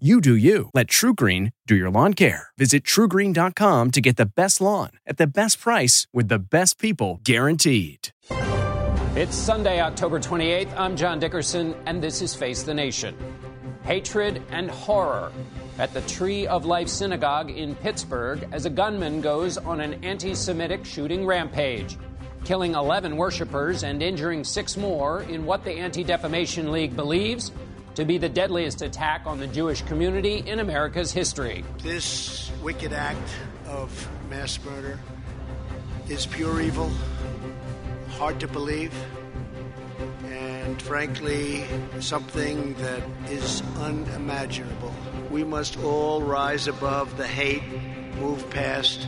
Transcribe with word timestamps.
You 0.00 0.20
do 0.20 0.34
you. 0.34 0.70
Let 0.74 0.88
TruGreen 0.88 1.52
do 1.68 1.76
your 1.76 1.88
lawn 1.88 2.14
care. 2.14 2.48
Visit 2.58 2.82
trugreen.com 2.82 3.92
to 3.92 4.00
get 4.00 4.16
the 4.16 4.26
best 4.26 4.60
lawn 4.60 4.90
at 5.06 5.18
the 5.18 5.26
best 5.28 5.60
price 5.60 6.08
with 6.12 6.26
the 6.26 6.40
best 6.40 6.80
people 6.80 7.20
guaranteed. 7.22 8.08
It's 9.14 9.36
Sunday, 9.36 9.80
October 9.80 10.18
28th. 10.18 10.76
I'm 10.76 10.96
John 10.96 11.20
Dickerson, 11.20 11.76
and 11.86 12.02
this 12.02 12.22
is 12.22 12.34
Face 12.34 12.64
the 12.64 12.74
Nation. 12.74 13.16
Hatred 13.84 14.42
and 14.50 14.68
horror 14.68 15.30
at 15.78 15.94
the 15.94 16.00
Tree 16.00 16.48
of 16.48 16.64
Life 16.64 16.88
Synagogue 16.88 17.50
in 17.50 17.76
Pittsburgh 17.76 18.48
as 18.50 18.66
a 18.66 18.70
gunman 18.70 19.20
goes 19.20 19.58
on 19.58 19.80
an 19.80 20.02
anti 20.02 20.34
Semitic 20.34 20.84
shooting 20.84 21.24
rampage, 21.24 21.96
killing 22.44 22.74
11 22.74 23.16
worshippers 23.16 23.84
and 23.84 24.02
injuring 24.02 24.42
six 24.42 24.76
more 24.76 25.22
in 25.22 25.46
what 25.46 25.62
the 25.62 25.70
Anti 25.70 26.02
Defamation 26.02 26.72
League 26.72 26.96
believes 26.96 27.52
to 27.94 28.04
be 28.04 28.18
the 28.18 28.28
deadliest 28.28 28.82
attack 28.82 29.22
on 29.26 29.38
the 29.38 29.46
Jewish 29.46 29.82
community 29.82 30.38
in 30.38 30.58
America's 30.58 31.12
history. 31.12 31.64
This 31.82 32.50
wicked 32.62 32.92
act 32.92 33.28
of 33.66 34.08
mass 34.28 34.58
murder 34.64 34.98
is 36.08 36.26
pure 36.26 36.60
evil, 36.60 36.90
hard 38.10 38.40
to 38.40 38.48
believe, 38.48 38.92
and 40.24 40.80
frankly, 40.82 41.64
something 42.00 42.74
that 42.74 43.02
is 43.30 43.62
unimaginable. 43.78 44.92
We 45.30 45.44
must 45.44 45.78
all 45.78 46.20
rise 46.20 46.68
above 46.68 47.16
the 47.16 47.26
hate, 47.26 47.62
move 48.20 48.48
past 48.50 49.06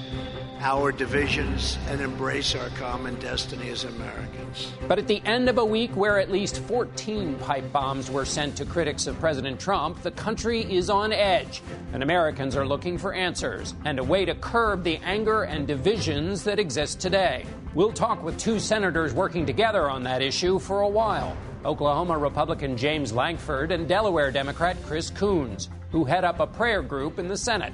our 0.61 0.91
divisions 0.91 1.79
and 1.89 2.01
embrace 2.01 2.55
our 2.55 2.69
common 2.71 3.15
destiny 3.17 3.69
as 3.69 3.85
Americans. 3.85 4.73
But 4.89 4.99
at 4.99 5.07
the 5.07 5.23
end 5.25 5.49
of 5.49 5.59
a 5.59 5.65
week 5.65 5.95
where 5.97 6.19
at 6.19 6.31
least 6.31 6.59
14 6.61 7.35
pipe 7.37 7.73
bombs 7.73 8.11
were 8.11 8.25
sent 8.25 8.57
to 8.57 8.65
critics 8.65 9.07
of 9.07 9.19
President 9.21 9.61
Trump, 9.61 10.03
the 10.03 10.11
country 10.11 10.62
is 10.62 10.89
on 10.91 11.12
edge, 11.12 11.62
and 11.93 12.03
Americans 12.03 12.57
are 12.57 12.67
looking 12.67 12.99
for 12.99 13.12
answers 13.12 13.75
and 13.84 13.99
a 13.99 14.05
way 14.05 14.25
to 14.25 14.34
curb 14.34 14.83
the 14.83 14.97
anger 14.99 15.43
and 15.43 15.67
divisions 15.67 16.45
that 16.45 16.59
exist 16.59 17.01
today. 17.01 17.45
We'll 17.75 17.93
talk 17.93 18.23
with 18.23 18.39
two 18.39 18.59
senators 18.59 19.12
working 19.12 19.45
together 19.45 19.91
on 19.91 20.03
that 20.05 20.23
issue 20.23 20.59
for 20.59 20.81
a 20.81 20.89
while. 20.89 21.37
Oklahoma 21.65 22.17
Republican 22.17 22.77
James 22.77 23.12
Lankford 23.12 23.73
and 23.73 23.89
Delaware 23.89 24.31
Democrat 24.31 24.77
Chris 24.84 25.11
Coons, 25.11 25.69
who 25.91 26.05
head 26.05 26.25
up 26.25 26.41
a 26.41 26.47
prayer 26.47 26.81
group 26.81 27.19
in 27.19 27.29
the 27.29 27.37
Senate. 27.37 27.73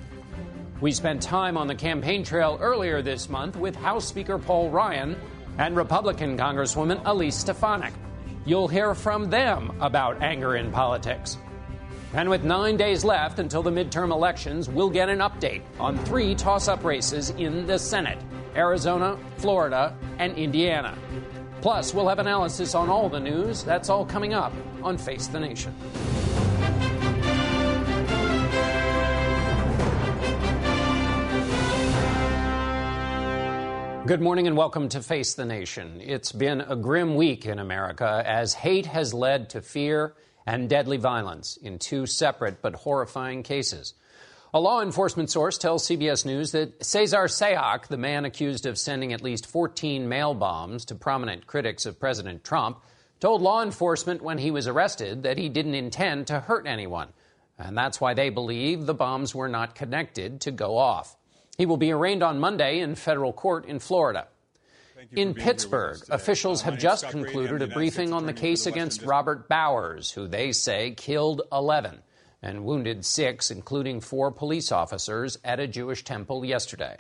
We 0.83 0.91
spent 0.91 1.23
time 1.23 1.57
on 1.57 1.69
the 1.69 1.77
campaign 1.77 2.25
trail 2.25 2.59
earlier 2.61 3.03
this 3.03 3.29
month 3.29 3.55
with 3.55 3.77
House 3.77 4.05
Speaker 4.05 4.37
Paul 4.37 4.69
Ryan 4.69 5.17
and 5.57 5.77
Republican 5.77 6.37
Congresswoman 6.37 7.01
Elise 7.05 7.37
Stefanik. 7.37 7.95
You'll 8.45 8.67
hear 8.67 8.93
from 8.93 9.31
them 9.31 9.77
about 9.81 10.21
anger 10.21 10.57
in 10.57 10.73
politics. 10.73 11.39
And 12.15 12.29
with 12.29 12.43
nine 12.43 12.77
days 12.77 13.05
left 13.05 13.39
until 13.39 13.63
the 13.63 13.71
midterm 13.71 14.11
elections, 14.11 14.69
we'll 14.69 14.91
get 14.91 15.09
an 15.09 15.21
update 15.21 15.63
on 15.79 15.97
three 15.99 16.35
toss 16.35 16.67
up 16.67 16.83
races 16.83 17.31
in 17.31 17.65
the 17.65 17.79
Senate 17.79 18.19
Arizona, 18.57 19.17
Florida, 19.37 19.97
and 20.19 20.37
Indiana. 20.37 20.99
Plus, 21.61 21.95
we'll 21.95 22.09
have 22.09 22.19
analysis 22.19 22.75
on 22.75 22.91
all 22.91 23.09
the 23.09 23.21
news. 23.21 23.63
That's 23.63 23.89
all 23.89 24.05
coming 24.05 24.35
up 24.35 24.53
on 24.83 24.99
Face 24.99 25.29
the 25.29 25.39
Nation. 25.39 25.73
Good 34.05 34.21
morning 34.21 34.49
and 34.49 34.57
welcome 34.57 34.89
to 34.89 35.01
Face 35.01 35.35
the 35.35 35.45
Nation. 35.45 36.01
It's 36.01 36.33
been 36.33 36.61
a 36.61 36.75
grim 36.75 37.15
week 37.15 37.47
in 37.47 37.61
America 37.61 38.21
as 38.27 38.53
hate 38.53 38.87
has 38.87 39.15
led 39.15 39.51
to 39.51 39.63
fear 39.63 40.15
and 40.45 40.69
deadly 40.69 40.97
violence 40.97 41.57
in 41.57 41.79
two 41.79 42.07
separate 42.07 42.61
but 42.61 42.75
horrifying 42.75 43.45
cases. 43.45 43.95
A 44.53 44.59
law 44.59 44.83
enforcement 44.83 45.31
source 45.31 45.57
tells 45.57 45.87
CBS 45.87 46.27
News 46.27 46.51
that 46.51 46.85
Cesar 46.85 47.27
Sayoc, 47.27 47.87
the 47.87 47.97
man 47.97 48.25
accused 48.25 48.67
of 48.67 48.77
sending 48.77 49.13
at 49.13 49.23
least 49.23 49.47
14 49.47 50.09
mail 50.09 50.35
bombs 50.35 50.85
to 50.87 50.97
prominent 50.97 51.47
critics 51.47 51.87
of 51.87 52.01
President 52.01 52.43
Trump, 52.43 52.83
told 53.21 53.41
law 53.41 53.63
enforcement 53.63 54.21
when 54.21 54.39
he 54.39 54.51
was 54.51 54.67
arrested 54.67 55.23
that 55.23 55.39
he 55.39 55.49
didn't 55.49 55.77
intend 55.77 56.27
to 56.27 56.41
hurt 56.41 56.67
anyone. 56.67 57.11
And 57.57 57.79
that's 57.79 58.01
why 58.01 58.15
they 58.15 58.31
believe 58.31 58.85
the 58.85 58.95
bombs 58.95 59.33
were 59.33 59.49
not 59.49 59.77
connected 59.77 60.41
to 60.41 60.51
go 60.51 60.77
off. 60.77 61.17
He 61.59 61.67
will 61.67 61.77
be 61.77 61.93
arraigned 61.93 62.23
on 62.23 62.41
Monday 62.41 62.81
in 62.81 62.95
federal 62.95 63.33
court 63.33 63.67
in 63.67 63.79
Florida. 63.79 64.29
In 65.11 65.35
Pittsburgh, 65.35 66.01
officials 66.11 66.63
have 66.63 66.79
just 66.79 67.09
concluded 67.09 67.61
a 67.61 67.67
briefing 67.67 68.13
on 68.13 68.27
the 68.27 68.33
case 68.33 68.67
against 68.67 69.03
Robert 69.03 69.49
Bowers, 69.49 70.13
who 70.13 70.27
they 70.27 70.53
say 70.53 70.93
killed 70.93 71.43
11 71.53 71.99
and 72.41 72.65
wounded 72.65 73.05
six, 73.05 73.51
including 73.51 74.01
four 74.01 74.31
police 74.31 74.73
officers, 74.73 75.39
at 75.45 75.61
a 75.61 75.67
Jewish 75.67 76.05
temple 76.05 76.45
yesterday. 76.45 76.97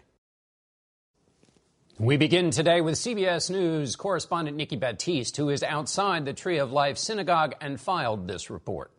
We 1.98 2.16
begin 2.16 2.50
today 2.50 2.80
with 2.80 2.94
CBS 2.94 3.50
News 3.50 3.96
correspondent 3.96 4.56
Nikki 4.56 4.76
Battiste, 4.76 5.36
who 5.36 5.48
is 5.50 5.62
outside 5.62 6.24
the 6.24 6.32
Tree 6.32 6.58
of 6.58 6.72
Life 6.72 6.98
synagogue 6.98 7.54
and 7.60 7.80
filed 7.80 8.26
this 8.26 8.50
report. 8.50 8.90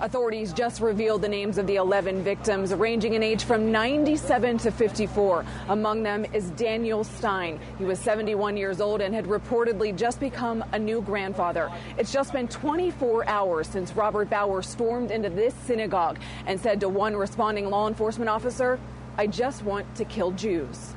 Authorities 0.00 0.52
just 0.52 0.82
revealed 0.82 1.22
the 1.22 1.28
names 1.28 1.56
of 1.56 1.66
the 1.66 1.76
11 1.76 2.22
victims, 2.22 2.74
ranging 2.74 3.14
in 3.14 3.22
age 3.22 3.44
from 3.44 3.72
97 3.72 4.58
to 4.58 4.70
54. 4.70 5.44
Among 5.68 6.02
them 6.02 6.26
is 6.34 6.50
Daniel 6.50 7.02
Stein. 7.02 7.58
He 7.78 7.84
was 7.84 7.98
71 8.00 8.58
years 8.58 8.80
old 8.80 9.00
and 9.00 9.14
had 9.14 9.24
reportedly 9.24 9.96
just 9.96 10.20
become 10.20 10.62
a 10.72 10.78
new 10.78 11.00
grandfather. 11.00 11.70
It's 11.96 12.12
just 12.12 12.34
been 12.34 12.46
24 12.48 13.26
hours 13.26 13.68
since 13.68 13.94
Robert 13.96 14.28
Bowers 14.28 14.68
stormed 14.68 15.10
into 15.10 15.30
this 15.30 15.54
synagogue 15.64 16.18
and 16.46 16.60
said 16.60 16.78
to 16.80 16.90
one 16.90 17.16
responding 17.16 17.70
law 17.70 17.88
enforcement 17.88 18.28
officer, 18.28 18.78
I 19.16 19.26
just 19.26 19.64
want 19.64 19.86
to 19.96 20.04
kill 20.04 20.30
Jews. 20.32 20.92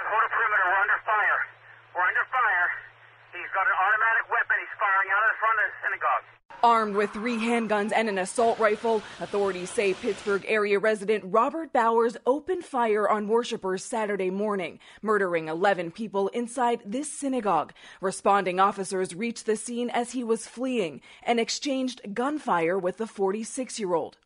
Hold 0.00 0.24
a 0.24 0.30
perimeter. 0.32 0.64
We're 0.64 0.80
under 0.80 1.00
fire. 1.04 1.40
We're 1.92 2.08
under 2.08 2.24
fire. 2.32 2.66
He's 3.36 3.52
got 3.52 3.68
an 3.68 3.76
automatic 3.76 4.24
weapon. 4.32 4.56
He's 4.56 4.72
firing 4.80 5.08
out 5.12 5.20
of 5.20 5.30
the 5.36 5.38
front 5.38 5.56
of 5.60 5.64
the 5.68 5.76
synagogue. 5.84 6.47
Armed 6.62 6.96
with 6.96 7.10
three 7.12 7.36
handguns 7.36 7.92
and 7.94 8.08
an 8.08 8.18
assault 8.18 8.58
rifle, 8.58 9.00
authorities 9.20 9.70
say 9.70 9.94
Pittsburgh 9.94 10.44
area 10.48 10.80
resident 10.80 11.22
Robert 11.26 11.72
Bowers 11.72 12.16
opened 12.26 12.64
fire 12.64 13.08
on 13.08 13.28
worshippers 13.28 13.84
Saturday 13.84 14.30
morning, 14.30 14.80
murdering 15.00 15.46
11 15.46 15.92
people 15.92 16.28
inside 16.28 16.82
this 16.84 17.12
synagogue. 17.12 17.72
Responding 18.00 18.58
officers 18.58 19.14
reached 19.14 19.46
the 19.46 19.54
scene 19.54 19.88
as 19.90 20.12
he 20.12 20.24
was 20.24 20.48
fleeing 20.48 21.00
and 21.22 21.38
exchanged 21.38 22.00
gunfire 22.12 22.76
with 22.76 22.96
the 22.96 23.06
46 23.06 23.78
year 23.78 23.94
old. 23.94 24.16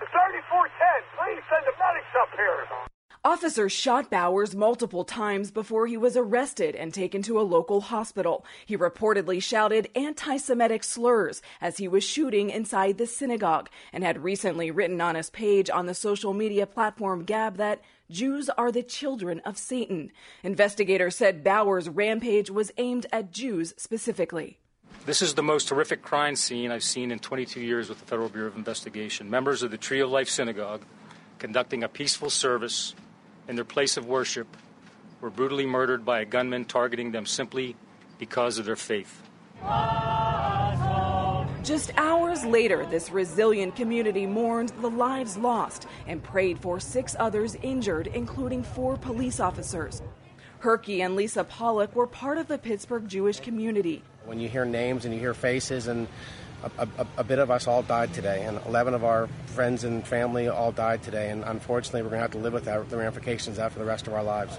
3410, 0.00 0.72
please 1.20 1.42
send 1.50 1.64
the 1.68 1.76
medics 1.76 2.14
up 2.22 2.30
here. 2.36 2.95
Officers 3.26 3.72
shot 3.72 4.08
Bowers 4.08 4.54
multiple 4.54 5.02
times 5.02 5.50
before 5.50 5.88
he 5.88 5.96
was 5.96 6.16
arrested 6.16 6.76
and 6.76 6.94
taken 6.94 7.22
to 7.22 7.40
a 7.40 7.42
local 7.42 7.80
hospital. 7.80 8.44
He 8.64 8.76
reportedly 8.76 9.42
shouted 9.42 9.90
anti 9.96 10.36
Semitic 10.36 10.84
slurs 10.84 11.42
as 11.60 11.78
he 11.78 11.88
was 11.88 12.04
shooting 12.04 12.50
inside 12.50 12.98
the 12.98 13.06
synagogue 13.08 13.68
and 13.92 14.04
had 14.04 14.22
recently 14.22 14.70
written 14.70 15.00
on 15.00 15.16
his 15.16 15.28
page 15.28 15.68
on 15.68 15.86
the 15.86 15.92
social 15.92 16.34
media 16.34 16.68
platform 16.68 17.24
Gab 17.24 17.56
that 17.56 17.80
Jews 18.08 18.48
are 18.50 18.70
the 18.70 18.84
children 18.84 19.40
of 19.40 19.58
Satan. 19.58 20.12
Investigators 20.44 21.16
said 21.16 21.42
Bowers' 21.42 21.88
rampage 21.88 22.48
was 22.48 22.70
aimed 22.78 23.06
at 23.12 23.32
Jews 23.32 23.74
specifically. 23.76 24.60
This 25.04 25.20
is 25.20 25.34
the 25.34 25.42
most 25.42 25.68
horrific 25.68 26.00
crime 26.00 26.36
scene 26.36 26.70
I've 26.70 26.84
seen 26.84 27.10
in 27.10 27.18
22 27.18 27.60
years 27.60 27.88
with 27.88 27.98
the 27.98 28.06
Federal 28.06 28.28
Bureau 28.28 28.46
of 28.46 28.56
Investigation. 28.56 29.28
Members 29.28 29.64
of 29.64 29.72
the 29.72 29.78
Tree 29.78 29.98
of 29.98 30.10
Life 30.10 30.28
Synagogue 30.28 30.82
conducting 31.40 31.82
a 31.82 31.88
peaceful 31.88 32.30
service 32.30 32.94
in 33.48 33.56
their 33.56 33.64
place 33.64 33.96
of 33.96 34.06
worship 34.06 34.46
were 35.20 35.30
brutally 35.30 35.66
murdered 35.66 36.04
by 36.04 36.20
a 36.20 36.24
gunman 36.24 36.64
targeting 36.64 37.12
them 37.12 37.26
simply 37.26 37.76
because 38.18 38.58
of 38.58 38.64
their 38.64 38.76
faith. 38.76 39.22
Just 41.62 41.92
hours 41.96 42.44
later, 42.44 42.86
this 42.86 43.10
resilient 43.10 43.74
community 43.74 44.24
mourned 44.24 44.68
the 44.80 44.90
lives 44.90 45.36
lost 45.36 45.88
and 46.06 46.22
prayed 46.22 46.58
for 46.60 46.78
six 46.78 47.16
others 47.18 47.56
injured, 47.62 48.06
including 48.08 48.62
four 48.62 48.96
police 48.96 49.40
officers. 49.40 50.00
Herky 50.60 51.02
and 51.02 51.16
Lisa 51.16 51.44
Pollock 51.44 51.94
were 51.96 52.06
part 52.06 52.38
of 52.38 52.46
the 52.48 52.58
Pittsburgh 52.58 53.08
Jewish 53.08 53.40
community. 53.40 54.02
When 54.24 54.38
you 54.38 54.48
hear 54.48 54.64
names 54.64 55.04
and 55.04 55.12
you 55.12 55.20
hear 55.20 55.34
faces, 55.34 55.88
and 55.88 56.06
a, 56.62 56.88
a, 56.98 57.06
a, 57.18 57.24
bit 57.24 57.38
of 57.38 57.50
us 57.50 57.66
all 57.66 57.82
died 57.82 58.12
today, 58.14 58.44
and 58.44 58.60
11 58.66 58.94
of 58.94 59.04
our 59.04 59.28
friends 59.46 59.84
and 59.84 60.06
family 60.06 60.48
all 60.48 60.72
died 60.72 61.02
today, 61.02 61.30
and 61.30 61.44
unfortunately, 61.44 62.02
we're 62.02 62.10
going 62.10 62.18
to 62.18 62.22
have 62.22 62.30
to 62.32 62.38
live 62.38 62.52
with 62.52 62.64
that, 62.64 62.88
the 62.90 62.96
ramifications 62.96 63.56
that 63.56 63.72
for 63.72 63.78
the 63.78 63.84
rest 63.84 64.06
of 64.06 64.14
our 64.14 64.22
lives. 64.22 64.58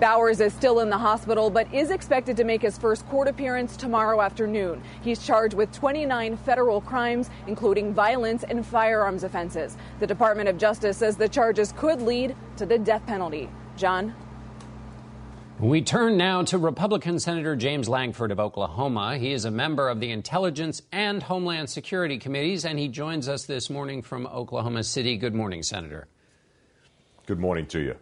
Bowers 0.00 0.40
is 0.40 0.52
still 0.52 0.80
in 0.80 0.90
the 0.90 0.98
hospital, 0.98 1.50
but 1.50 1.72
is 1.72 1.90
expected 1.90 2.36
to 2.36 2.44
make 2.44 2.62
his 2.62 2.76
first 2.76 3.06
court 3.08 3.28
appearance 3.28 3.76
tomorrow 3.76 4.20
afternoon. 4.20 4.82
He's 5.02 5.24
charged 5.24 5.54
with 5.54 5.70
29 5.72 6.36
federal 6.38 6.80
crimes, 6.80 7.30
including 7.46 7.94
violence 7.94 8.42
and 8.42 8.66
firearms 8.66 9.22
offenses. 9.22 9.76
The 10.00 10.06
Department 10.06 10.48
of 10.48 10.58
Justice 10.58 10.96
says 10.96 11.16
the 11.16 11.28
charges 11.28 11.72
could 11.76 12.02
lead 12.02 12.34
to 12.56 12.66
the 12.66 12.78
death 12.78 13.06
penalty. 13.06 13.48
John? 13.76 14.14
We 15.64 15.80
turn 15.80 16.18
now 16.18 16.42
to 16.42 16.58
Republican 16.58 17.18
Senator 17.18 17.56
James 17.56 17.88
Lankford 17.88 18.30
of 18.30 18.38
Oklahoma. 18.38 19.16
He 19.16 19.32
is 19.32 19.46
a 19.46 19.50
member 19.50 19.88
of 19.88 19.98
the 19.98 20.10
Intelligence 20.10 20.82
and 20.92 21.22
Homeland 21.22 21.70
Security 21.70 22.18
Committees, 22.18 22.66
and 22.66 22.78
he 22.78 22.88
joins 22.88 23.30
us 23.30 23.46
this 23.46 23.70
morning 23.70 24.02
from 24.02 24.26
Oklahoma 24.26 24.84
City. 24.84 25.16
Good 25.16 25.34
morning, 25.34 25.62
Senator. 25.62 26.06
Good 27.24 27.38
morning 27.38 27.64
to 27.68 27.80
you. 27.80 27.96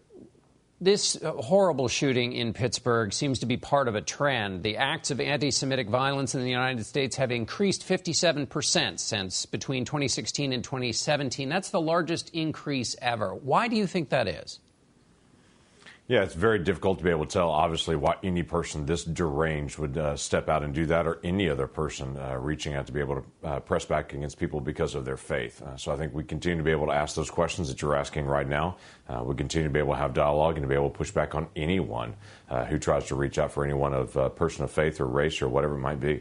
This 0.81 1.17
horrible 1.23 1.87
shooting 1.87 2.33
in 2.33 2.53
Pittsburgh 2.53 3.13
seems 3.13 3.39
to 3.39 3.47
be 3.47 3.57
part 3.57 3.87
of 3.87 3.95
a 3.95 4.01
trend. 4.01 4.65
The 4.65 4.79
acts 4.79 5.13
of 5.13 5.21
anti 5.21 5.53
Semitic 5.53 5.89
violence 5.89 6.35
in 6.35 6.43
the 6.43 6.51
United 6.51 6.85
States 6.85 7.15
have 7.15 7.31
increased 7.31 7.89
57% 7.89 8.99
since 8.99 9.47
between 9.47 9.85
2016 9.85 10.53
and 10.53 10.65
2017. 10.65 11.49
That's 11.49 11.71
the 11.71 11.81
largest 11.81 12.29
increase 12.31 12.97
ever. 13.01 13.33
Why 13.37 13.69
do 13.69 13.77
you 13.77 13.87
think 13.87 14.09
that 14.09 14.27
is? 14.27 14.59
Yeah, 16.09 16.25
it's 16.25 16.35
very 16.35 16.59
difficult 16.59 16.99
to 16.99 17.05
be 17.05 17.11
able 17.11 17.27
to 17.27 17.33
tell, 17.33 17.49
obviously, 17.49 17.95
why 17.95 18.17
any 18.25 18.43
person 18.43 18.87
this 18.87 19.05
deranged 19.05 19.79
would 19.79 19.97
uh, 19.97 20.17
step 20.17 20.49
out 20.49 20.65
and 20.65 20.75
do 20.75 20.85
that, 20.87 21.07
or 21.07 21.21
any 21.23 21.49
other 21.49 21.69
person 21.69 22.19
uh, 22.19 22.37
reaching 22.39 22.75
out 22.75 22.87
to 22.89 22.93
be 22.93 22.99
able 22.99 23.23
to 23.23 23.49
uh, 23.49 23.61
press 23.61 23.85
back 23.85 24.13
against 24.13 24.37
people 24.37 24.61
because 24.61 24.97
of 24.97 25.05
their 25.05 25.17
faith. 25.17 25.63
Uh, 25.63 25.77
so 25.77 25.93
I 25.93 25.97
think 25.97 26.13
we 26.13 26.25
continue 26.25 26.59
to 26.59 26.65
be 26.65 26.73
able 26.73 26.87
to 26.87 26.93
ask 26.93 27.15
those 27.15 27.31
questions 27.31 27.69
that 27.69 27.81
you're 27.81 27.95
asking 27.95 28.27
right 28.27 28.49
now. 28.49 28.77
Uh, 29.09 29.23
we 29.25 29.37
continue 29.37 29.69
to 29.69 29.73
be 29.73 29.79
able 29.79 29.93
to 29.93 29.99
have 29.99 30.13
dialogue 30.13 30.57
and 30.57 30.65
to 30.65 30.69
be 30.69 30.75
able 30.75 30.91
to 30.91 30.99
push 30.99 31.13
back 31.13 31.37
on 31.37 31.47
anyone 31.55 32.17
uh, 32.51 32.65
who 32.65 32.79
tries 32.79 33.07
to 33.07 33.15
reach 33.15 33.39
out 33.39 33.53
for 33.53 33.65
anyone 33.65 33.95
of 33.95 34.17
a 34.17 34.29
person 34.29 34.65
of 34.65 34.73
faith 34.73 35.01
or 35.01 35.07
race 35.07 35.41
or 35.41 35.49
whatever 35.49 35.77
it 35.77 35.81
might 35.81 36.01
be. 36.01 36.21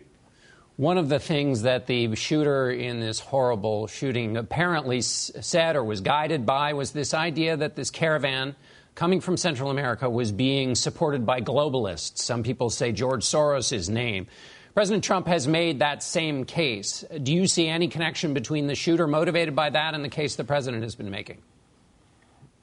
One 0.78 1.00
of 1.00 1.10
the 1.10 1.20
things 1.20 1.64
that 1.64 1.88
the 1.88 2.16
shooter 2.16 2.70
in 2.72 3.00
this 3.00 3.20
horrible 3.20 3.88
shooting 3.88 4.38
apparently 4.38 5.02
said 5.02 5.76
or 5.76 5.84
was 5.84 6.02
guided 6.02 6.46
by 6.46 6.74
was 6.74 6.92
this 6.92 7.14
idea 7.14 7.58
that 7.58 7.76
this 7.76 7.90
caravan 7.90 8.56
coming 8.96 9.22
from 9.22 9.38
Central 9.38 9.72
America 9.72 10.10
was 10.10 10.32
being 10.32 10.76
supported 10.76 11.26
by 11.26 11.42
globalists. 11.42 12.20
Some 12.20 12.44
people 12.44 12.70
say 12.70 12.92
George 12.92 13.24
Soros' 13.24 13.90
name. 13.90 14.28
President 14.74 15.04
Trump 15.04 15.28
has 15.28 15.48
made 15.48 15.80
that 15.80 16.02
same 16.02 16.46
case. 16.46 17.04
Do 17.24 17.34
you 17.34 17.48
see 17.48 17.68
any 17.68 17.90
connection 17.90 18.34
between 18.34 18.68
the 18.68 18.76
shooter 18.76 19.06
motivated 19.06 19.56
by 19.56 19.70
that 19.70 19.94
and 19.94 20.04
the 20.04 20.10
case 20.10 20.36
the 20.36 20.46
president 20.46 20.84
has 20.84 20.96
been 20.96 21.10
making? 21.10 21.42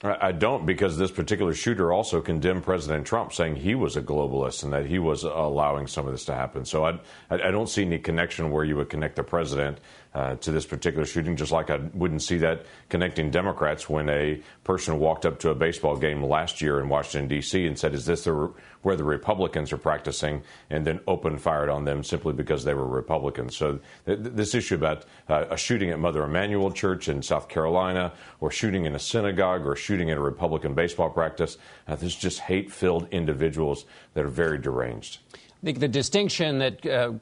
I 0.02 0.30
don't 0.30 0.64
because 0.64 0.96
this 0.96 1.10
particular 1.10 1.52
shooter 1.54 1.92
also 1.92 2.20
condemned 2.20 2.62
President 2.62 3.04
Trump, 3.04 3.32
saying 3.32 3.56
he 3.56 3.75
was 3.75 3.96
a 3.96 4.00
globalist 4.00 4.62
and 4.62 4.72
that 4.72 4.86
he 4.86 5.00
was 5.00 5.25
allowing 5.25 5.88
some 5.88 6.06
of 6.06 6.12
this 6.12 6.25
to 6.26 6.34
happen. 6.34 6.64
So 6.64 6.84
I, 6.84 7.00
I 7.28 7.50
don't 7.50 7.69
see 7.69 7.84
any 7.84 7.98
connection 7.98 8.52
where 8.52 8.64
you 8.64 8.76
would 8.76 8.90
connect 8.90 9.16
the 9.16 9.25
president 9.25 9.78
uh, 10.14 10.37
to 10.37 10.50
this 10.50 10.66
particular 10.66 11.05
shooting, 11.05 11.37
just 11.37 11.52
like 11.52 11.70
I 11.70 11.76
wouldn't 11.94 12.22
see 12.22 12.38
that 12.38 12.64
connecting 12.88 13.31
Democrats 13.31 13.88
when 13.88 14.08
a 14.08 14.40
person 14.64 14.99
walked 14.99 15.26
up 15.26 15.38
to 15.40 15.50
a 15.50 15.55
baseball 15.55 15.96
game 15.96 16.22
last 16.22 16.62
year 16.62 16.81
in 16.81 16.88
Washington, 16.88 17.28
D.C. 17.28 17.66
and 17.66 17.78
said, 17.78 17.94
Is 17.94 18.06
this 18.06 18.25
the, 18.25 18.52
where 18.82 18.96
the 18.96 19.05
Republicans 19.05 19.72
are 19.72 19.78
practicing? 19.78 20.43
And 20.70 20.87
then 20.87 21.00
opened 21.06 21.43
fired 21.43 21.69
on 21.69 21.84
them 21.84 22.02
simply 22.02 22.32
because 22.32 22.64
they 22.64 22.75
were 22.75 22.87
Republicans. 22.87 23.56
So 23.56 23.81
th- 24.06 24.19
this 24.20 24.55
issue 24.55 24.76
about 24.76 25.05
uh, 25.28 25.44
a 25.50 25.56
shooting 25.56 25.90
at 25.90 25.99
Mother 25.99 26.25
Emanuel 26.25 26.70
Church 26.70 27.08
in 27.08 27.22
South 27.22 27.49
Carolina, 27.49 28.12
or 28.40 28.50
shooting 28.50 28.87
in 28.87 28.94
a 28.94 28.99
synagogue, 28.99 29.66
or 29.66 29.76
shooting 29.76 30.11
at 30.11 30.16
a 30.16 30.22
Republican 30.22 30.75
baseball 30.75 31.11
practice, 31.11 31.58
uh, 31.87 31.96
is 32.00 32.16
just 32.16 32.40
hate 32.40 32.72
filled 32.72 33.06
individuals 33.11 33.84
that 34.14 34.25
are 34.25 34.28
very 34.28 34.58
deranged. 34.58 35.19
I 35.34 35.64
think 35.64 35.81
the 35.81 35.88
distinction 35.88 36.58
that 36.58 36.87
uh, 36.87 37.12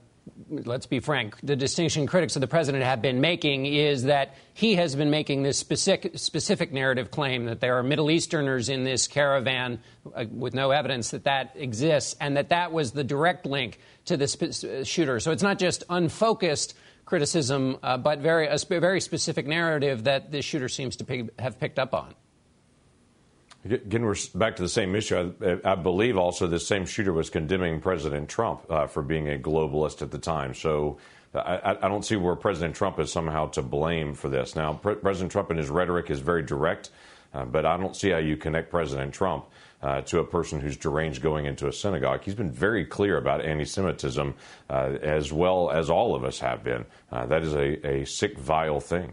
let's 0.49 0.87
be 0.87 1.01
frank, 1.01 1.37
the 1.43 1.57
distinction 1.57 2.07
critics 2.07 2.37
of 2.37 2.41
the 2.41 2.47
president 2.47 2.85
have 2.85 3.03
been 3.03 3.21
making 3.21 3.67
is 3.67 4.05
that 4.05 4.35
he 4.55 4.75
has 4.77 4.95
been 4.95 5.11
making 5.11 5.43
this 5.43 5.59
specific, 5.59 6.19
specific 6.19 6.73
narrative 6.73 7.11
claim 7.11 7.47
that 7.47 7.61
there 7.61 7.79
are 7.79 7.83
Middle 7.83 8.11
Easterners 8.11 8.69
in 8.69 8.85
this 8.85 9.07
caravan 9.07 9.81
uh, 10.15 10.25
with 10.31 10.55
no 10.55 10.71
evidence 10.71 11.11
that 11.11 11.25
that 11.25 11.53
exists, 11.57 12.17
and 12.21 12.37
that 12.37 12.51
that 12.51 12.73
was 12.73 12.93
the 12.93 13.05
direct 13.05 13.47
link 13.47 13.79
to 14.07 14.17
the 14.17 14.29
sp- 14.29 14.55
uh, 14.65 14.85
shooter. 14.85 15.21
So 15.21 15.31
it's 15.33 15.43
not 15.43 15.59
just 15.59 15.85
unfocused 15.89 16.75
criticism, 17.05 17.79
uh, 17.83 17.97
but 17.97 18.19
very, 18.19 18.47
a 18.47 18.59
sp- 18.59 18.81
very 18.81 19.01
specific 19.01 19.47
narrative 19.47 20.05
that 20.05 20.33
the 20.33 20.43
shooter 20.43 20.69
seems 20.69 20.97
to 20.97 21.31
have 21.39 21.59
picked 21.59 21.79
up 21.79 21.95
on. 21.95 22.15
Again, 23.73 24.05
we're 24.05 24.15
back 24.35 24.57
to 24.57 24.63
the 24.63 24.69
same 24.69 24.95
issue. 24.95 25.35
I, 25.43 25.73
I, 25.73 25.75
believe 25.75 26.17
also 26.17 26.47
the 26.47 26.61
same 26.61 26.87
shooter 26.87 27.13
was 27.13 27.31
condemning 27.31 27.81
President 27.81 28.29
Trump 28.29 28.71
uh, 28.71 28.87
for 28.87 29.03
being 29.03 29.29
a 29.29 29.39
globalist 29.39 30.03
at 30.03 30.11
the 30.11 30.19
time. 30.19 30.55
So 30.55 30.99
I, 31.35 31.77
I, 31.83 31.89
don't 31.89 32.05
see 32.05 32.17
where 32.17 32.37
President 32.37 32.77
Trump 32.77 33.01
is 33.01 33.11
somehow 33.11 33.47
to 33.51 33.63
blame 33.63 34.15
for 34.15 34.29
this. 34.29 34.55
Now, 34.55 34.75
Pre- 34.75 34.95
President 34.95 35.33
Trump 35.33 35.51
and 35.51 35.59
his 35.59 35.69
rhetoric 35.69 36.11
is 36.11 36.21
very 36.21 36.43
direct, 36.43 36.91
uh, 37.35 37.45
but 37.45 37.67
I 37.67 37.77
don't 37.77 37.97
see 37.97 38.11
how 38.11 38.19
you 38.19 38.37
connect 38.37 38.71
President 38.71 39.13
Trump 39.13 39.47
uh, 39.83 40.03
to 40.03 40.21
a 40.21 40.25
person 40.25 40.61
who's 40.61 40.77
deranged 40.77 41.23
going 41.23 41.47
into 41.47 41.67
a 41.67 41.73
synagogue. 41.73 42.23
He's 42.23 42.35
been 42.35 42.53
very 42.53 42.85
clear 42.85 43.19
about 43.19 43.45
anti 43.45 43.65
Semitism, 43.65 44.35
uh, 44.71 44.73
as 45.03 45.33
well 45.33 45.71
as 45.71 45.91
all 45.91 46.15
of 46.15 46.25
us 46.25 46.39
have 46.39 46.63
been. 46.63 46.85
Uh, 47.11 47.27
that 47.27 47.43
is 47.43 47.55
a, 47.55 47.87
a 47.87 48.05
sick, 48.07 48.39
vile 48.39 48.81
thing. 48.81 49.13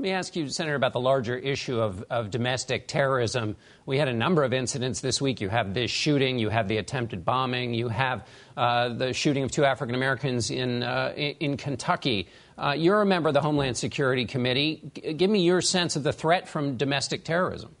Let 0.00 0.04
me 0.04 0.12
ask 0.12 0.34
you, 0.34 0.48
Senator, 0.48 0.76
about 0.76 0.94
the 0.94 1.00
larger 1.00 1.36
issue 1.36 1.78
of, 1.78 2.02
of 2.08 2.30
domestic 2.30 2.88
terrorism. 2.88 3.54
We 3.84 3.98
had 3.98 4.08
a 4.08 4.14
number 4.14 4.44
of 4.44 4.54
incidents 4.54 5.02
this 5.02 5.20
week. 5.20 5.42
You 5.42 5.50
have 5.50 5.74
this 5.74 5.90
shooting, 5.90 6.38
you 6.38 6.48
have 6.48 6.68
the 6.68 6.78
attempted 6.78 7.22
bombing, 7.22 7.74
you 7.74 7.88
have 7.88 8.26
uh, 8.56 8.94
the 8.94 9.12
shooting 9.12 9.42
of 9.42 9.50
two 9.50 9.66
African 9.66 9.94
Americans 9.94 10.50
in, 10.50 10.82
uh, 10.82 11.12
in, 11.14 11.58
Kentucky. 11.58 12.28
Uh, 12.56 12.72
you're 12.78 13.02
a 13.02 13.04
member 13.04 13.28
of 13.28 13.34
the 13.34 13.42
Homeland 13.42 13.76
Security 13.76 14.24
Committee. 14.24 14.90
G- 14.94 15.12
give 15.12 15.28
me 15.28 15.42
your 15.42 15.60
sense 15.60 15.96
of 15.96 16.02
the 16.02 16.14
threat 16.14 16.48
from 16.48 16.78
domestic 16.78 17.22
terrorism. 17.22 17.76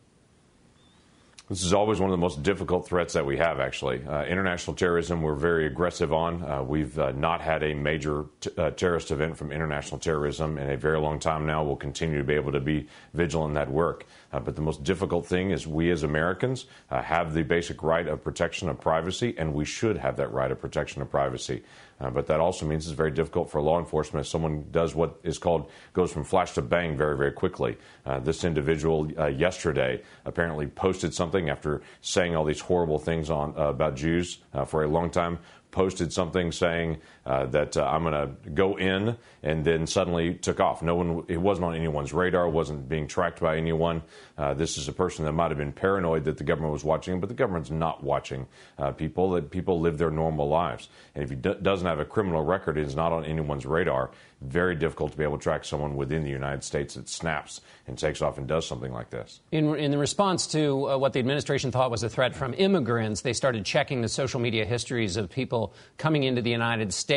This 1.50 1.64
is 1.64 1.72
always 1.72 1.98
one 1.98 2.08
of 2.08 2.12
the 2.12 2.20
most 2.20 2.44
difficult 2.44 2.86
threats 2.86 3.14
that 3.14 3.26
we 3.26 3.36
have, 3.38 3.58
actually. 3.58 4.06
Uh, 4.06 4.22
international 4.22 4.76
terrorism, 4.76 5.20
we're 5.20 5.34
very 5.34 5.66
aggressive 5.66 6.12
on. 6.12 6.44
Uh, 6.44 6.62
we've 6.62 6.96
uh, 6.96 7.10
not 7.10 7.40
had 7.40 7.64
a 7.64 7.74
major 7.74 8.26
t- 8.40 8.50
uh, 8.56 8.70
terrorist 8.70 9.10
event 9.10 9.36
from 9.36 9.50
international 9.50 9.98
terrorism 9.98 10.58
in 10.58 10.70
a 10.70 10.76
very 10.76 11.00
long 11.00 11.18
time 11.18 11.46
now. 11.46 11.64
We'll 11.64 11.74
continue 11.74 12.18
to 12.18 12.24
be 12.24 12.34
able 12.34 12.52
to 12.52 12.60
be 12.60 12.86
vigilant 13.14 13.50
in 13.50 13.54
that 13.54 13.68
work. 13.68 14.06
Uh, 14.32 14.38
but 14.38 14.54
the 14.54 14.62
most 14.62 14.84
difficult 14.84 15.26
thing 15.26 15.50
is 15.50 15.66
we 15.66 15.90
as 15.90 16.04
Americans 16.04 16.66
uh, 16.88 17.02
have 17.02 17.34
the 17.34 17.42
basic 17.42 17.82
right 17.82 18.06
of 18.06 18.22
protection 18.22 18.68
of 18.68 18.80
privacy, 18.80 19.34
and 19.36 19.52
we 19.52 19.64
should 19.64 19.96
have 19.96 20.18
that 20.18 20.32
right 20.32 20.52
of 20.52 20.60
protection 20.60 21.02
of 21.02 21.10
privacy. 21.10 21.64
Uh, 22.00 22.10
but 22.10 22.26
that 22.26 22.40
also 22.40 22.66
means 22.66 22.86
it's 22.86 22.94
very 22.94 23.10
difficult 23.10 23.50
for 23.50 23.60
law 23.60 23.78
enforcement 23.78 24.24
if 24.24 24.30
someone 24.30 24.64
does 24.70 24.94
what 24.94 25.20
is 25.22 25.38
called 25.38 25.70
goes 25.92 26.12
from 26.12 26.24
flash 26.24 26.52
to 26.52 26.62
bang 26.62 26.96
very, 26.96 27.16
very 27.16 27.32
quickly. 27.32 27.76
Uh, 28.06 28.18
this 28.18 28.44
individual 28.44 29.08
uh, 29.18 29.26
yesterday 29.26 30.02
apparently 30.24 30.66
posted 30.66 31.12
something 31.12 31.50
after 31.50 31.82
saying 32.00 32.34
all 32.34 32.44
these 32.44 32.60
horrible 32.60 32.98
things 32.98 33.30
on 33.30 33.54
uh, 33.56 33.68
about 33.68 33.96
Jews 33.96 34.38
uh, 34.54 34.64
for 34.64 34.82
a 34.82 34.88
long 34.88 35.10
time 35.10 35.38
posted 35.70 36.12
something 36.12 36.50
saying 36.50 36.98
uh, 37.26 37.46
that 37.46 37.76
uh, 37.76 37.84
I'm 37.84 38.02
going 38.02 38.14
to 38.14 38.50
go 38.50 38.76
in, 38.76 39.16
and 39.42 39.64
then 39.64 39.86
suddenly 39.86 40.34
took 40.34 40.60
off. 40.60 40.82
No 40.82 40.94
one, 40.94 41.24
it 41.28 41.36
wasn't 41.36 41.66
on 41.66 41.74
anyone's 41.74 42.12
radar, 42.12 42.48
wasn't 42.48 42.88
being 42.88 43.06
tracked 43.06 43.40
by 43.40 43.56
anyone. 43.56 44.02
Uh, 44.38 44.54
this 44.54 44.78
is 44.78 44.88
a 44.88 44.92
person 44.92 45.24
that 45.26 45.32
might 45.32 45.50
have 45.50 45.58
been 45.58 45.72
paranoid 45.72 46.24
that 46.24 46.38
the 46.38 46.44
government 46.44 46.72
was 46.72 46.82
watching, 46.82 47.20
but 47.20 47.28
the 47.28 47.34
government's 47.34 47.70
not 47.70 48.02
watching 48.02 48.46
uh, 48.78 48.92
people. 48.92 49.30
That 49.32 49.50
people 49.50 49.80
live 49.80 49.98
their 49.98 50.10
normal 50.10 50.48
lives, 50.48 50.88
and 51.14 51.22
if 51.22 51.30
he 51.30 51.36
d- 51.36 51.56
doesn't 51.60 51.86
have 51.86 52.00
a 52.00 52.06
criminal 52.06 52.42
record, 52.42 52.78
it 52.78 52.86
is 52.86 52.96
not 52.96 53.12
on 53.12 53.24
anyone's 53.24 53.66
radar. 53.66 54.10
Very 54.40 54.74
difficult 54.74 55.12
to 55.12 55.18
be 55.18 55.24
able 55.24 55.36
to 55.36 55.42
track 55.42 55.66
someone 55.66 55.96
within 55.96 56.24
the 56.24 56.30
United 56.30 56.64
States 56.64 56.94
that 56.94 57.10
snaps 57.10 57.60
and 57.86 57.98
takes 57.98 58.22
off 58.22 58.38
and 58.38 58.48
does 58.48 58.66
something 58.66 58.90
like 58.90 59.10
this. 59.10 59.40
In, 59.52 59.76
in 59.76 59.98
response 59.98 60.46
to 60.48 60.88
uh, 60.88 60.96
what 60.96 61.12
the 61.12 61.18
administration 61.18 61.70
thought 61.70 61.90
was 61.90 62.02
a 62.02 62.08
threat 62.08 62.34
from 62.34 62.54
immigrants, 62.54 63.20
they 63.20 63.34
started 63.34 63.66
checking 63.66 64.00
the 64.00 64.08
social 64.08 64.40
media 64.40 64.64
histories 64.64 65.18
of 65.18 65.28
people 65.28 65.74
coming 65.98 66.22
into 66.22 66.40
the 66.40 66.50
United 66.50 66.94
States. 66.94 67.09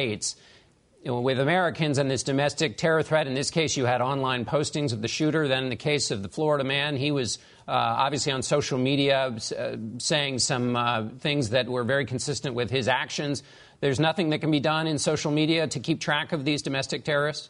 With 1.06 1.40
Americans 1.40 1.98
and 1.98 2.10
this 2.10 2.24
domestic 2.24 2.78
terror 2.78 3.04
threat, 3.04 3.28
in 3.28 3.34
this 3.34 3.52
case, 3.52 3.76
you 3.76 3.86
had 3.86 4.02
online 4.02 4.46
postings 4.46 4.94
of 4.94 5.02
the 5.02 5.08
shooter. 5.08 5.48
Then, 5.48 5.64
in 5.64 5.70
the 5.70 5.76
case 5.76 6.12
of 6.12 6.24
the 6.24 6.30
Florida 6.30 6.64
man, 6.64 6.96
he 6.96 7.12
was 7.12 7.40
uh, 7.68 7.72
obviously 7.72 8.32
on 8.32 8.42
social 8.42 8.78
media 8.78 9.28
uh, 9.28 9.76
saying 9.98 10.40
some 10.40 10.76
uh, 10.76 11.10
things 11.20 11.50
that 11.50 11.68
were 11.68 11.84
very 11.84 12.06
consistent 12.06 12.56
with 12.56 12.70
his 12.70 12.88
actions. 12.88 13.44
There's 13.82 14.00
nothing 14.00 14.30
that 14.30 14.40
can 14.40 14.52
be 14.52 14.62
done 14.62 14.88
in 14.88 14.98
social 14.98 15.32
media 15.32 15.68
to 15.68 15.80
keep 15.80 16.00
track 16.00 16.32
of 16.32 16.46
these 16.46 16.62
domestic 16.62 17.04
terrorists? 17.04 17.50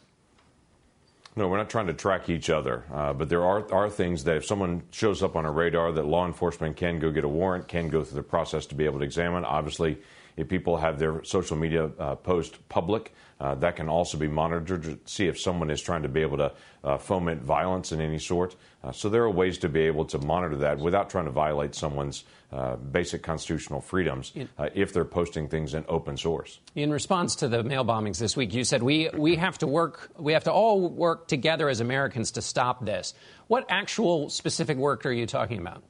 No, 1.36 1.48
we're 1.48 1.56
not 1.56 1.68
trying 1.68 1.88
to 1.88 1.94
track 1.94 2.30
each 2.30 2.48
other, 2.48 2.84
uh, 2.92 3.12
but 3.12 3.28
there 3.28 3.44
are, 3.44 3.72
are 3.72 3.90
things 3.90 4.22
that 4.24 4.36
if 4.36 4.46
someone 4.46 4.84
shows 4.92 5.20
up 5.20 5.34
on 5.34 5.44
a 5.44 5.50
radar, 5.50 5.90
that 5.90 6.06
law 6.06 6.26
enforcement 6.26 6.76
can 6.76 7.00
go 7.00 7.10
get 7.10 7.24
a 7.24 7.28
warrant, 7.28 7.66
can 7.66 7.88
go 7.88 8.04
through 8.04 8.14
the 8.14 8.22
process 8.22 8.66
to 8.66 8.76
be 8.76 8.84
able 8.84 9.00
to 9.00 9.04
examine. 9.04 9.44
Obviously, 9.44 9.98
if 10.36 10.48
people 10.48 10.76
have 10.76 11.00
their 11.00 11.24
social 11.24 11.56
media 11.56 11.90
uh, 11.98 12.14
post 12.14 12.68
public, 12.68 13.12
uh, 13.40 13.56
that 13.56 13.74
can 13.74 13.88
also 13.88 14.16
be 14.16 14.28
monitored 14.28 14.84
to 14.84 14.98
see 15.06 15.26
if 15.26 15.40
someone 15.40 15.70
is 15.70 15.82
trying 15.82 16.02
to 16.02 16.08
be 16.08 16.22
able 16.22 16.36
to 16.36 16.52
uh, 16.84 16.98
foment 16.98 17.42
violence 17.42 17.90
in 17.90 18.00
any 18.00 18.18
sort. 18.18 18.54
Uh, 18.84 18.92
so 18.92 19.08
there 19.08 19.22
are 19.22 19.30
ways 19.30 19.56
to 19.58 19.68
be 19.68 19.80
able 19.80 20.04
to 20.04 20.18
monitor 20.18 20.56
that 20.56 20.78
without 20.78 21.08
trying 21.08 21.24
to 21.24 21.30
violate 21.30 21.74
someone's 21.74 22.24
uh, 22.52 22.76
basic 22.76 23.22
constitutional 23.22 23.80
freedoms 23.80 24.32
uh, 24.58 24.68
if 24.74 24.92
they're 24.92 25.06
posting 25.06 25.48
things 25.48 25.72
in 25.72 25.84
open 25.88 26.16
source. 26.16 26.60
In 26.74 26.90
response 26.90 27.36
to 27.36 27.48
the 27.48 27.62
mail 27.62 27.84
bombings 27.84 28.18
this 28.18 28.36
week, 28.36 28.52
you 28.52 28.62
said 28.62 28.82
we, 28.82 29.08
we 29.14 29.36
have 29.36 29.56
to 29.58 29.66
work, 29.66 30.10
we 30.18 30.34
have 30.34 30.44
to 30.44 30.52
all 30.52 30.88
work 30.88 31.28
together 31.28 31.68
as 31.68 31.80
Americans 31.80 32.32
to 32.32 32.42
stop 32.42 32.84
this. 32.84 33.14
What 33.46 33.64
actual 33.70 34.28
specific 34.28 34.76
work 34.76 35.06
are 35.06 35.12
you 35.12 35.26
talking 35.26 35.58
about? 35.58 35.82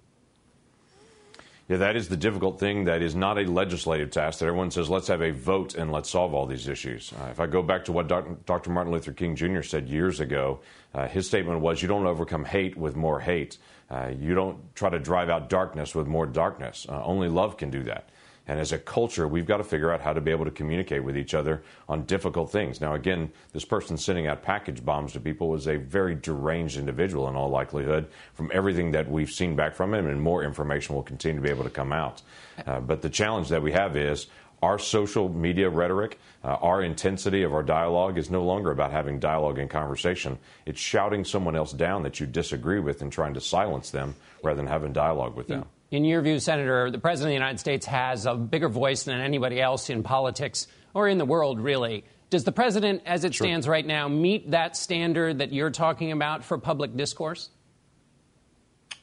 Yeah, 1.66 1.78
that 1.78 1.96
is 1.96 2.08
the 2.08 2.16
difficult 2.16 2.60
thing. 2.60 2.84
That 2.84 3.00
is 3.00 3.14
not 3.14 3.38
a 3.38 3.50
legislative 3.50 4.10
task 4.10 4.40
that 4.40 4.46
everyone 4.46 4.70
says, 4.70 4.90
let's 4.90 5.08
have 5.08 5.22
a 5.22 5.30
vote 5.30 5.74
and 5.74 5.90
let's 5.90 6.10
solve 6.10 6.34
all 6.34 6.44
these 6.44 6.68
issues. 6.68 7.12
Uh, 7.18 7.28
if 7.30 7.40
I 7.40 7.46
go 7.46 7.62
back 7.62 7.86
to 7.86 7.92
what 7.92 8.06
Dr. 8.06 8.70
Martin 8.70 8.92
Luther 8.92 9.12
King 9.12 9.34
Jr. 9.34 9.62
said 9.62 9.88
years 9.88 10.20
ago, 10.20 10.60
uh, 10.92 11.08
his 11.08 11.26
statement 11.26 11.60
was, 11.60 11.80
you 11.80 11.88
don't 11.88 12.06
overcome 12.06 12.44
hate 12.44 12.76
with 12.76 12.96
more 12.96 13.18
hate. 13.18 13.56
Uh, 13.90 14.10
you 14.18 14.34
don't 14.34 14.74
try 14.74 14.90
to 14.90 14.98
drive 14.98 15.30
out 15.30 15.48
darkness 15.48 15.94
with 15.94 16.06
more 16.06 16.26
darkness. 16.26 16.86
Uh, 16.86 17.02
only 17.02 17.28
love 17.28 17.56
can 17.56 17.70
do 17.70 17.82
that. 17.84 18.10
And 18.46 18.60
as 18.60 18.72
a 18.72 18.78
culture, 18.78 19.26
we've 19.26 19.46
got 19.46 19.56
to 19.56 19.64
figure 19.64 19.90
out 19.90 20.02
how 20.02 20.12
to 20.12 20.20
be 20.20 20.30
able 20.30 20.44
to 20.44 20.50
communicate 20.50 21.02
with 21.02 21.16
each 21.16 21.32
other 21.32 21.62
on 21.88 22.04
difficult 22.04 22.52
things. 22.52 22.80
Now, 22.80 22.94
again, 22.94 23.32
this 23.52 23.64
person 23.64 23.96
sending 23.96 24.26
out 24.26 24.42
package 24.42 24.84
bombs 24.84 25.14
to 25.14 25.20
people 25.20 25.48
was 25.48 25.66
a 25.66 25.76
very 25.76 26.14
deranged 26.14 26.76
individual 26.76 27.28
in 27.28 27.36
all 27.36 27.48
likelihood 27.48 28.06
from 28.34 28.50
everything 28.52 28.90
that 28.92 29.10
we've 29.10 29.30
seen 29.30 29.56
back 29.56 29.74
from 29.74 29.94
him, 29.94 30.06
and 30.06 30.20
more 30.20 30.44
information 30.44 30.94
will 30.94 31.02
continue 31.02 31.40
to 31.40 31.42
be 31.42 31.50
able 31.50 31.64
to 31.64 31.70
come 31.70 31.92
out. 31.92 32.20
Uh, 32.66 32.80
but 32.80 33.00
the 33.00 33.10
challenge 33.10 33.48
that 33.48 33.62
we 33.62 33.72
have 33.72 33.96
is 33.96 34.26
our 34.62 34.78
social 34.78 35.28
media 35.28 35.68
rhetoric, 35.68 36.18
uh, 36.42 36.48
our 36.48 36.82
intensity 36.82 37.42
of 37.42 37.52
our 37.52 37.62
dialogue 37.62 38.16
is 38.16 38.30
no 38.30 38.42
longer 38.42 38.70
about 38.70 38.90
having 38.90 39.18
dialogue 39.18 39.58
and 39.58 39.68
conversation. 39.68 40.38
It's 40.64 40.80
shouting 40.80 41.24
someone 41.24 41.54
else 41.56 41.72
down 41.72 42.02
that 42.04 42.20
you 42.20 42.26
disagree 42.26 42.80
with 42.80 43.02
and 43.02 43.12
trying 43.12 43.34
to 43.34 43.40
silence 43.40 43.90
them 43.90 44.14
rather 44.42 44.56
than 44.56 44.66
having 44.66 44.92
dialogue 44.92 45.36
with 45.36 45.48
them. 45.48 45.64
In 45.94 46.04
your 46.04 46.22
view, 46.22 46.40
Senator, 46.40 46.90
the 46.90 46.98
President 46.98 47.28
of 47.28 47.30
the 47.30 47.34
United 47.34 47.60
States 47.60 47.86
has 47.86 48.26
a 48.26 48.34
bigger 48.34 48.68
voice 48.68 49.04
than 49.04 49.20
anybody 49.20 49.60
else 49.60 49.90
in 49.90 50.02
politics 50.02 50.66
or 50.92 51.06
in 51.06 51.18
the 51.18 51.24
world, 51.24 51.60
really. 51.60 52.02
Does 52.30 52.42
the 52.42 52.50
President, 52.50 53.02
as 53.06 53.22
it 53.22 53.32
sure. 53.32 53.46
stands 53.46 53.68
right 53.68 53.86
now, 53.86 54.08
meet 54.08 54.50
that 54.50 54.76
standard 54.76 55.38
that 55.38 55.52
you're 55.52 55.70
talking 55.70 56.10
about 56.10 56.42
for 56.42 56.58
public 56.58 56.96
discourse? 56.96 57.48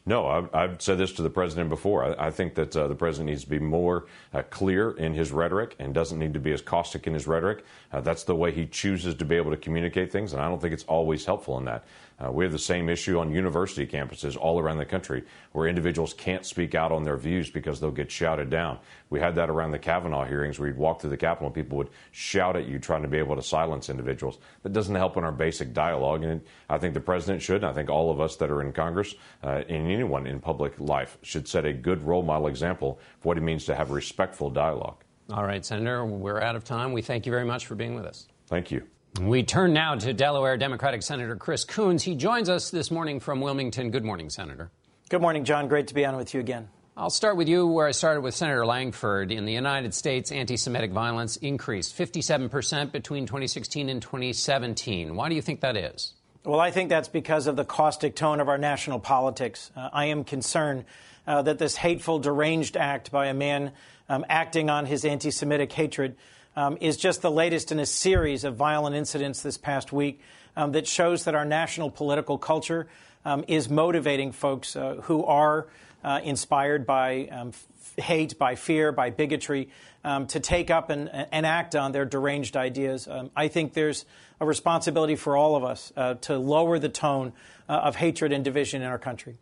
No, 0.05 0.27
I've, 0.27 0.53
I've, 0.53 0.81
said 0.81 0.97
this 0.97 1.13
to 1.13 1.21
the 1.21 1.29
president 1.29 1.69
before. 1.69 2.03
I, 2.03 2.27
I 2.27 2.31
think 2.31 2.55
that 2.55 2.75
uh, 2.75 2.87
the 2.87 2.95
president 2.95 3.29
needs 3.29 3.43
to 3.43 3.49
be 3.49 3.59
more 3.59 4.07
uh, 4.33 4.41
clear 4.49 4.91
in 4.91 5.13
his 5.13 5.31
rhetoric 5.31 5.75
and 5.77 5.93
doesn't 5.93 6.17
need 6.17 6.33
to 6.33 6.39
be 6.39 6.51
as 6.51 6.61
caustic 6.61 7.05
in 7.05 7.13
his 7.13 7.27
rhetoric. 7.27 7.63
Uh, 7.91 8.01
that's 8.01 8.23
the 8.23 8.35
way 8.35 8.51
he 8.51 8.65
chooses 8.65 9.13
to 9.15 9.25
be 9.25 9.35
able 9.35 9.51
to 9.51 9.57
communicate 9.57 10.11
things, 10.11 10.33
and 10.33 10.41
I 10.41 10.49
don't 10.49 10.59
think 10.59 10.73
it's 10.73 10.83
always 10.85 11.23
helpful 11.23 11.57
in 11.59 11.65
that. 11.65 11.85
Uh, 12.21 12.31
we 12.31 12.43
have 12.43 12.51
the 12.51 12.59
same 12.59 12.89
issue 12.89 13.17
on 13.19 13.31
university 13.31 13.87
campuses 13.87 14.37
all 14.37 14.59
around 14.59 14.77
the 14.77 14.85
country 14.85 15.23
where 15.53 15.67
individuals 15.67 16.13
can't 16.13 16.45
speak 16.45 16.75
out 16.75 16.91
on 16.91 17.03
their 17.03 17.17
views 17.17 17.49
because 17.49 17.79
they'll 17.79 17.89
get 17.89 18.11
shouted 18.11 18.49
down. 18.49 18.77
We 19.09 19.19
had 19.19 19.35
that 19.35 19.49
around 19.49 19.71
the 19.71 19.79
Kavanaugh 19.79 20.25
hearings 20.25 20.59
where 20.59 20.67
you'd 20.67 20.77
walk 20.77 21.01
through 21.01 21.09
the 21.09 21.17
Capitol 21.17 21.47
and 21.47 21.55
people 21.55 21.77
would 21.79 21.89
shout 22.11 22.55
at 22.55 22.67
you 22.67 22.77
trying 22.77 23.01
to 23.01 23.07
be 23.07 23.17
able 23.17 23.35
to 23.35 23.41
silence 23.41 23.89
individuals. 23.89 24.37
That 24.61 24.73
doesn't 24.73 24.95
help 24.95 25.17
in 25.17 25.23
our 25.23 25.31
basic 25.31 25.73
dialogue. 25.73 26.23
And 26.23 26.41
I 26.69 26.77
think 26.77 26.93
the 26.93 26.99
president 26.99 27.41
should, 27.41 27.57
and 27.57 27.65
I 27.65 27.73
think 27.73 27.89
all 27.89 28.11
of 28.11 28.21
us 28.21 28.35
that 28.35 28.51
are 28.51 28.61
in 28.61 28.71
Congress 28.71 29.15
uh, 29.43 29.63
and 29.67 29.89
anyone 29.89 30.27
in 30.27 30.39
public 30.39 30.79
life 30.79 31.17
should 31.23 31.47
set 31.47 31.65
a 31.65 31.73
good 31.73 32.03
role 32.03 32.23
model 32.23 32.47
example 32.47 32.99
for 33.19 33.29
what 33.29 33.37
it 33.37 33.41
means 33.41 33.65
to 33.65 33.75
have 33.75 33.89
respectful 33.89 34.49
dialogue. 34.49 35.03
All 35.31 35.45
right, 35.45 35.65
Senator, 35.65 36.05
we're 36.05 36.41
out 36.41 36.55
of 36.55 36.63
time. 36.63 36.91
We 36.91 37.01
thank 37.01 37.25
you 37.25 37.31
very 37.31 37.45
much 37.45 37.65
for 37.65 37.75
being 37.75 37.95
with 37.95 38.05
us. 38.05 38.27
Thank 38.47 38.69
you. 38.69 38.85
We 39.19 39.43
turn 39.43 39.73
now 39.73 39.95
to 39.95 40.13
Delaware 40.13 40.55
Democratic 40.55 41.03
Senator 41.03 41.35
Chris 41.35 41.65
Coons. 41.65 42.01
He 42.01 42.15
joins 42.15 42.47
us 42.47 42.71
this 42.71 42.89
morning 42.89 43.19
from 43.19 43.41
Wilmington. 43.41 43.91
Good 43.91 44.05
morning, 44.05 44.29
Senator. 44.29 44.71
Good 45.09 45.21
morning, 45.21 45.43
John. 45.43 45.67
Great 45.67 45.87
to 45.87 45.93
be 45.93 46.05
on 46.05 46.15
with 46.15 46.33
you 46.33 46.39
again. 46.39 46.69
I'll 46.95 47.09
start 47.09 47.35
with 47.35 47.49
you 47.49 47.67
where 47.67 47.87
I 47.87 47.91
started 47.91 48.21
with 48.21 48.33
Senator 48.35 48.65
Lankford. 48.65 49.29
In 49.31 49.43
the 49.45 49.51
United 49.51 49.93
States, 49.93 50.31
anti 50.31 50.55
Semitic 50.55 50.91
violence 50.91 51.35
increased 51.35 51.97
57% 51.97 52.93
between 52.93 53.25
2016 53.25 53.89
and 53.89 54.01
2017. 54.01 55.13
Why 55.13 55.27
do 55.27 55.35
you 55.35 55.41
think 55.41 55.59
that 55.59 55.75
is? 55.75 56.13
Well, 56.45 56.61
I 56.61 56.71
think 56.71 56.89
that's 56.89 57.09
because 57.09 57.47
of 57.47 57.57
the 57.57 57.65
caustic 57.65 58.15
tone 58.15 58.39
of 58.39 58.47
our 58.47 58.57
national 58.57 58.99
politics. 58.99 59.71
Uh, 59.75 59.89
I 59.91 60.05
am 60.05 60.23
concerned 60.23 60.85
uh, 61.27 61.41
that 61.41 61.59
this 61.59 61.75
hateful, 61.75 62.19
deranged 62.19 62.77
act 62.77 63.11
by 63.11 63.27
a 63.27 63.33
man 63.33 63.73
um, 64.07 64.25
acting 64.29 64.69
on 64.69 64.85
his 64.85 65.03
anti 65.03 65.31
Semitic 65.31 65.73
hatred 65.73 66.15
um, 66.55 66.77
is 66.81 66.97
just 66.97 67.21
the 67.21 67.31
latest 67.31 67.71
in 67.71 67.79
a 67.79 67.85
series 67.85 68.43
of 68.43 68.55
violent 68.55 68.95
incidents 68.95 69.41
this 69.41 69.57
past 69.57 69.91
week 69.91 70.21
um, 70.55 70.73
that 70.73 70.87
shows 70.87 71.25
that 71.25 71.35
our 71.35 71.45
national 71.45 71.89
political 71.89 72.37
culture 72.37 72.87
um, 73.25 73.43
is 73.47 73.69
motivating 73.69 74.31
folks 74.31 74.75
uh, 74.75 74.95
who 75.03 75.23
are 75.25 75.67
uh, 76.03 76.19
inspired 76.23 76.85
by 76.85 77.27
um, 77.31 77.51
hate, 77.97 78.37
by 78.37 78.55
fear, 78.55 78.91
by 78.91 79.09
bigotry, 79.09 79.69
um, 80.03 80.27
to 80.27 80.39
take 80.39 80.71
up 80.71 80.89
and, 80.89 81.09
and, 81.09 81.45
act 81.45 81.75
on 81.75 81.91
their 81.91 82.05
deranged 82.05 82.57
ideas. 82.57 83.07
Um, 83.07 83.29
I 83.35 83.47
think 83.47 83.73
there's 83.73 84.05
a 84.39 84.45
responsibility 84.45 85.15
for 85.15 85.37
all 85.37 85.55
of 85.55 85.63
us 85.63 85.93
uh, 85.95 86.15
to 86.15 86.37
lower 86.37 86.79
the 86.79 86.89
tone 86.89 87.33
uh, 87.69 87.73
of 87.73 87.95
hatred 87.95 88.31
and 88.31 88.43
division 88.43 88.81
in 88.81 88.87
our 88.87 88.97
country. 88.97 89.37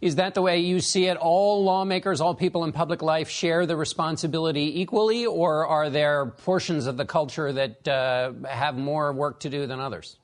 Is 0.00 0.16
that 0.16 0.32
the 0.32 0.40
way 0.40 0.60
you 0.60 0.80
see 0.80 1.06
it? 1.06 1.18
All 1.18 1.62
lawmakers, 1.62 2.22
all 2.22 2.34
people 2.34 2.64
in 2.64 2.72
public 2.72 3.02
life 3.02 3.28
share 3.28 3.66
the 3.66 3.76
responsibility 3.76 4.80
equally, 4.80 5.26
or 5.26 5.66
are 5.66 5.90
there 5.90 6.24
portions 6.24 6.86
of 6.86 6.96
the 6.96 7.04
culture 7.04 7.52
that 7.52 7.86
uh, 7.86 8.32
have 8.48 8.78
more 8.78 9.12
work 9.12 9.40
to 9.40 9.50
do 9.50 9.66
than 9.66 9.78
others? 9.78 10.16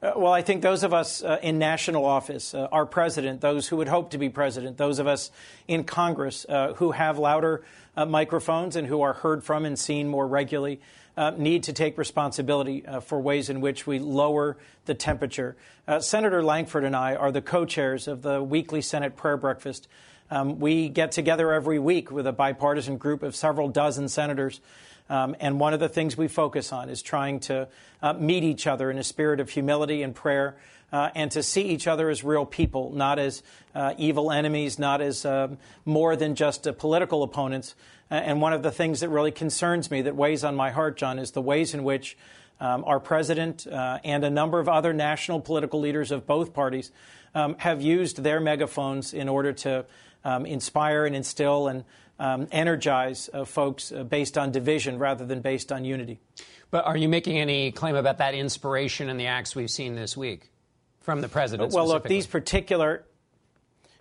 Uh, 0.00 0.12
well, 0.16 0.32
I 0.32 0.42
think 0.42 0.62
those 0.62 0.84
of 0.84 0.94
us 0.94 1.22
uh, 1.22 1.38
in 1.42 1.58
national 1.58 2.04
office, 2.04 2.54
uh, 2.54 2.68
our 2.70 2.86
president, 2.86 3.40
those 3.40 3.66
who 3.66 3.76
would 3.78 3.88
hope 3.88 4.10
to 4.10 4.18
be 4.18 4.28
president, 4.28 4.76
those 4.76 5.00
of 5.00 5.08
us 5.08 5.32
in 5.66 5.82
Congress 5.82 6.46
uh, 6.48 6.74
who 6.74 6.92
have 6.92 7.18
louder 7.18 7.64
uh, 7.96 8.06
microphones 8.06 8.76
and 8.76 8.86
who 8.86 9.02
are 9.02 9.14
heard 9.14 9.42
from 9.42 9.64
and 9.64 9.76
seen 9.76 10.06
more 10.06 10.28
regularly, 10.28 10.80
uh, 11.16 11.30
need 11.36 11.64
to 11.64 11.72
take 11.72 11.98
responsibility 11.98 12.84
uh, 12.86 13.00
for 13.00 13.20
ways 13.20 13.50
in 13.50 13.60
which 13.60 13.86
we 13.86 13.98
lower 13.98 14.56
the 14.86 14.94
temperature. 14.94 15.56
Uh, 15.86 16.00
Senator 16.00 16.42
Lankford 16.42 16.84
and 16.84 16.96
I 16.96 17.14
are 17.14 17.32
the 17.32 17.42
co 17.42 17.64
chairs 17.64 18.08
of 18.08 18.22
the 18.22 18.42
weekly 18.42 18.80
Senate 18.80 19.16
prayer 19.16 19.36
breakfast. 19.36 19.88
Um, 20.30 20.58
we 20.58 20.88
get 20.88 21.12
together 21.12 21.52
every 21.52 21.78
week 21.78 22.10
with 22.10 22.26
a 22.26 22.32
bipartisan 22.32 22.96
group 22.96 23.22
of 23.22 23.36
several 23.36 23.68
dozen 23.68 24.08
senators. 24.08 24.60
Um, 25.10 25.36
and 25.40 25.60
one 25.60 25.74
of 25.74 25.80
the 25.80 25.90
things 25.90 26.16
we 26.16 26.28
focus 26.28 26.72
on 26.72 26.88
is 26.88 27.02
trying 27.02 27.40
to 27.40 27.68
uh, 28.00 28.14
meet 28.14 28.44
each 28.44 28.66
other 28.66 28.90
in 28.90 28.96
a 28.96 29.04
spirit 29.04 29.40
of 29.40 29.50
humility 29.50 30.02
and 30.02 30.14
prayer. 30.14 30.56
Uh, 30.92 31.10
and 31.14 31.30
to 31.30 31.42
see 31.42 31.62
each 31.62 31.86
other 31.86 32.10
as 32.10 32.22
real 32.22 32.44
people, 32.44 32.92
not 32.92 33.18
as 33.18 33.42
uh, 33.74 33.94
evil 33.96 34.30
enemies, 34.30 34.78
not 34.78 35.00
as 35.00 35.24
um, 35.24 35.56
more 35.86 36.16
than 36.16 36.34
just 36.34 36.68
uh, 36.68 36.72
political 36.72 37.22
opponents, 37.22 37.74
and 38.10 38.42
one 38.42 38.52
of 38.52 38.62
the 38.62 38.70
things 38.70 39.00
that 39.00 39.08
really 39.08 39.30
concerns 39.30 39.90
me, 39.90 40.02
that 40.02 40.14
weighs 40.14 40.44
on 40.44 40.54
my 40.54 40.70
heart, 40.70 40.98
John, 40.98 41.18
is 41.18 41.30
the 41.30 41.40
ways 41.40 41.72
in 41.72 41.82
which 41.82 42.14
um, 42.62 42.84
our 42.84 43.00
president 43.00 43.66
uh, 43.66 43.98
and 44.04 44.24
a 44.24 44.30
number 44.30 44.60
of 44.60 44.68
other 44.68 44.92
national 44.92 45.40
political 45.40 45.80
leaders 45.80 46.12
of 46.12 46.26
both 46.26 46.54
parties 46.54 46.92
um, 47.34 47.56
have 47.58 47.82
used 47.82 48.22
their 48.22 48.38
megaphones 48.38 49.12
in 49.12 49.28
order 49.28 49.52
to 49.52 49.84
um, 50.24 50.46
inspire 50.46 51.04
and 51.04 51.16
instill 51.16 51.66
and 51.66 51.84
um, 52.20 52.46
energize 52.52 53.28
uh, 53.34 53.44
folks 53.44 53.90
uh, 53.90 54.04
based 54.04 54.38
on 54.38 54.52
division 54.52 54.98
rather 54.98 55.26
than 55.26 55.40
based 55.40 55.72
on 55.72 55.84
unity. 55.84 56.20
But 56.70 56.84
are 56.84 56.96
you 56.96 57.08
making 57.08 57.38
any 57.38 57.72
claim 57.72 57.96
about 57.96 58.18
that 58.18 58.34
inspiration 58.34 59.08
in 59.08 59.16
the 59.16 59.26
acts 59.26 59.56
we've 59.56 59.70
seen 59.70 59.96
this 59.96 60.16
week 60.16 60.51
from 61.02 61.20
the 61.20 61.28
president? 61.28 61.72
Well, 61.72 61.86
look, 61.86 62.04
these 62.04 62.26
particular 62.26 63.04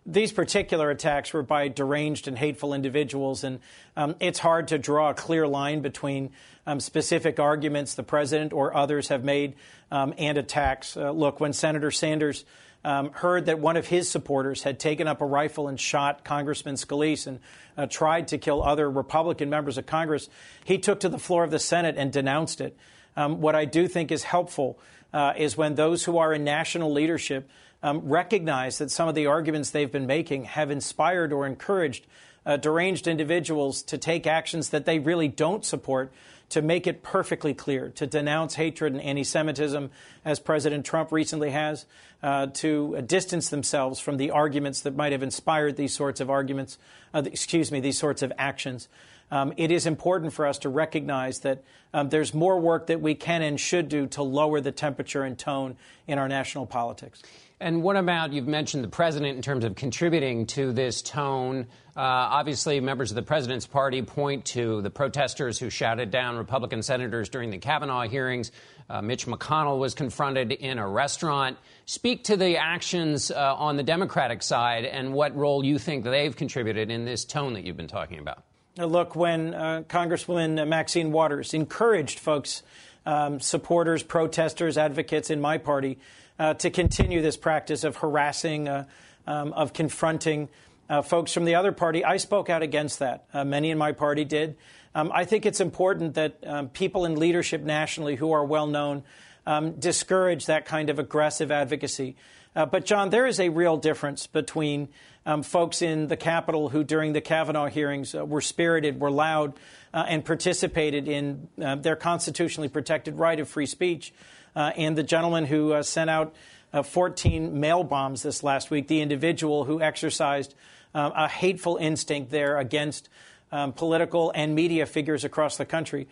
these 0.03 0.31
particular 0.31 0.89
attacks 0.89 1.31
were 1.31 1.43
by 1.43 1.67
deranged 1.67 2.27
and 2.27 2.36
hateful 2.38 2.74
individuals, 2.74 3.43
and 3.43 3.60
um, 3.96 4.15
it's 4.20 4.39
hard 4.39 4.70
to 4.70 4.79
draw 4.79 5.12
a 5.12 5.13
clear 5.13 5.48
line 5.48 5.81
between 5.81 6.31
um, 6.65 6.79
specific 6.79 7.39
arguments 7.39 7.93
the 7.93 8.03
president 8.03 8.51
or 8.51 8.75
others 8.75 9.10
have 9.10 9.24
made 9.24 9.55
um, 9.91 10.13
and 10.17 10.38
attacks. 10.39 10.98
Uh, 10.98 11.12
look, 11.12 11.39
when 11.39 11.53
Senator 11.53 11.91
Sanders 11.91 12.46
um, 12.84 13.12
heard 13.12 13.46
that 13.46 13.60
one 13.60 13.77
of 13.77 13.88
his 13.88 14.10
supporters 14.10 14.63
had 14.63 14.79
taken 14.79 15.08
up 15.08 15.22
a 15.22 15.25
rifle 15.25 15.67
and 15.67 15.79
shot 15.79 16.24
Congressman 16.24 16.75
Scalise 16.75 17.27
and 17.27 17.39
uh, 17.77 17.86
tried 17.86 18.29
to 18.29 18.39
kill 18.39 18.63
other 18.63 18.89
Republican 18.89 19.51
members 19.51 19.77
of 19.77 19.86
Congress, 19.86 20.29
he 20.65 20.79
took 20.79 21.01
to 21.01 21.10
the 21.10 21.20
floor 21.20 21.43
of 21.43 21.51
the 21.51 21.60
Senate 21.60 21.96
and 21.98 22.12
denounced 22.12 22.60
it. 22.60 22.75
Um, 23.15 23.41
what 23.41 23.55
I 23.55 23.65
do 23.65 23.88
think 23.88 24.12
is 24.12 24.24
helpful 24.24 24.79
uh, 25.13 25.34
is 25.38 25.58
when 25.58 25.75
those 25.75 26.03
who 26.03 26.18
are 26.18 26.34
in 26.34 26.44
national 26.44 26.91
leadership 26.91 27.50
um, 27.84 28.01
recognize 28.08 28.77
that 28.77 28.91
some 28.91 29.08
of 29.08 29.15
the 29.15 29.25
arguments 29.25 29.72
they've 29.72 29.91
been 29.91 30.08
making 30.08 30.46
have 30.46 30.72
inspired 30.72 31.34
or 31.34 31.46
encouraged 31.46 32.06
uh, 32.46 32.58
deranged 32.58 33.08
individuals 33.08 33.84
to 33.84 33.98
take 33.98 34.25
actions 34.25 34.70
that 34.70 34.86
they 34.86 35.00
really 35.00 35.27
don't 35.27 35.63
support 35.65 36.12
to 36.51 36.62
make 36.62 36.86
it 36.86 37.01
perfectly 37.01 37.53
clear, 37.53 37.89
to 37.89 38.05
denounce 38.05 38.55
hatred 38.55 38.93
and 38.93 39.01
anti 39.01 39.24
Semitism, 39.24 39.89
as 40.24 40.39
President 40.39 40.86
Trump 40.86 41.12
recently 41.12 41.50
has, 41.51 41.86
uh, 42.22 42.48
to 42.48 43.01
distance 43.01 43.50
themselves 43.50 44.00
from 44.00 44.17
the 44.17 44.31
arguments 44.31 44.81
that 44.81 44.96
might 44.96 45.12
have 45.12 45.24
inspired 45.24 45.75
these 45.75 45.93
sorts 45.93 46.20
of 46.20 46.29
arguments, 46.29 46.77
uh, 47.13 47.24
excuse 47.25 47.72
me, 47.72 47.79
these 47.79 47.98
sorts 47.98 48.22
of 48.22 48.31
actions. 48.38 48.88
Um, 49.31 49.53
it 49.55 49.72
is 49.72 49.86
important 49.86 50.34
for 50.34 50.46
us 50.46 50.58
to 50.60 50.70
recognize 50.70 51.39
that 51.39 51.63
um, 51.93 52.10
there's 52.10 52.34
more 52.34 52.60
work 52.60 52.88
that 52.88 53.00
we 53.00 53.15
can 53.15 53.41
and 53.41 53.60
should 53.60 53.88
do 53.88 54.08
to 54.08 54.22
lower 54.22 54.60
the 54.60 54.74
temperature 54.74 55.24
and 55.24 55.39
tone 55.39 55.77
in 56.05 56.20
our 56.20 56.27
national 56.27 56.65
politics. 56.65 57.24
And 57.62 57.84
what 57.84 57.96
about, 57.96 58.34
you've 58.34 58.48
mentioned 58.48 58.84
the 58.84 58.88
president 58.88 59.36
in 59.36 59.44
terms 59.44 59.63
of 59.63 59.75
contributing 59.75 60.48
to 60.48 60.74
this 60.74 61.03
tone. 61.03 61.68
Uh, 61.96 62.00
obviously, 62.00 62.80
members 62.80 63.12
of 63.12 63.15
the 63.15 63.22
president's 63.22 63.68
party 63.68 64.01
point 64.01 64.46
to 64.46 64.82
the 64.82 64.89
protesters 64.89 65.60
who 65.60 65.70
shouted 65.70 66.10
down 66.10 66.38
Republican 66.38 66.82
senators 66.82 67.30
during 67.30 67.51
the 67.51 67.60
Kavanaugh 67.60 68.08
hearings. 68.08 68.51
Uh, 68.89 69.03
Mitch 69.03 69.27
McConnell 69.27 69.77
was 69.77 69.94
confronted 69.94 70.51
in 70.51 70.80
a 70.80 70.88
restaurant. 70.88 71.56
Speak 71.86 72.24
to 72.24 72.36
the 72.36 72.58
actions 72.58 73.30
uh, 73.30 73.56
on 73.56 73.77
the 73.77 73.84
Democratic 73.84 74.41
side 74.41 74.84
and 74.84 75.13
what 75.13 75.36
role 75.36 75.63
you 75.63 75.77
think 75.77 76.03
they've 76.03 76.36
contributed 76.36 76.89
in 76.89 77.06
this 77.06 77.25
tone 77.25 77.53
that 77.53 77.63
you've 77.63 77.77
been 77.77 77.88
talking 77.88 78.18
about. 78.18 78.44
Look, 78.80 79.15
when 79.15 79.53
uh, 79.53 79.84
Congresswoman 79.88 80.68
Maxine 80.68 81.12
Waters 81.12 81.53
encouraged 81.53 82.18
folks, 82.18 82.63
um, 83.06 83.39
supporters, 83.39 84.01
protesters, 84.01 84.80
advocates 84.80 85.30
in 85.30 85.39
my 85.39 85.60
party 85.60 86.00
uh, 86.41 86.55
to 86.55 86.71
continue 86.71 87.21
this 87.21 87.38
practice 87.38 87.83
of 87.83 87.98
harassing, 87.98 88.67
uh, 88.67 88.86
um, 89.27 89.53
of 89.53 89.74
confronting 89.74 90.50
uh, 90.89 91.03
folks 91.03 91.31
from 91.31 91.45
the 91.45 91.53
other 91.53 91.71
party. 91.71 92.03
I 92.03 92.17
spoke 92.17 92.50
out 92.50 92.63
against 92.63 92.98
that. 92.98 93.25
Uh, 93.31 93.45
many 93.45 93.69
in 93.69 93.77
my 93.77 93.91
party 93.91 94.25
did. 94.25 94.57
Um, 94.95 95.12
I 95.13 95.25
think 95.25 95.45
it's 95.45 95.62
important 95.62 96.15
that 96.15 96.39
um, 96.43 96.69
people 96.69 97.05
in 97.05 97.19
leadership 97.19 97.62
nationally 97.62 98.15
who 98.15 98.31
are 98.31 98.43
well 98.43 98.65
known 98.65 99.03
um, 99.45 99.74
discourage 99.74 100.48
that 100.48 100.65
kind 100.65 100.89
of 100.89 100.98
aggressive 100.98 101.51
advocacy. 101.51 102.15
Uh, 102.55 102.65
but, 102.65 102.86
John, 102.86 103.12
there 103.12 103.27
is 103.27 103.39
a 103.39 103.50
real 103.50 103.77
difference 103.77 104.25
between 104.25 104.89
um, 105.27 105.43
folks 105.43 105.83
in 105.83 106.07
the 106.07 106.17
Capitol 106.17 106.69
who, 106.69 106.83
during 106.83 107.13
the 107.13 107.21
Kavanaugh 107.21 107.67
hearings, 107.67 108.15
uh, 108.15 108.25
were 108.25 108.41
spirited, 108.41 109.00
were 109.00 109.12
loud, 109.12 109.53
uh, 109.93 110.05
and 110.07 110.25
participated 110.25 111.07
in 111.07 111.50
uh, 111.63 111.75
their 111.75 111.95
constitutionally 111.95 112.67
protected 112.67 113.19
right 113.19 113.39
of 113.39 113.48
free 113.48 113.67
speech, 113.67 114.12
and 114.55 114.98
the 114.98 115.03
gentleman 115.03 115.46
who 115.46 115.74
uh, 115.74 115.84
sent 115.84 116.10
out 116.10 116.34
uh, 116.74 116.84
14 116.84 117.60
mail 117.60 117.84
bombs 117.84 118.24
this 118.24 118.43
last 118.43 118.72
week, 118.72 118.88
the 118.88 119.01
individual 119.01 119.65
who 119.65 119.81
exercised 119.81 120.55
a 120.93 121.27
hateful 121.27 121.77
instinct 121.77 122.31
there 122.31 122.58
against 122.58 123.08
um, 123.51 123.72
political 123.72 124.31
and 124.36 124.53
media 124.53 124.86
figures 124.86 125.24
across 125.24 125.55
the 125.55 125.65
country. 125.65 126.08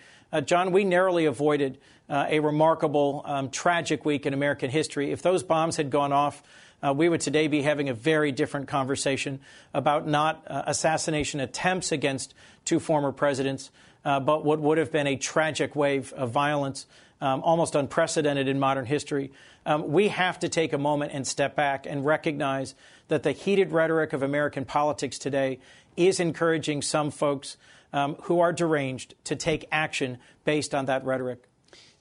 John, 0.45 0.71
we 0.71 0.85
narrowly 0.85 1.25
avoided 1.25 1.77
a 2.09 2.39
remarkable, 2.39 3.21
um, 3.25 3.49
tragic 3.49 4.05
week 4.05 4.25
in 4.25 4.33
American 4.33 4.69
history. 4.69 5.11
If 5.11 5.21
those 5.21 5.43
bombs 5.43 5.75
had 5.75 5.89
gone 5.89 6.13
off, 6.13 6.41
uh, 6.81 6.93
we 6.93 7.09
would 7.09 7.21
today 7.21 7.47
be 7.47 7.61
having 7.61 7.89
a 7.89 7.93
very 7.93 8.31
different 8.31 8.67
conversation 8.67 9.39
about 9.73 10.07
not 10.07 10.43
uh, 10.47 10.63
assassination 10.65 11.39
attempts 11.39 11.91
against 11.91 12.33
two 12.65 12.79
former 12.79 13.11
presidents, 13.11 13.69
uh, 14.05 14.19
but 14.19 14.45
what 14.45 14.59
would 14.59 14.77
have 14.77 14.91
been 14.91 15.07
a 15.07 15.17
tragic 15.17 15.75
wave 15.75 16.13
of 16.13 16.31
violence 16.31 16.85
um, 17.21 17.41
almost 17.43 17.75
unprecedented 17.75 18.47
in 18.47 18.59
modern 18.59 18.85
history. 18.85 19.31
Um, 19.65 19.91
we 19.91 20.07
have 20.09 20.39
to 20.39 20.49
take 20.49 20.73
a 20.73 20.77
moment 20.77 21.11
and 21.13 21.27
step 21.27 21.55
back 21.55 21.85
and 21.85 22.05
recognize 22.05 22.75
that 23.09 23.23
the 23.23 23.31
heated 23.31 23.71
rhetoric 23.71 24.13
of 24.13 24.23
American 24.23 24.65
politics 24.65 25.19
today 25.19 25.59
is 25.97 26.19
encouraging 26.19 26.81
some 26.81 27.11
folks 27.11 27.57
um, 27.91 28.15
who 28.23 28.39
are 28.39 28.53
deranged 28.53 29.15
to 29.25 29.35
take 29.35 29.67
action 29.71 30.17
based 30.45 30.73
on 30.73 30.85
that 30.85 31.03
rhetoric. 31.03 31.43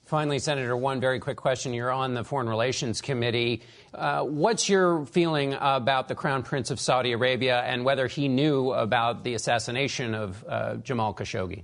Finally, 0.05 0.39
Senator, 0.39 0.75
one 0.75 0.99
very 0.99 1.19
quick 1.19 1.37
question. 1.37 1.71
You're 1.71 1.91
on 1.91 2.15
the 2.15 2.23
Foreign 2.23 2.49
Relations 2.49 2.99
Committee. 2.99 3.61
Uh, 3.93 4.23
what's 4.23 4.67
your 4.67 5.05
feeling 5.05 5.55
about 5.59 6.07
the 6.07 6.15
Crown 6.15 6.41
Prince 6.41 6.71
of 6.71 6.79
Saudi 6.79 7.11
Arabia 7.11 7.61
and 7.61 7.85
whether 7.85 8.07
he 8.07 8.27
knew 8.27 8.71
about 8.71 9.23
the 9.23 9.35
assassination 9.35 10.15
of 10.15 10.43
uh, 10.47 10.77
Jamal 10.77 11.13
Khashoggi? 11.13 11.61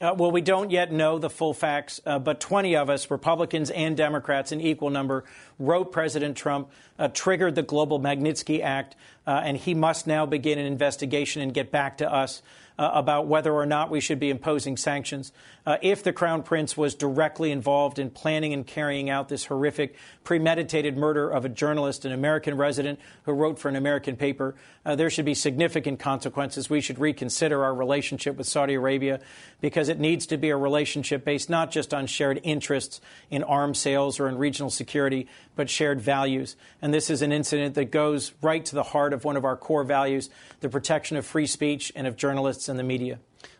Uh, 0.00 0.12
well, 0.16 0.32
we 0.32 0.40
don't 0.40 0.72
yet 0.72 0.92
know 0.92 1.20
the 1.20 1.30
full 1.30 1.54
facts, 1.54 2.00
uh, 2.04 2.18
but 2.18 2.40
20 2.40 2.74
of 2.74 2.90
us, 2.90 3.12
Republicans 3.12 3.70
and 3.70 3.96
Democrats 3.96 4.50
in 4.50 4.60
equal 4.60 4.90
number, 4.90 5.24
wrote 5.60 5.92
President 5.92 6.36
Trump, 6.36 6.68
uh, 6.98 7.06
triggered 7.08 7.54
the 7.54 7.62
Global 7.62 8.00
Magnitsky 8.00 8.60
Act, 8.60 8.96
uh, 9.24 9.42
and 9.44 9.56
he 9.56 9.72
must 9.72 10.08
now 10.08 10.26
begin 10.26 10.58
an 10.58 10.66
investigation 10.66 11.42
and 11.42 11.54
get 11.54 11.70
back 11.70 11.98
to 11.98 12.12
us 12.12 12.42
uh, 12.78 12.90
about 12.92 13.26
whether 13.26 13.52
or 13.52 13.66
not 13.66 13.90
we 13.90 14.00
should 14.00 14.18
be 14.18 14.30
imposing 14.30 14.76
sanctions. 14.76 15.32
Uh, 15.66 15.76
if 15.80 16.02
the 16.02 16.12
Crown 16.12 16.42
Prince 16.42 16.76
was 16.76 16.94
directly 16.94 17.50
involved 17.50 17.98
in 17.98 18.10
planning 18.10 18.52
and 18.52 18.66
carrying 18.66 19.08
out 19.08 19.28
this 19.28 19.46
horrific, 19.46 19.96
premeditated 20.24 20.96
murder 20.96 21.30
of 21.30 21.44
a 21.44 21.48
journalist, 21.48 22.04
an 22.04 22.12
American 22.12 22.56
resident 22.56 22.98
who 23.24 23.32
wrote 23.32 23.58
for 23.58 23.68
an 23.68 23.76
American 23.76 24.16
paper, 24.16 24.54
uh, 24.84 24.94
there 24.96 25.08
should 25.08 25.24
be 25.24 25.34
significant 25.34 25.98
consequences. 25.98 26.68
We 26.68 26.80
should 26.80 26.98
reconsider 26.98 27.64
our 27.64 27.74
relationship 27.74 28.36
with 28.36 28.46
Saudi 28.46 28.74
Arabia 28.74 29.20
because 29.60 29.88
it 29.88 29.98
needs 29.98 30.26
to 30.26 30.36
be 30.36 30.50
a 30.50 30.56
relationship 30.56 31.24
based 31.24 31.48
not 31.48 31.70
just 31.70 31.94
on 31.94 32.06
shared 32.06 32.40
interests 32.42 33.00
in 33.30 33.42
arms 33.42 33.78
sales 33.78 34.20
or 34.20 34.28
in 34.28 34.36
regional 34.36 34.70
security, 34.70 35.28
but 35.56 35.70
shared 35.70 36.00
values. 36.00 36.56
And 36.82 36.92
this 36.92 37.08
is 37.08 37.22
an 37.22 37.32
incident 37.32 37.74
that 37.76 37.90
goes 37.90 38.32
right 38.42 38.64
to 38.64 38.74
the 38.74 38.82
heart 38.82 39.12
of 39.12 39.24
one 39.24 39.36
of 39.36 39.44
our 39.44 39.56
core 39.56 39.84
values 39.84 40.28
the 40.60 40.68
protection 40.68 41.16
of 41.16 41.26
free 41.26 41.46
speech 41.46 41.92
and 41.94 42.06
of 42.06 42.16
journalists 42.16 42.63
and 42.68 42.78
the 42.78 42.82
media. 42.82 43.18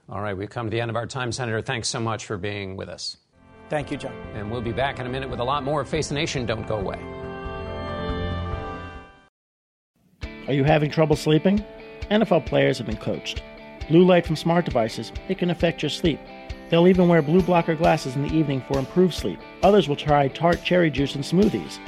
All 0.08 0.20
right, 0.20 0.36
we've 0.36 0.50
come 0.50 0.66
to 0.66 0.70
the 0.70 0.80
end 0.80 0.90
of 0.90 0.96
our 0.96 1.06
time, 1.06 1.32
Senator. 1.32 1.62
Thanks 1.62 1.88
so 1.88 2.00
much 2.00 2.26
for 2.26 2.36
being 2.36 2.76
with 2.76 2.88
us. 2.88 3.16
Thank 3.70 3.90
you, 3.90 3.96
John. 3.96 4.14
And 4.34 4.50
we'll 4.50 4.60
be 4.60 4.72
back 4.72 4.98
in 4.98 5.06
a 5.06 5.08
minute 5.08 5.30
with 5.30 5.40
a 5.40 5.44
lot 5.44 5.64
more. 5.64 5.84
Face 5.84 6.08
the 6.08 6.14
Nation, 6.14 6.44
don't 6.46 6.66
go 6.66 6.76
away. 6.76 6.98
Are 10.46 10.52
you 10.52 10.64
having 10.64 10.90
trouble 10.90 11.16
sleeping? 11.16 11.64
NFL 12.10 12.44
players 12.44 12.76
have 12.78 12.86
been 12.86 12.98
coached. 12.98 13.42
Blue 13.88 14.04
light 14.04 14.26
from 14.26 14.36
smart 14.36 14.66
devices, 14.66 15.10
it 15.28 15.38
can 15.38 15.50
affect 15.50 15.82
your 15.82 15.90
sleep. 15.90 16.20
They'll 16.68 16.88
even 16.88 17.08
wear 17.08 17.22
blue 17.22 17.42
blocker 17.42 17.74
glasses 17.74 18.14
in 18.14 18.22
the 18.22 18.34
evening 18.34 18.62
for 18.68 18.78
improved 18.78 19.14
sleep. 19.14 19.38
Others 19.62 19.88
will 19.88 19.96
try 19.96 20.28
tart 20.28 20.62
cherry 20.62 20.90
juice 20.90 21.14
and 21.14 21.24
smoothies. 21.24 21.78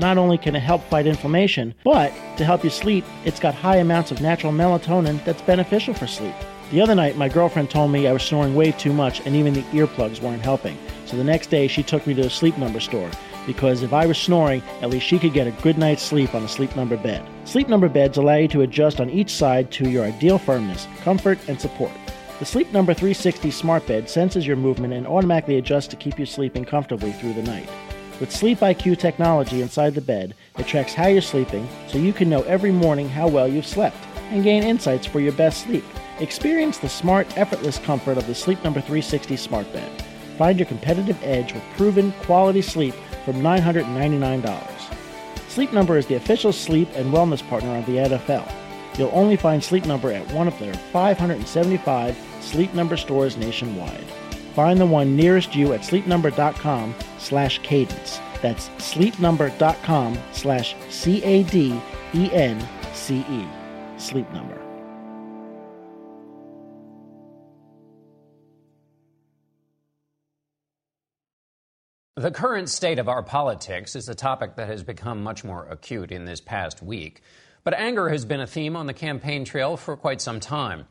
Not 0.00 0.18
only 0.18 0.38
can 0.38 0.56
it 0.56 0.60
help 0.60 0.82
fight 0.84 1.06
inflammation, 1.06 1.74
but 1.84 2.12
to 2.36 2.44
help 2.44 2.64
you 2.64 2.70
sleep, 2.70 3.04
it's 3.24 3.38
got 3.38 3.54
high 3.54 3.76
amounts 3.76 4.10
of 4.10 4.20
natural 4.20 4.52
melatonin 4.52 5.24
that's 5.24 5.42
beneficial 5.42 5.94
for 5.94 6.06
sleep. 6.06 6.34
The 6.74 6.80
other 6.80 6.96
night, 6.96 7.16
my 7.16 7.28
girlfriend 7.28 7.70
told 7.70 7.92
me 7.92 8.08
I 8.08 8.12
was 8.12 8.24
snoring 8.24 8.56
way 8.56 8.72
too 8.72 8.92
much 8.92 9.24
and 9.24 9.36
even 9.36 9.54
the 9.54 9.62
earplugs 9.62 10.20
weren't 10.20 10.42
helping. 10.42 10.76
So 11.06 11.16
the 11.16 11.22
next 11.22 11.46
day, 11.46 11.68
she 11.68 11.84
took 11.84 12.04
me 12.04 12.14
to 12.14 12.22
a 12.22 12.28
sleep 12.28 12.58
number 12.58 12.80
store 12.80 13.12
because 13.46 13.84
if 13.84 13.92
I 13.92 14.06
was 14.06 14.18
snoring, 14.18 14.60
at 14.82 14.90
least 14.90 15.06
she 15.06 15.20
could 15.20 15.32
get 15.32 15.46
a 15.46 15.52
good 15.62 15.78
night's 15.78 16.02
sleep 16.02 16.34
on 16.34 16.42
a 16.42 16.48
sleep 16.48 16.74
number 16.74 16.96
bed. 16.96 17.24
Sleep 17.44 17.68
number 17.68 17.88
beds 17.88 18.18
allow 18.18 18.34
you 18.34 18.48
to 18.48 18.62
adjust 18.62 19.00
on 19.00 19.08
each 19.08 19.30
side 19.30 19.70
to 19.70 19.88
your 19.88 20.02
ideal 20.02 20.36
firmness, 20.36 20.88
comfort, 21.02 21.38
and 21.46 21.60
support. 21.60 21.92
The 22.40 22.44
Sleep 22.44 22.72
Number 22.72 22.92
360 22.92 23.52
smart 23.52 23.86
bed 23.86 24.10
senses 24.10 24.44
your 24.44 24.56
movement 24.56 24.94
and 24.94 25.06
automatically 25.06 25.58
adjusts 25.58 25.86
to 25.88 25.96
keep 25.96 26.18
you 26.18 26.26
sleeping 26.26 26.64
comfortably 26.64 27.12
through 27.12 27.34
the 27.34 27.42
night. 27.44 27.68
With 28.18 28.32
Sleep 28.32 28.58
IQ 28.58 28.98
technology 28.98 29.62
inside 29.62 29.94
the 29.94 30.00
bed, 30.00 30.34
it 30.58 30.66
tracks 30.66 30.92
how 30.92 31.06
you're 31.06 31.22
sleeping 31.22 31.68
so 31.86 31.98
you 31.98 32.12
can 32.12 32.28
know 32.28 32.42
every 32.42 32.72
morning 32.72 33.08
how 33.08 33.28
well 33.28 33.46
you've 33.46 33.64
slept 33.64 33.96
and 34.30 34.42
gain 34.42 34.64
insights 34.64 35.06
for 35.06 35.20
your 35.20 35.34
best 35.34 35.62
sleep. 35.62 35.84
Experience 36.20 36.78
the 36.78 36.88
smart, 36.88 37.36
effortless 37.36 37.78
comfort 37.78 38.16
of 38.16 38.26
the 38.26 38.34
Sleep 38.34 38.62
Number 38.62 38.80
360 38.80 39.36
smart 39.36 39.72
bed. 39.72 39.90
Find 40.38 40.58
your 40.58 40.66
competitive 40.66 41.20
edge 41.22 41.52
with 41.52 41.62
proven 41.76 42.12
quality 42.22 42.62
sleep 42.62 42.94
from 43.24 43.36
$999. 43.36 44.70
Sleep 45.48 45.72
Number 45.72 45.98
is 45.98 46.06
the 46.06 46.14
official 46.14 46.52
sleep 46.52 46.88
and 46.94 47.12
wellness 47.12 47.46
partner 47.48 47.76
of 47.76 47.86
the 47.86 47.96
NFL. 47.96 48.52
You'll 48.96 49.10
only 49.12 49.36
find 49.36 49.62
Sleep 49.62 49.86
Number 49.86 50.12
at 50.12 50.30
one 50.32 50.46
of 50.46 50.58
their 50.58 50.74
575 50.74 52.16
Sleep 52.40 52.72
Number 52.74 52.96
stores 52.96 53.36
nationwide. 53.36 54.04
Find 54.54 54.80
the 54.80 54.86
one 54.86 55.16
nearest 55.16 55.56
you 55.56 55.72
at 55.72 55.80
sleepnumber.com 55.80 56.94
slash 57.18 57.58
cadence. 57.60 58.20
That's 58.40 58.68
sleepnumber.com 58.78 60.18
slash 60.32 60.76
C-A-D-E-N-C-E. 60.90 61.78
Sleep 63.96 64.32
Number. 64.32 64.63
The 72.16 72.30
current 72.30 72.68
state 72.68 73.00
of 73.00 73.08
our 73.08 73.24
politics 73.24 73.96
is 73.96 74.08
a 74.08 74.14
topic 74.14 74.54
that 74.54 74.68
has 74.68 74.84
become 74.84 75.24
much 75.24 75.42
more 75.42 75.66
acute 75.68 76.12
in 76.12 76.26
this 76.26 76.40
past 76.40 76.80
week. 76.80 77.22
But 77.64 77.74
anger 77.74 78.08
has 78.08 78.24
been 78.24 78.40
a 78.40 78.46
theme 78.46 78.76
on 78.76 78.86
the 78.86 78.92
campaign 78.92 79.44
trail 79.44 79.76
for 79.76 79.96
quite 79.96 80.20
some 80.20 80.38
time. 80.38 80.86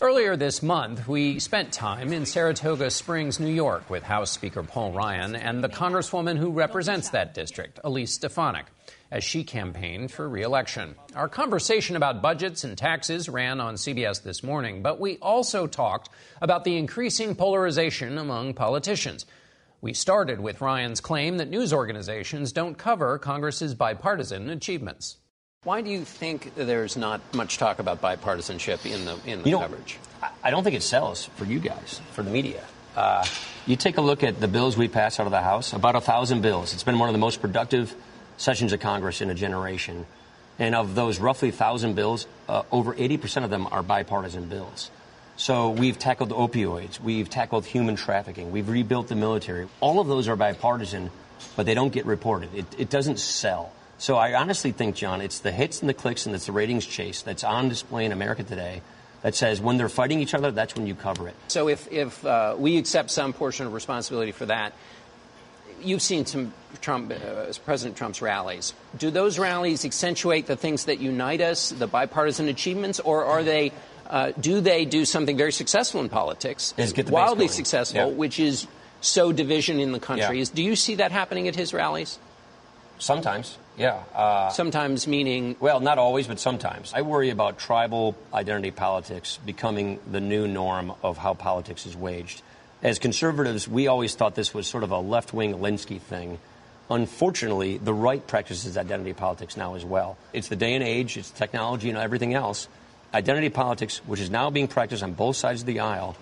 Earlier 0.00 0.36
this 0.36 0.62
month, 0.62 1.08
we 1.08 1.40
spent 1.40 1.72
time 1.72 2.12
in 2.12 2.26
Saratoga 2.26 2.90
Springs, 2.90 3.40
New 3.40 3.52
York, 3.52 3.90
with 3.90 4.04
House 4.04 4.30
Speaker 4.30 4.62
Paul 4.62 4.92
Ryan 4.92 5.34
and 5.34 5.64
the 5.64 5.68
Congresswoman 5.68 6.38
who 6.38 6.52
represents 6.52 7.10
that 7.10 7.34
district, 7.34 7.80
Elise 7.82 8.14
Stefanik, 8.14 8.66
as 9.10 9.24
she 9.24 9.42
campaigned 9.42 10.12
for 10.12 10.28
reelection. 10.28 10.94
Our 11.16 11.28
conversation 11.28 11.96
about 11.96 12.22
budgets 12.22 12.62
and 12.62 12.78
taxes 12.78 13.28
ran 13.28 13.60
on 13.60 13.74
CBS 13.74 14.22
this 14.22 14.44
morning, 14.44 14.82
but 14.82 15.00
we 15.00 15.18
also 15.18 15.66
talked 15.66 16.08
about 16.40 16.62
the 16.62 16.76
increasing 16.76 17.34
polarization 17.34 18.16
among 18.16 18.54
politicians. 18.54 19.26
We 19.80 19.92
started 19.92 20.40
with 20.40 20.60
Ryan's 20.60 21.00
claim 21.00 21.36
that 21.36 21.48
news 21.48 21.72
organizations 21.72 22.50
don't 22.50 22.76
cover 22.76 23.16
Congress's 23.18 23.74
bipartisan 23.74 24.50
achievements. 24.50 25.18
Why 25.62 25.82
do 25.82 25.90
you 25.90 26.04
think 26.04 26.54
there's 26.56 26.96
not 26.96 27.20
much 27.32 27.58
talk 27.58 27.78
about 27.78 28.02
bipartisanship 28.02 28.84
in 28.86 29.04
the 29.04 29.18
in 29.24 29.42
the 29.42 29.50
you 29.50 29.56
know, 29.56 29.60
coverage? 29.60 29.98
I 30.42 30.50
don't 30.50 30.64
think 30.64 30.74
it 30.74 30.82
sells 30.82 31.26
for 31.36 31.44
you 31.44 31.60
guys, 31.60 32.00
for 32.12 32.24
the 32.24 32.30
media. 32.30 32.64
Uh, 32.96 33.24
you 33.66 33.76
take 33.76 33.98
a 33.98 34.00
look 34.00 34.24
at 34.24 34.40
the 34.40 34.48
bills 34.48 34.76
we 34.76 34.88
passed 34.88 35.20
out 35.20 35.26
of 35.26 35.32
the 35.32 35.42
House, 35.42 35.72
about 35.72 35.94
a 35.94 36.00
thousand 36.00 36.42
bills. 36.42 36.74
It's 36.74 36.82
been 36.82 36.98
one 36.98 37.08
of 37.08 37.12
the 37.12 37.20
most 37.20 37.40
productive 37.40 37.94
sessions 38.36 38.72
of 38.72 38.80
Congress 38.80 39.20
in 39.20 39.30
a 39.30 39.34
generation. 39.34 40.06
And 40.58 40.74
of 40.74 40.96
those 40.96 41.20
roughly 41.20 41.52
thousand 41.52 41.94
bills, 41.94 42.26
uh, 42.48 42.62
over 42.72 42.94
80% 42.94 43.44
of 43.44 43.50
them 43.50 43.68
are 43.70 43.84
bipartisan 43.84 44.48
bills. 44.48 44.90
So 45.38 45.70
we've 45.70 45.96
tackled 45.96 46.30
opioids, 46.30 46.98
we've 46.98 47.30
tackled 47.30 47.64
human 47.64 47.94
trafficking, 47.94 48.50
we've 48.50 48.68
rebuilt 48.68 49.06
the 49.06 49.14
military. 49.14 49.68
All 49.78 50.00
of 50.00 50.08
those 50.08 50.26
are 50.26 50.34
bipartisan, 50.34 51.12
but 51.54 51.64
they 51.64 51.74
don't 51.74 51.92
get 51.92 52.06
reported. 52.06 52.52
It, 52.56 52.66
it 52.76 52.90
doesn't 52.90 53.20
sell. 53.20 53.72
So 53.98 54.16
I 54.16 54.34
honestly 54.34 54.72
think, 54.72 54.96
John, 54.96 55.20
it's 55.20 55.38
the 55.38 55.52
hits 55.52 55.80
and 55.80 55.88
the 55.88 55.94
clicks 55.94 56.26
and 56.26 56.34
it's 56.34 56.46
the 56.46 56.52
ratings 56.52 56.84
chase 56.84 57.22
that's 57.22 57.44
on 57.44 57.68
display 57.68 58.04
in 58.04 58.10
America 58.10 58.42
today 58.42 58.82
that 59.22 59.36
says 59.36 59.60
when 59.60 59.76
they're 59.76 59.88
fighting 59.88 60.18
each 60.20 60.34
other, 60.34 60.50
that's 60.50 60.74
when 60.74 60.88
you 60.88 60.96
cover 60.96 61.28
it. 61.28 61.34
So 61.46 61.68
if, 61.68 61.90
if 61.92 62.26
uh, 62.26 62.56
we 62.58 62.76
accept 62.76 63.12
some 63.12 63.32
portion 63.32 63.64
of 63.68 63.74
responsibility 63.74 64.32
for 64.32 64.46
that, 64.46 64.72
you've 65.80 66.02
seen 66.02 66.26
some 66.26 66.52
Trump, 66.80 67.12
uh, 67.12 67.52
President 67.64 67.96
Trump's 67.96 68.20
rallies. 68.20 68.74
Do 68.96 69.12
those 69.12 69.38
rallies 69.38 69.84
accentuate 69.84 70.46
the 70.46 70.56
things 70.56 70.86
that 70.86 70.98
unite 70.98 71.40
us, 71.40 71.70
the 71.70 71.86
bipartisan 71.86 72.48
achievements, 72.48 72.98
or 72.98 73.24
are 73.24 73.44
they? 73.44 73.72
Uh, 74.08 74.32
do 74.40 74.60
they 74.60 74.86
do 74.86 75.04
something 75.04 75.36
very 75.36 75.52
successful 75.52 76.00
in 76.00 76.08
politics, 76.08 76.72
is 76.78 76.94
wildly 76.96 77.46
successful, 77.46 78.08
yeah. 78.08 78.16
which 78.16 78.40
is 78.40 78.66
sow 79.02 79.32
division 79.32 79.80
in 79.80 79.92
the 79.92 80.00
country? 80.00 80.38
Yeah. 80.38 80.46
Do 80.54 80.62
you 80.62 80.76
see 80.76 80.94
that 80.96 81.12
happening 81.12 81.46
at 81.46 81.54
his 81.54 81.74
rallies? 81.74 82.18
Sometimes, 82.98 83.58
yeah. 83.76 84.02
Uh, 84.14 84.48
sometimes 84.48 85.06
meaning? 85.06 85.56
Well, 85.60 85.80
not 85.80 85.98
always, 85.98 86.26
but 86.26 86.40
sometimes. 86.40 86.92
I 86.94 87.02
worry 87.02 87.30
about 87.30 87.58
tribal 87.58 88.16
identity 88.32 88.70
politics 88.70 89.38
becoming 89.44 90.00
the 90.10 90.20
new 90.20 90.48
norm 90.48 90.92
of 91.02 91.18
how 91.18 91.34
politics 91.34 91.86
is 91.86 91.94
waged. 91.94 92.42
As 92.82 92.98
conservatives, 92.98 93.68
we 93.68 93.88
always 93.88 94.14
thought 94.14 94.34
this 94.34 94.54
was 94.54 94.66
sort 94.66 94.84
of 94.84 94.90
a 94.90 94.98
left 94.98 95.34
wing 95.34 95.52
Alinsky 95.52 96.00
thing. 96.00 96.38
Unfortunately, 96.90 97.76
the 97.76 97.92
right 97.92 98.26
practices 98.26 98.78
identity 98.78 99.12
politics 99.12 99.56
now 99.56 99.74
as 99.74 99.84
well. 99.84 100.16
It's 100.32 100.48
the 100.48 100.56
day 100.56 100.74
and 100.74 100.82
age, 100.82 101.16
it's 101.16 101.30
technology 101.30 101.90
and 101.90 101.98
everything 101.98 102.34
else. 102.34 102.68
Identity 103.14 103.48
politics, 103.48 103.98
which 104.06 104.20
is 104.20 104.30
now 104.30 104.50
being 104.50 104.68
practiced 104.68 105.02
on 105.02 105.12
both 105.12 105.36
sides 105.36 105.62
of 105.62 105.66
the 105.66 105.80
aisle, 105.80 106.16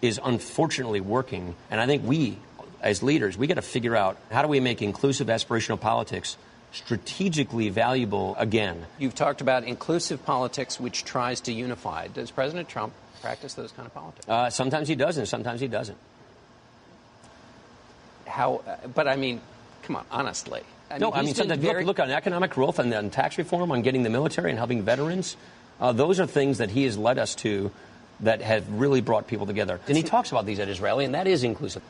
is 0.00 0.18
unfortunately 0.22 1.00
working. 1.00 1.54
And 1.70 1.80
I 1.80 1.86
think 1.86 2.04
we, 2.04 2.38
as 2.80 3.02
leaders, 3.02 3.36
we 3.36 3.46
got 3.46 3.54
to 3.54 3.62
figure 3.62 3.94
out 3.94 4.16
how 4.30 4.42
do 4.42 4.48
we 4.48 4.60
make 4.60 4.80
inclusive 4.80 5.26
aspirational 5.26 5.78
politics 5.78 6.36
strategically 6.72 7.68
valuable 7.68 8.36
again. 8.38 8.86
You've 8.98 9.14
talked 9.14 9.40
about 9.40 9.64
inclusive 9.64 10.24
politics, 10.24 10.78
which 10.78 11.04
tries 11.04 11.40
to 11.42 11.52
unify. 11.52 12.08
Does 12.08 12.30
President 12.30 12.68
Trump 12.68 12.92
practice 13.20 13.54
those 13.54 13.72
kind 13.72 13.86
of 13.86 13.92
politics? 13.92 14.28
Uh, 14.28 14.50
sometimes 14.50 14.88
he 14.88 14.94
does, 14.94 15.18
and 15.18 15.28
sometimes 15.28 15.60
he 15.60 15.68
doesn't. 15.68 15.98
How? 18.26 18.62
Uh, 18.66 18.86
but 18.94 19.08
I 19.08 19.16
mean, 19.16 19.40
come 19.82 19.96
on, 19.96 20.04
honestly. 20.10 20.62
I 20.90 20.98
no, 20.98 21.10
mean, 21.10 21.18
I 21.18 21.22
mean, 21.22 21.34
sometimes, 21.34 21.60
very... 21.60 21.84
look, 21.84 21.98
look 21.98 22.06
on 22.06 22.10
economic 22.12 22.52
growth 22.52 22.78
and 22.78 22.92
on 22.94 23.10
tax 23.10 23.36
reform, 23.36 23.70
on 23.72 23.82
getting 23.82 24.02
the 24.04 24.10
military 24.10 24.50
and 24.50 24.58
helping 24.58 24.82
veterans. 24.82 25.36
Uh, 25.80 25.92
those 25.92 26.20
are 26.20 26.26
things 26.26 26.58
that 26.58 26.70
he 26.70 26.84
has 26.84 26.98
led 26.98 27.18
us 27.18 27.34
to 27.36 27.70
that 28.20 28.42
have 28.42 28.68
really 28.70 29.00
brought 29.00 29.26
people 29.26 29.46
together. 29.46 29.80
And 29.88 29.96
he 29.96 30.02
talks 30.02 30.30
about 30.30 30.44
these 30.44 30.58
at 30.58 30.68
his 30.68 30.80
rally, 30.80 31.04
and 31.04 31.14
that 31.14 31.26
is 31.26 31.42
inclusive. 31.42 31.82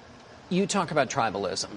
You 0.48 0.66
talk 0.66 0.90
about 0.90 1.10
tribalism. 1.10 1.68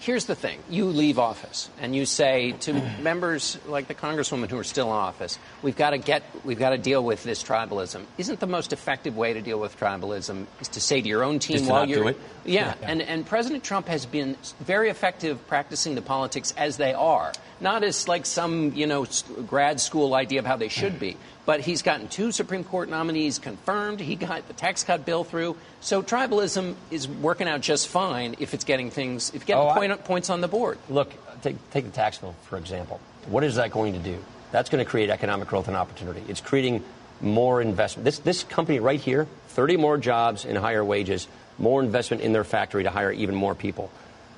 Here's 0.00 0.26
the 0.26 0.34
thing 0.34 0.60
you 0.70 0.86
leave 0.86 1.18
office 1.18 1.68
and 1.80 1.94
you 1.94 2.06
say 2.06 2.52
to 2.52 2.72
members 3.02 3.58
like 3.66 3.88
the 3.88 3.94
congresswoman 3.94 4.48
who 4.48 4.58
are 4.58 4.64
still 4.64 4.86
in 4.86 4.92
office, 4.92 5.38
we've 5.60 5.76
got 5.76 5.90
to 5.90 5.98
get, 5.98 6.22
we've 6.44 6.58
got 6.58 6.70
to 6.70 6.78
deal 6.78 7.02
with 7.02 7.24
this 7.24 7.42
tribalism. 7.42 8.04
Isn't 8.16 8.38
the 8.38 8.46
most 8.46 8.72
effective 8.72 9.16
way 9.16 9.32
to 9.32 9.42
deal 9.42 9.58
with 9.58 9.78
tribalism 9.78 10.46
is 10.60 10.68
to 10.68 10.80
say 10.80 11.00
to 11.00 11.08
your 11.08 11.24
own 11.24 11.40
team 11.40 11.66
while 11.66 11.80
not 11.80 11.88
you're. 11.88 12.02
do 12.02 12.08
it? 12.08 12.20
Yeah, 12.44 12.74
yeah, 12.80 12.88
And, 12.88 13.02
and 13.02 13.26
President 13.26 13.64
Trump 13.64 13.88
has 13.88 14.06
been 14.06 14.36
very 14.60 14.88
effective 14.88 15.46
practicing 15.48 15.96
the 15.96 16.02
politics 16.02 16.54
as 16.56 16.76
they 16.76 16.94
are, 16.94 17.32
not 17.60 17.82
as 17.82 18.06
like 18.06 18.24
some, 18.24 18.72
you 18.74 18.86
know, 18.86 19.06
grad 19.46 19.80
school 19.80 20.14
idea 20.14 20.38
of 20.38 20.46
how 20.46 20.56
they 20.56 20.68
should 20.68 21.00
be. 21.00 21.16
But 21.48 21.60
he's 21.62 21.80
gotten 21.80 22.08
two 22.08 22.30
Supreme 22.30 22.62
Court 22.62 22.90
nominees 22.90 23.38
confirmed. 23.38 24.00
He 24.00 24.16
got 24.16 24.46
the 24.48 24.52
tax 24.52 24.84
cut 24.84 25.06
bill 25.06 25.24
through. 25.24 25.56
So 25.80 26.02
tribalism 26.02 26.74
is 26.90 27.08
working 27.08 27.48
out 27.48 27.62
just 27.62 27.88
fine 27.88 28.36
if 28.38 28.52
it's 28.52 28.64
getting 28.64 28.90
things, 28.90 29.32
if 29.34 29.46
getting 29.46 29.62
Oh, 29.62 29.68
I- 29.70 29.96
points 29.96 30.28
on 30.28 30.42
the 30.42 30.46
board. 30.48 30.76
Look, 30.90 31.14
take, 31.40 31.56
take 31.70 31.86
the 31.86 31.90
tax 31.90 32.18
bill, 32.18 32.34
for 32.42 32.58
example. 32.58 33.00
What 33.28 33.44
is 33.44 33.54
that 33.54 33.70
going 33.70 33.94
to 33.94 33.98
do? 33.98 34.18
That's 34.52 34.68
going 34.68 34.84
to 34.84 34.90
create 34.90 35.08
economic 35.08 35.48
growth 35.48 35.68
and 35.68 35.76
opportunity. 35.76 36.22
It's 36.28 36.42
creating 36.42 36.84
more 37.22 37.62
investment. 37.62 38.04
This, 38.04 38.18
this 38.18 38.44
company 38.44 38.78
right 38.78 39.00
here, 39.00 39.26
30 39.48 39.78
more 39.78 39.96
jobs 39.96 40.44
and 40.44 40.58
higher 40.58 40.84
wages, 40.84 41.28
more 41.56 41.82
investment 41.82 42.22
in 42.22 42.34
their 42.34 42.44
factory 42.44 42.82
to 42.82 42.90
hire 42.90 43.10
even 43.10 43.34
more 43.34 43.54
people. 43.54 43.90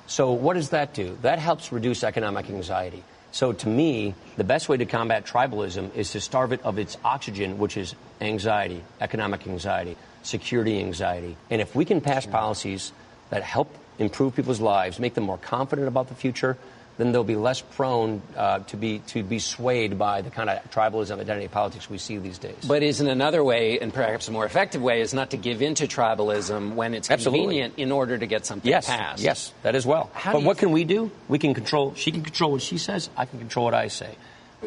So, 0.07 0.31
what 0.31 0.53
does 0.53 0.69
that 0.69 0.93
do? 0.93 1.17
That 1.23 1.39
helps 1.39 1.73
reduce 1.73 2.05
economic 2.05 2.49
anxiety. 2.49 3.03
So, 3.31 3.53
to 3.53 3.69
me, 3.69 4.13
the 4.35 4.43
best 4.43 4.67
way 4.67 4.77
to 4.77 4.85
combat 4.85 5.25
tribalism 5.25 5.95
is 5.95 6.11
to 6.11 6.19
starve 6.19 6.51
it 6.51 6.61
of 6.63 6.77
its 6.77 6.97
oxygen, 7.03 7.57
which 7.57 7.77
is 7.77 7.95
anxiety, 8.19 8.83
economic 8.99 9.47
anxiety, 9.47 9.95
security 10.21 10.79
anxiety. 10.79 11.37
And 11.49 11.61
if 11.61 11.73
we 11.73 11.85
can 11.85 12.01
pass 12.01 12.25
policies 12.25 12.91
that 13.29 13.43
help 13.43 13.73
improve 13.99 14.35
people's 14.35 14.59
lives, 14.59 14.99
make 14.99 15.13
them 15.13 15.23
more 15.23 15.37
confident 15.37 15.87
about 15.87 16.09
the 16.09 16.15
future, 16.15 16.57
then 16.97 17.11
they'll 17.11 17.23
be 17.23 17.35
less 17.35 17.61
prone 17.61 18.21
uh, 18.35 18.59
to 18.59 18.77
be 18.77 18.99
to 19.07 19.23
be 19.23 19.39
swayed 19.39 19.97
by 19.97 20.21
the 20.21 20.29
kind 20.29 20.49
of 20.49 20.59
tribalism 20.71 21.19
identity 21.19 21.47
politics 21.47 21.89
we 21.89 21.97
see 21.97 22.17
these 22.17 22.37
days. 22.37 22.55
But 22.67 22.83
isn't 22.83 23.07
another 23.07 23.43
way, 23.43 23.79
and 23.79 23.93
perhaps 23.93 24.27
a 24.27 24.31
more 24.31 24.45
effective 24.45 24.81
way, 24.81 25.01
is 25.01 25.13
not 25.13 25.31
to 25.31 25.37
give 25.37 25.61
in 25.61 25.75
to 25.75 25.87
tribalism 25.87 26.75
when 26.75 26.93
it's 26.93 27.09
Absolutely. 27.09 27.45
convenient 27.45 27.73
in 27.77 27.91
order 27.91 28.17
to 28.17 28.25
get 28.25 28.45
something 28.45 28.69
yes, 28.69 28.87
passed? 28.87 29.23
yes, 29.23 29.53
that 29.63 29.75
as 29.75 29.85
well. 29.85 30.09
How 30.13 30.33
but 30.33 30.43
what 30.43 30.57
can 30.57 30.71
we 30.71 30.83
do? 30.83 31.11
We 31.27 31.39
can 31.39 31.53
control. 31.53 31.93
She 31.95 32.11
can 32.11 32.23
control 32.23 32.51
what 32.51 32.61
she 32.61 32.77
says. 32.77 33.09
I 33.17 33.25
can 33.25 33.39
control 33.39 33.65
what 33.65 33.73
I 33.73 33.87
say. 33.87 34.15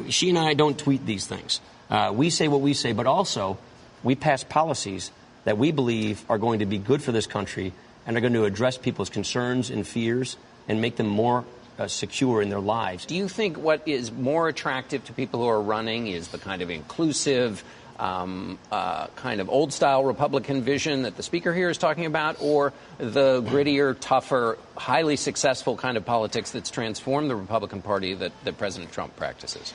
She 0.08 0.28
and 0.28 0.38
I 0.38 0.54
don't 0.54 0.76
tweet 0.76 1.06
these 1.06 1.26
things. 1.26 1.60
Uh, 1.88 2.12
we 2.14 2.30
say 2.30 2.48
what 2.48 2.60
we 2.60 2.74
say, 2.74 2.92
but 2.92 3.06
also 3.06 3.58
we 4.02 4.14
pass 4.14 4.42
policies 4.42 5.10
that 5.44 5.58
we 5.58 5.70
believe 5.70 6.24
are 6.28 6.38
going 6.38 6.58
to 6.60 6.66
be 6.66 6.78
good 6.78 7.02
for 7.02 7.12
this 7.12 7.26
country 7.26 7.72
and 8.06 8.16
are 8.16 8.20
going 8.20 8.32
to 8.32 8.44
address 8.44 8.76
people's 8.76 9.10
concerns 9.10 9.70
and 9.70 9.86
fears 9.86 10.36
and 10.68 10.80
make 10.80 10.96
them 10.96 11.06
more 11.06 11.44
uh, 11.78 11.88
secure 11.88 12.42
in 12.42 12.48
their 12.48 12.60
lives. 12.60 13.06
Do 13.06 13.14
you 13.14 13.28
think 13.28 13.56
what 13.56 13.86
is 13.86 14.12
more 14.12 14.48
attractive 14.48 15.04
to 15.06 15.12
people 15.12 15.40
who 15.40 15.46
are 15.46 15.60
running 15.60 16.06
is 16.06 16.28
the 16.28 16.38
kind 16.38 16.62
of 16.62 16.70
inclusive, 16.70 17.64
um, 17.98 18.58
uh, 18.70 19.08
kind 19.08 19.40
of 19.40 19.48
old 19.48 19.72
style 19.72 20.04
Republican 20.04 20.62
vision 20.62 21.02
that 21.02 21.16
the 21.16 21.22
speaker 21.22 21.52
here 21.52 21.70
is 21.70 21.78
talking 21.78 22.06
about, 22.06 22.36
or 22.40 22.72
the 22.98 23.42
grittier, 23.42 23.96
tougher, 23.98 24.58
highly 24.76 25.16
successful 25.16 25.76
kind 25.76 25.96
of 25.96 26.04
politics 26.04 26.50
that's 26.50 26.70
transformed 26.70 27.30
the 27.30 27.36
Republican 27.36 27.82
Party 27.82 28.14
that, 28.14 28.32
that 28.44 28.58
President 28.58 28.92
Trump 28.92 29.16
practices? 29.16 29.72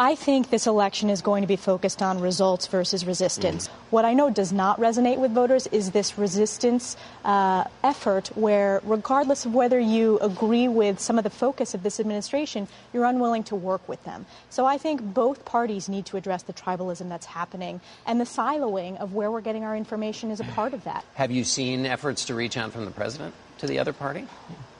I 0.00 0.14
think 0.14 0.50
this 0.50 0.68
election 0.68 1.10
is 1.10 1.22
going 1.22 1.42
to 1.42 1.48
be 1.48 1.56
focused 1.56 2.02
on 2.02 2.20
results 2.20 2.68
versus 2.68 3.04
resistance. 3.04 3.66
What 3.90 4.04
I 4.04 4.14
know 4.14 4.30
does 4.30 4.52
not 4.52 4.78
resonate 4.78 5.18
with 5.18 5.32
voters 5.32 5.66
is 5.66 5.90
this 5.90 6.16
resistance 6.16 6.96
uh, 7.24 7.64
effort 7.82 8.28
where, 8.36 8.80
regardless 8.84 9.44
of 9.44 9.54
whether 9.54 9.80
you 9.80 10.20
agree 10.20 10.68
with 10.68 11.00
some 11.00 11.18
of 11.18 11.24
the 11.24 11.30
focus 11.30 11.74
of 11.74 11.82
this 11.82 11.98
administration, 11.98 12.68
you're 12.92 13.06
unwilling 13.06 13.42
to 13.44 13.56
work 13.56 13.88
with 13.88 14.04
them. 14.04 14.24
So 14.50 14.66
I 14.66 14.78
think 14.78 15.02
both 15.02 15.44
parties 15.44 15.88
need 15.88 16.06
to 16.06 16.16
address 16.16 16.44
the 16.44 16.52
tribalism 16.52 17.08
that's 17.08 17.26
happening, 17.26 17.80
and 18.06 18.20
the 18.20 18.24
siloing 18.24 19.00
of 19.00 19.14
where 19.14 19.32
we're 19.32 19.40
getting 19.40 19.64
our 19.64 19.76
information 19.76 20.30
is 20.30 20.38
a 20.38 20.44
part 20.44 20.74
of 20.74 20.84
that. 20.84 21.04
Have 21.14 21.32
you 21.32 21.42
seen 21.42 21.86
efforts 21.86 22.26
to 22.26 22.36
reach 22.36 22.56
out 22.56 22.70
from 22.70 22.84
the 22.84 22.92
president 22.92 23.34
to 23.58 23.66
the 23.66 23.78
other 23.78 23.92
party? 23.92 24.26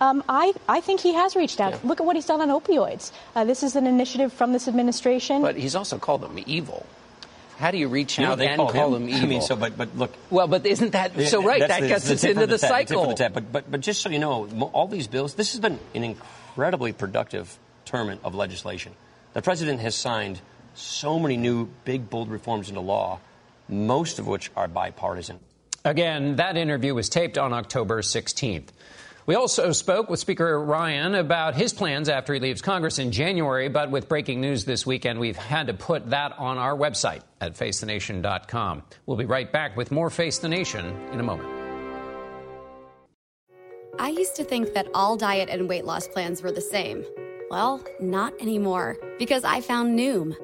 Um, 0.01 0.23
I, 0.29 0.53
I 0.69 0.81
think 0.81 1.01
he 1.01 1.15
has 1.15 1.35
reached 1.35 1.61
out. 1.61 1.85
Look 1.85 2.01
at 2.01 2.07
what 2.07 2.15
he's 2.17 2.27
done 2.27 2.41
on 2.41 2.49
opioids. 2.49 3.11
Uh, 3.35 3.45
this 3.45 3.63
is 3.63 3.75
an 3.77 3.87
initiative 3.87 4.33
from 4.33 4.53
this 4.53 4.69
administration. 4.69 5.43
But 5.43 5.57
he's 5.57 5.75
also 5.75 5.99
called 5.99 6.21
them 6.23 6.39
evil. 6.47 6.87
How 7.59 7.73
do 7.73 7.79
you 7.79 7.89
reach 7.89 8.19
You 8.19 8.25
know, 8.25 8.33
out 8.33 8.39
they 8.39 8.47
and 8.47 8.57
call 8.57 8.71
call 8.71 8.95
him- 8.95 9.07
them 9.07 9.13
I 9.13 9.17
evil? 9.17 9.29
mean, 9.29 9.41
so, 9.43 9.57
but, 9.57 9.77
but 9.77 9.97
look. 9.97 10.15
Well, 10.31 10.47
but 10.47 10.65
isn't 10.65 10.93
that 10.93 11.21
so? 11.23 11.43
Right, 11.43 11.59
that 11.67 11.81
the- 11.81 11.89
gets 11.89 12.07
the 12.07 12.15
us 12.15 12.21
tip 12.21 12.31
into 12.31 12.45
of 12.45 12.51
the, 12.51 12.59
tap, 12.59 12.69
tip 12.71 12.81
of 12.83 12.89
cycle. 12.89 13.07
the 13.09 13.15
tap. 13.15 13.33
But, 13.35 13.51
but, 13.53 13.71
but 13.71 13.81
just 13.81 14.01
so 14.01 14.11
you 14.11 14.21
know, 14.21 14.47
all 14.73 14.87
these 14.87 15.09
bills, 15.09 15.35
this 15.35 15.51
has 15.53 15.61
been 15.61 15.81
an 15.95 16.05
incredibly 16.05 16.93
productive 16.93 17.59
term 17.85 18.17
of 18.23 18.37
legislation. 18.37 18.93
The 19.33 19.43
president 19.43 19.81
has 19.81 19.97
signed 19.97 20.41
so 20.77 21.19
many 21.19 21.37
new, 21.37 21.69
big, 21.85 22.09
bold 22.09 22.31
reforms 22.31 22.69
into 22.69 22.81
law, 22.81 23.19
most 23.69 24.21
of 24.21 24.29
which 24.29 24.53
are 24.55 24.69
bipartisan. 24.69 25.41
Again, 25.89 26.37
that 26.37 26.59
interview 26.59 26.95
was 26.95 27.09
taped 27.09 27.39
on 27.39 27.55
October 27.55 28.03
16th. 28.03 28.69
We 29.25 29.37
also 29.37 29.73
spoke 29.73 30.11
with 30.11 30.21
Speaker 30.21 30.63
Ryan 30.63 31.15
about 31.15 31.55
his 31.55 31.73
plans 31.73 32.11
after 32.11 32.35
he 32.35 32.41
leaves 32.41 32.61
Congress 32.61 32.99
in 32.99 33.11
January, 33.11 33.71
but 33.71 33.91
with 33.91 34.07
breaking 34.07 34.43
news 34.43 34.67
this 34.67 34.85
weekend, 34.85 35.19
we've 35.19 35.39
had 35.39 35.69
to 35.69 35.73
put 35.73 36.11
that 36.11 36.39
on 36.39 36.59
our 36.59 36.77
website 36.77 37.23
at 37.41 37.57
facethenation.com. 37.57 38.83
We'll 39.07 39.17
be 39.17 39.25
right 39.25 39.51
back 39.51 39.79
with 39.79 39.91
more 39.91 40.11
Face 40.11 40.37
the 40.37 40.51
Nation 40.51 40.85
in 41.11 41.21
a 41.21 41.23
moment. 41.23 41.49
I 43.99 44.11
used 44.11 44.37
to 44.37 44.45
think 44.45 44.75
that 44.75 44.89
all 44.93 45.17
diet 45.17 45.49
and 45.49 45.71
weight 45.71 45.87
loss 45.87 46.07
plans 46.07 46.43
were 46.43 46.53
the 46.53 46.61
same. 46.61 47.03
Well, 47.51 47.83
not 47.99 48.35
anymore, 48.43 48.99
because 49.19 49.43
I 49.43 49.63
found 49.63 49.99
Noom. 49.99 50.37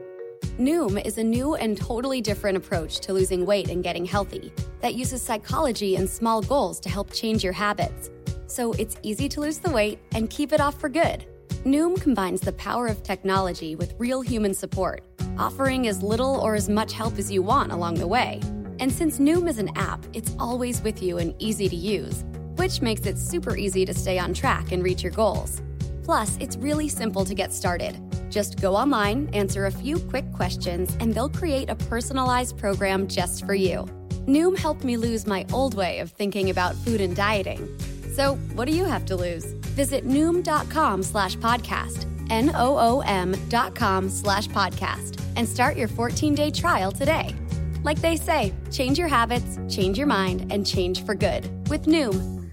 Noom 0.59 1.05
is 1.05 1.19
a 1.19 1.25
new 1.25 1.57
and 1.57 1.77
totally 1.77 2.21
different 2.21 2.57
approach 2.57 3.01
to 3.01 3.13
losing 3.13 3.45
weight 3.45 3.71
and 3.71 3.83
getting 3.83 4.05
healthy 4.05 4.53
that 4.81 4.95
uses 4.95 5.21
psychology 5.21 5.97
and 5.97 6.09
small 6.09 6.41
goals 6.43 6.79
to 6.81 6.89
help 6.89 7.13
change 7.13 7.43
your 7.43 7.53
habits. 7.53 8.11
So 8.47 8.73
it's 8.75 8.97
easy 9.03 9.29
to 9.31 9.41
lose 9.41 9.59
the 9.59 9.71
weight 9.71 9.99
and 10.15 10.31
keep 10.31 10.53
it 10.53 10.61
off 10.61 10.79
for 10.79 10.89
good. 10.89 11.27
Noom 11.65 12.01
combines 12.01 12.41
the 12.41 12.53
power 12.53 12.87
of 12.87 13.03
technology 13.03 13.75
with 13.75 13.95
real 13.99 14.21
human 14.21 14.55
support, 14.55 15.03
offering 15.39 15.89
as 15.89 16.03
little 16.03 16.41
or 16.41 16.55
as 16.55 16.69
much 16.69 16.93
help 16.93 17.19
as 17.19 17.33
you 17.33 17.43
want 17.43 17.73
along 17.73 17.95
the 17.95 18.07
way. 18.07 18.41
And 18.79 18.93
since 18.93 19.19
Noom 19.19 19.49
is 19.49 19.59
an 19.59 19.71
app, 19.77 20.05
it's 20.13 20.37
always 20.39 20.83
with 20.83 21.03
you 21.03 21.19
and 21.19 21.35
easy 21.39 21.69
to 21.69 21.77
use, 21.77 22.25
which 22.57 22.81
makes 22.83 23.07
it 23.07 23.19
super 23.19 23.57
easy 23.57 23.85
to 23.85 23.95
stay 23.95 24.19
on 24.19 24.35
track 24.35 24.73
and 24.73 24.85
reach 24.85 25.03
your 25.03 25.13
goals. 25.13 25.63
Plus, 26.05 26.37
it's 26.39 26.57
really 26.59 26.89
simple 26.89 27.25
to 27.25 27.35
get 27.35 27.53
started. 27.53 27.99
Just 28.35 28.61
go 28.61 28.75
online, 28.75 29.29
answer 29.33 29.67
a 29.67 29.71
few 29.71 29.97
quick 29.97 30.25
questions, 30.33 30.97
and 30.99 31.15
they'll 31.15 31.29
create 31.29 31.71
a 31.71 31.77
personalized 31.77 32.59
program 32.59 33.07
just 33.07 33.47
for 33.47 33.55
you. 33.55 33.87
Noom 34.27 34.59
helped 34.59 34.83
me 34.83 34.97
lose 34.97 35.25
my 35.25 35.47
old 35.53 35.75
way 35.75 36.01
of 36.01 36.11
thinking 36.11 36.51
about 36.51 36.75
food 36.75 37.01
and 37.01 37.15
dieting. 37.15 37.69
So, 38.13 38.35
what 38.55 38.65
do 38.65 38.73
you 38.75 38.87
have 38.87 39.05
to 39.07 39.15
lose? 39.15 39.45
Visit 39.77 40.05
Noom.com 40.05 41.05
slash 41.05 41.37
podcast, 41.37 42.07
N 42.29 42.51
O 42.57 42.77
O 42.77 43.01
M 43.07 43.37
dot 43.49 43.77
com 43.77 44.09
slash 44.09 44.49
podcast, 44.49 45.21
and 45.37 45.49
start 45.49 45.77
your 45.77 45.89
14 45.89 46.35
day 46.35 46.51
trial 46.51 46.91
today. 46.91 47.37
Like 47.85 48.01
they 48.01 48.17
say, 48.17 48.53
change 48.73 48.99
your 48.99 49.09
habits, 49.09 49.61
change 49.69 49.97
your 49.97 50.09
mind, 50.09 50.51
and 50.51 50.67
change 50.67 51.05
for 51.05 51.15
good 51.15 51.49
with 51.69 51.87
Noom. 51.87 52.44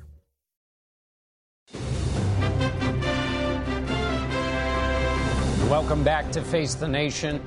Welcome 5.71 6.03
back 6.03 6.34
to 6.34 6.41
Face 6.41 6.75
the 6.75 6.89
Nation. 6.89 7.41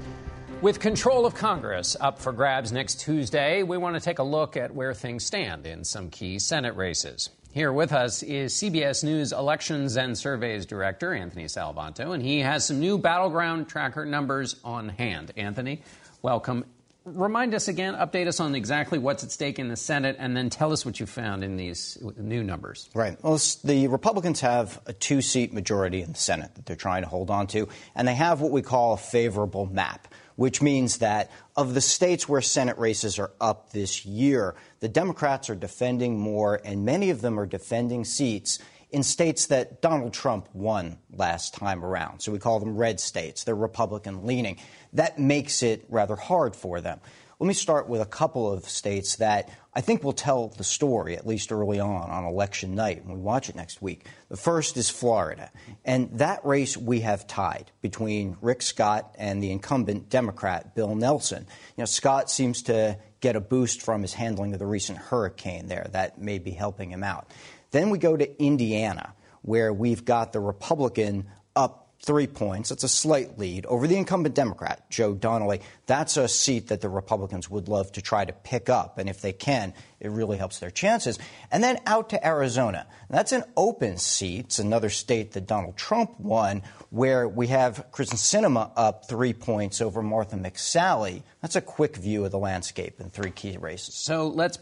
With 0.62 0.80
control 0.80 1.26
of 1.26 1.34
Congress 1.34 1.94
up 2.00 2.18
for 2.18 2.32
grabs 2.32 2.72
next 2.72 3.00
Tuesday, 3.00 3.62
we 3.62 3.76
want 3.76 3.96
to 3.96 4.00
take 4.00 4.18
a 4.18 4.22
look 4.22 4.56
at 4.56 4.74
where 4.74 4.94
things 4.94 5.26
stand 5.26 5.66
in 5.66 5.84
some 5.84 6.08
key 6.08 6.38
Senate 6.38 6.74
races. 6.74 7.28
Here 7.52 7.70
with 7.70 7.92
us 7.92 8.22
is 8.22 8.54
CBS 8.54 9.04
News 9.04 9.32
Elections 9.32 9.98
and 9.98 10.16
Surveys 10.16 10.64
Director 10.64 11.12
Anthony 11.12 11.44
Salvanto, 11.44 12.14
and 12.14 12.22
he 12.22 12.40
has 12.40 12.64
some 12.64 12.80
new 12.80 12.96
battleground 12.96 13.68
tracker 13.68 14.06
numbers 14.06 14.56
on 14.64 14.88
hand. 14.88 15.30
Anthony, 15.36 15.82
welcome. 16.22 16.64
Remind 17.04 17.54
us 17.54 17.68
again, 17.68 17.94
update 17.94 18.26
us 18.28 18.40
on 18.40 18.54
exactly 18.54 18.98
what's 18.98 19.22
at 19.24 19.30
stake 19.30 19.58
in 19.58 19.68
the 19.68 19.76
Senate, 19.76 20.16
and 20.18 20.34
then 20.34 20.48
tell 20.48 20.72
us 20.72 20.86
what 20.86 20.98
you 20.98 21.04
found 21.04 21.44
in 21.44 21.56
these 21.56 21.98
new 22.16 22.42
numbers. 22.42 22.88
Right. 22.94 23.22
Well, 23.22 23.38
the 23.62 23.88
Republicans 23.88 24.40
have 24.40 24.80
a 24.86 24.94
two 24.94 25.20
seat 25.20 25.52
majority 25.52 26.00
in 26.00 26.12
the 26.12 26.18
Senate 26.18 26.54
that 26.54 26.64
they're 26.64 26.76
trying 26.76 27.02
to 27.02 27.08
hold 27.08 27.30
on 27.30 27.46
to, 27.48 27.68
and 27.94 28.08
they 28.08 28.14
have 28.14 28.40
what 28.40 28.52
we 28.52 28.62
call 28.62 28.94
a 28.94 28.98
favorable 28.98 29.66
map 29.66 30.08
which 30.36 30.60
means 30.60 30.98
that 30.98 31.30
of 31.56 31.74
the 31.74 31.80
states 31.80 32.28
where 32.28 32.40
Senate 32.40 32.78
races 32.78 33.18
are 33.18 33.30
up 33.40 33.70
this 33.70 34.04
year, 34.04 34.54
the 34.80 34.88
Democrats 34.88 35.48
are 35.48 35.54
defending 35.54 36.18
more, 36.18 36.60
and 36.64 36.84
many 36.84 37.10
of 37.10 37.20
them 37.20 37.38
are 37.38 37.46
defending 37.46 38.04
seats 38.04 38.58
in 38.94 39.02
states 39.02 39.46
that 39.46 39.82
Donald 39.82 40.14
Trump 40.14 40.48
won 40.54 40.98
last 41.12 41.52
time 41.52 41.84
around. 41.84 42.20
So 42.20 42.30
we 42.30 42.38
call 42.38 42.60
them 42.60 42.76
red 42.76 43.00
states. 43.00 43.42
They're 43.42 43.56
Republican 43.56 44.24
leaning. 44.24 44.58
That 44.92 45.18
makes 45.18 45.64
it 45.64 45.84
rather 45.88 46.14
hard 46.14 46.54
for 46.54 46.80
them. 46.80 47.00
Let 47.40 47.48
me 47.48 47.54
start 47.54 47.88
with 47.88 48.00
a 48.00 48.06
couple 48.06 48.50
of 48.50 48.68
states 48.68 49.16
that 49.16 49.50
I 49.74 49.80
think 49.80 50.04
will 50.04 50.12
tell 50.12 50.48
the 50.48 50.62
story, 50.62 51.16
at 51.16 51.26
least 51.26 51.50
early 51.50 51.80
on, 51.80 52.08
on 52.08 52.24
election 52.24 52.76
night 52.76 53.04
when 53.04 53.16
we 53.16 53.20
watch 53.20 53.48
it 53.48 53.56
next 53.56 53.82
week. 53.82 54.06
The 54.28 54.36
first 54.36 54.76
is 54.76 54.88
Florida. 54.88 55.50
And 55.84 56.16
that 56.20 56.46
race 56.46 56.76
we 56.76 57.00
have 57.00 57.26
tied 57.26 57.72
between 57.82 58.36
Rick 58.40 58.62
Scott 58.62 59.12
and 59.18 59.42
the 59.42 59.50
incumbent 59.50 60.08
Democrat, 60.08 60.76
Bill 60.76 60.94
Nelson. 60.94 61.46
You 61.76 61.82
know, 61.82 61.86
Scott 61.86 62.30
seems 62.30 62.62
to 62.62 62.96
get 63.20 63.34
a 63.34 63.40
boost 63.40 63.82
from 63.82 64.02
his 64.02 64.14
handling 64.14 64.52
of 64.52 64.60
the 64.60 64.66
recent 64.66 64.98
hurricane 64.98 65.66
there. 65.66 65.88
That 65.90 66.20
may 66.20 66.38
be 66.38 66.52
helping 66.52 66.90
him 66.90 67.02
out. 67.02 67.30
Then 67.74 67.90
we 67.90 67.98
go 67.98 68.16
to 68.16 68.40
Indiana, 68.40 69.14
where 69.42 69.72
we've 69.72 70.04
got 70.04 70.32
the 70.32 70.38
Republican 70.38 71.26
up 71.56 71.90
three 72.00 72.28
points. 72.28 72.70
It's 72.70 72.84
a 72.84 72.88
slight 72.88 73.36
lead 73.36 73.66
over 73.66 73.88
the 73.88 73.96
incumbent 73.96 74.36
Democrat, 74.36 74.88
Joe 74.90 75.12
Donnelly. 75.12 75.60
That's 75.86 76.16
a 76.16 76.28
seat 76.28 76.68
that 76.68 76.82
the 76.82 76.88
Republicans 76.88 77.50
would 77.50 77.66
love 77.66 77.90
to 77.92 78.00
try 78.00 78.24
to 78.24 78.32
pick 78.32 78.68
up. 78.68 78.98
And 78.98 79.08
if 79.08 79.20
they 79.22 79.32
can, 79.32 79.74
it 80.04 80.10
really 80.10 80.36
helps 80.36 80.58
their 80.58 80.70
chances. 80.70 81.18
And 81.50 81.62
then 81.62 81.78
out 81.86 82.10
to 82.10 82.26
Arizona. 82.26 82.86
That's 83.10 83.32
an 83.32 83.44
open 83.56 83.98
seat. 83.98 84.46
It's 84.46 84.58
another 84.58 84.90
state 84.90 85.32
that 85.32 85.46
Donald 85.46 85.76
Trump 85.76 86.18
won, 86.18 86.62
where 86.90 87.28
we 87.28 87.48
have 87.48 87.86
Kyrsten 87.92 88.14
Sinema 88.14 88.70
up 88.76 89.08
three 89.08 89.32
points 89.32 89.80
over 89.80 90.02
Martha 90.02 90.36
McSally. 90.36 91.22
That's 91.40 91.56
a 91.56 91.60
quick 91.60 91.96
view 91.96 92.24
of 92.24 92.30
the 92.30 92.38
landscape 92.38 93.00
in 93.00 93.10
three 93.10 93.30
key 93.30 93.56
races. 93.56 93.94
So 93.94 94.28
let's 94.28 94.58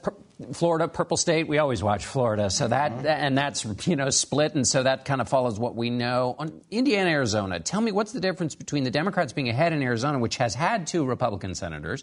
Florida, 0.52 0.88
purple 0.88 1.16
state. 1.16 1.46
We 1.46 1.58
always 1.58 1.82
watch 1.82 2.04
Florida, 2.04 2.50
so 2.50 2.68
that 2.68 2.92
mm-hmm. 2.92 3.06
and 3.06 3.38
that's 3.38 3.64
you 3.86 3.96
know 3.96 4.10
split, 4.10 4.54
and 4.54 4.66
so 4.66 4.82
that 4.82 5.04
kind 5.04 5.20
of 5.20 5.28
follows 5.28 5.58
what 5.58 5.76
we 5.76 5.90
know 5.90 6.34
on 6.38 6.60
Indiana, 6.70 7.10
Arizona. 7.10 7.60
Tell 7.60 7.80
me 7.80 7.92
what's 7.92 8.12
the 8.12 8.20
difference 8.20 8.54
between 8.54 8.84
the 8.84 8.90
Democrats 8.90 9.32
being 9.32 9.48
ahead 9.48 9.72
in 9.72 9.82
Arizona, 9.82 10.18
which 10.18 10.36
has 10.36 10.54
had 10.54 10.86
two 10.86 11.04
Republican 11.04 11.54
senators, 11.54 12.02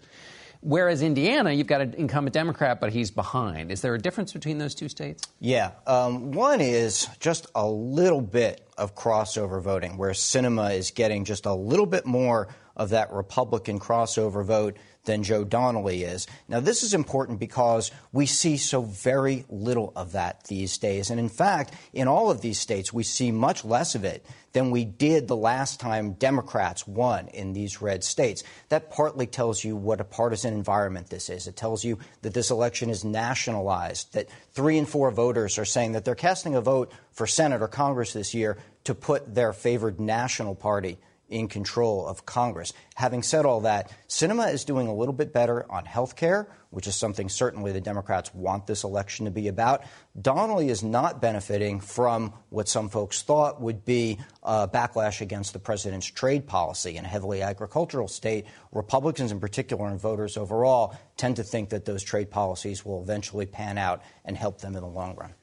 Whereas 0.62 1.00
Indiana, 1.00 1.52
you've 1.52 1.66
got 1.66 1.80
an 1.80 1.94
incumbent 1.94 2.34
Democrat, 2.34 2.80
but 2.80 2.92
he's 2.92 3.10
behind. 3.10 3.72
Is 3.72 3.80
there 3.80 3.94
a 3.94 3.98
difference 3.98 4.32
between 4.32 4.58
those 4.58 4.74
two 4.74 4.88
states? 4.90 5.22
Yeah. 5.38 5.72
Um, 5.86 6.32
one 6.32 6.60
is 6.60 7.08
just 7.18 7.46
a 7.54 7.66
little 7.66 8.20
bit 8.20 8.66
of 8.76 8.94
crossover 8.94 9.62
voting, 9.62 9.96
where 9.96 10.10
Sinema 10.10 10.76
is 10.76 10.90
getting 10.90 11.24
just 11.24 11.46
a 11.46 11.54
little 11.54 11.86
bit 11.86 12.04
more 12.04 12.48
of 12.76 12.90
that 12.90 13.10
Republican 13.12 13.78
crossover 13.78 14.44
vote 14.44 14.76
than 15.04 15.22
Joe 15.22 15.44
Donnelly 15.44 16.02
is. 16.04 16.26
Now, 16.48 16.60
this 16.60 16.82
is 16.82 16.94
important 16.94 17.40
because 17.40 17.90
we 18.12 18.26
see 18.26 18.56
so 18.56 18.82
very 18.82 19.44
little 19.48 19.92
of 19.96 20.12
that 20.12 20.44
these 20.44 20.76
days. 20.78 21.10
And 21.10 21.18
in 21.18 21.28
fact, 21.28 21.74
in 21.92 22.08
all 22.08 22.30
of 22.30 22.40
these 22.40 22.58
states, 22.58 22.92
we 22.92 23.02
see 23.02 23.30
much 23.30 23.64
less 23.64 23.94
of 23.94 24.04
it 24.04 24.24
than 24.52 24.70
we 24.70 24.84
did 24.84 25.28
the 25.28 25.36
last 25.36 25.80
time 25.80 26.14
Democrats 26.14 26.86
won 26.86 27.28
in 27.28 27.52
these 27.52 27.80
red 27.80 28.02
states. 28.02 28.42
That 28.68 28.90
partly 28.90 29.26
tells 29.26 29.62
you 29.64 29.76
what 29.76 30.00
a 30.00 30.04
partisan 30.04 30.54
environment 30.54 31.08
this 31.08 31.30
is. 31.30 31.46
It 31.46 31.56
tells 31.56 31.84
you 31.84 31.98
that 32.22 32.34
this 32.34 32.50
election 32.50 32.90
is 32.90 33.04
nationalized, 33.04 34.12
that 34.14 34.28
three 34.52 34.76
in 34.76 34.86
four 34.86 35.10
voters 35.10 35.58
are 35.58 35.64
saying 35.64 35.92
that 35.92 36.04
they're 36.04 36.14
casting 36.14 36.54
a 36.56 36.60
vote 36.60 36.92
for 37.12 37.26
Senate 37.26 37.62
or 37.62 37.68
Congress 37.68 38.12
this 38.12 38.34
year 38.34 38.58
to 38.84 38.94
put 38.94 39.34
their 39.34 39.52
favored 39.52 40.00
national 40.00 40.54
party 40.54 40.98
in 41.30 41.48
control 41.48 42.06
of 42.06 42.26
Congress. 42.26 42.72
Having 42.96 43.22
said 43.22 43.46
all 43.46 43.62
that, 43.62 43.90
Sinema 44.08 44.52
is 44.52 44.64
doing 44.64 44.88
a 44.88 44.94
little 44.94 45.14
bit 45.14 45.32
better 45.32 45.64
on 45.70 45.84
health 45.84 46.16
care, 46.16 46.48
which 46.70 46.86
is 46.86 46.94
something 46.94 47.28
certainly 47.28 47.72
the 47.72 47.80
Democrats 47.80 48.34
want 48.34 48.66
this 48.66 48.84
election 48.84 49.24
to 49.24 49.30
be 49.30 49.48
about. 49.48 49.82
Donnelly 50.20 50.68
is 50.68 50.82
not 50.82 51.20
benefiting 51.20 51.80
from 51.80 52.32
what 52.50 52.68
some 52.68 52.88
folks 52.88 53.22
thought 53.22 53.60
would 53.60 53.84
be 53.84 54.18
a 54.42 54.68
backlash 54.68 55.20
against 55.20 55.52
the 55.52 55.58
president's 55.58 56.06
trade 56.06 56.46
policy 56.46 56.96
in 56.96 57.04
a 57.04 57.08
heavily 57.08 57.42
agricultural 57.42 58.08
state. 58.08 58.46
Republicans, 58.72 59.32
in 59.32 59.40
particular, 59.40 59.88
and 59.88 60.00
voters 60.00 60.36
overall, 60.36 60.96
tend 61.16 61.36
to 61.36 61.44
think 61.44 61.70
that 61.70 61.84
those 61.84 62.02
trade 62.02 62.30
policies 62.30 62.84
will 62.84 63.02
eventually 63.02 63.46
pan 63.46 63.78
out 63.78 64.02
and 64.24 64.36
help 64.36 64.60
them 64.60 64.74
in 64.74 64.82
the 64.82 64.88
long 64.88 65.16
run. 65.16 65.34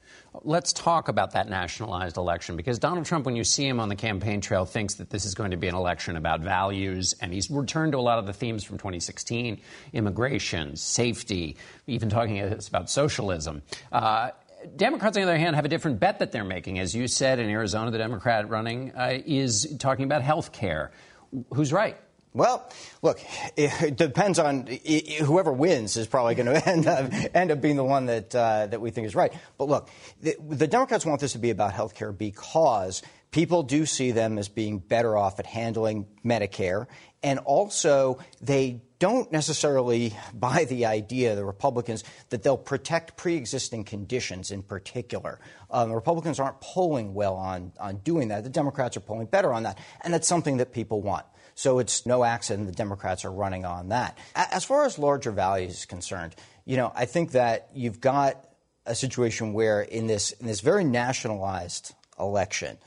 Let's 0.44 0.72
talk 0.72 1.08
about 1.08 1.32
that 1.32 1.48
nationalized 1.48 2.16
election 2.16 2.56
because 2.56 2.78
Donald 2.78 3.06
Trump, 3.06 3.26
when 3.26 3.34
you 3.34 3.44
see 3.44 3.66
him 3.66 3.80
on 3.80 3.88
the 3.88 3.96
campaign 3.96 4.40
trail, 4.40 4.64
thinks 4.64 4.94
that 4.94 5.10
this 5.10 5.24
is 5.24 5.34
going 5.34 5.50
to 5.50 5.56
be 5.56 5.68
an 5.68 5.74
election 5.74 6.16
about 6.16 6.40
values, 6.40 7.14
and 7.20 7.32
he's 7.32 7.50
returned 7.50 7.92
to 7.92 7.98
a 7.98 8.00
lot 8.00 8.18
of 8.18 8.26
the 8.26 8.32
themes 8.32 8.62
from 8.64 8.78
2016 8.78 9.60
immigration, 9.92 10.76
safety, 10.76 11.56
even 11.86 12.08
talking 12.08 12.40
about 12.68 12.90
socialism. 12.90 13.62
Uh, 13.90 14.30
Democrats, 14.76 15.16
on 15.16 15.22
the 15.22 15.28
other 15.28 15.38
hand, 15.38 15.56
have 15.56 15.64
a 15.64 15.68
different 15.68 16.00
bet 16.00 16.18
that 16.18 16.32
they're 16.32 16.44
making. 16.44 16.78
As 16.78 16.94
you 16.94 17.08
said, 17.08 17.38
in 17.38 17.48
Arizona, 17.48 17.90
the 17.90 17.98
Democrat 17.98 18.48
running 18.48 18.92
uh, 18.94 19.18
is 19.24 19.76
talking 19.78 20.04
about 20.04 20.22
health 20.22 20.52
care. 20.52 20.90
Who's 21.54 21.72
right? 21.72 21.96
Well, 22.34 22.70
look, 23.02 23.20
it 23.56 23.96
depends 23.96 24.38
on 24.38 24.66
whoever 24.66 25.52
wins 25.52 25.96
is 25.96 26.06
probably 26.06 26.34
going 26.34 26.46
to 26.60 26.68
end 26.68 26.86
up, 26.86 27.12
end 27.34 27.50
up 27.50 27.60
being 27.60 27.76
the 27.76 27.84
one 27.84 28.06
that 28.06 28.34
uh, 28.34 28.66
that 28.66 28.80
we 28.80 28.90
think 28.90 29.06
is 29.06 29.14
right. 29.14 29.32
But 29.56 29.68
look, 29.68 29.88
the, 30.20 30.36
the 30.48 30.66
Democrats 30.66 31.06
want 31.06 31.20
this 31.20 31.32
to 31.32 31.38
be 31.38 31.50
about 31.50 31.72
health 31.72 31.94
care 31.94 32.12
because 32.12 33.02
people 33.30 33.62
do 33.62 33.86
see 33.86 34.10
them 34.10 34.38
as 34.38 34.48
being 34.48 34.78
better 34.78 35.16
off 35.16 35.38
at 35.38 35.46
handling 35.46 36.06
Medicare, 36.24 36.86
and 37.22 37.38
also 37.40 38.18
they 38.40 38.82
don't 38.98 39.30
necessarily 39.32 40.14
buy 40.34 40.64
the 40.64 40.86
idea, 40.86 41.34
the 41.34 41.44
Republicans, 41.44 42.04
that 42.30 42.42
they'll 42.42 42.56
protect 42.56 43.16
pre 43.16 43.36
existing 43.36 43.84
conditions 43.84 44.50
in 44.50 44.62
particular. 44.62 45.40
Um, 45.70 45.90
the 45.90 45.94
Republicans 45.94 46.40
aren't 46.40 46.60
polling 46.60 47.14
well 47.14 47.34
on, 47.34 47.72
on 47.78 47.98
doing 47.98 48.28
that. 48.28 48.44
The 48.44 48.50
Democrats 48.50 48.96
are 48.96 49.00
polling 49.00 49.26
better 49.26 49.52
on 49.52 49.64
that. 49.64 49.78
And 50.02 50.12
that's 50.12 50.28
something 50.28 50.58
that 50.58 50.72
people 50.72 51.02
want. 51.02 51.24
So 51.58 51.80
it's 51.80 52.06
no 52.06 52.22
accident 52.22 52.68
the 52.68 52.72
Democrats 52.72 53.24
are 53.24 53.32
running 53.32 53.64
on 53.64 53.88
that. 53.88 54.16
As 54.36 54.62
far 54.62 54.84
as 54.84 54.96
larger 54.96 55.32
values 55.32 55.78
is 55.78 55.86
concerned, 55.86 56.36
you 56.64 56.76
know, 56.76 56.92
I 56.94 57.04
think 57.04 57.32
that 57.32 57.70
you've 57.74 58.00
got 58.00 58.48
a 58.86 58.94
situation 58.94 59.52
where 59.54 59.82
in 59.82 60.06
this, 60.06 60.30
in 60.30 60.46
this 60.46 60.60
very 60.60 60.84
nationalized 60.84 61.96
election, 62.16 62.78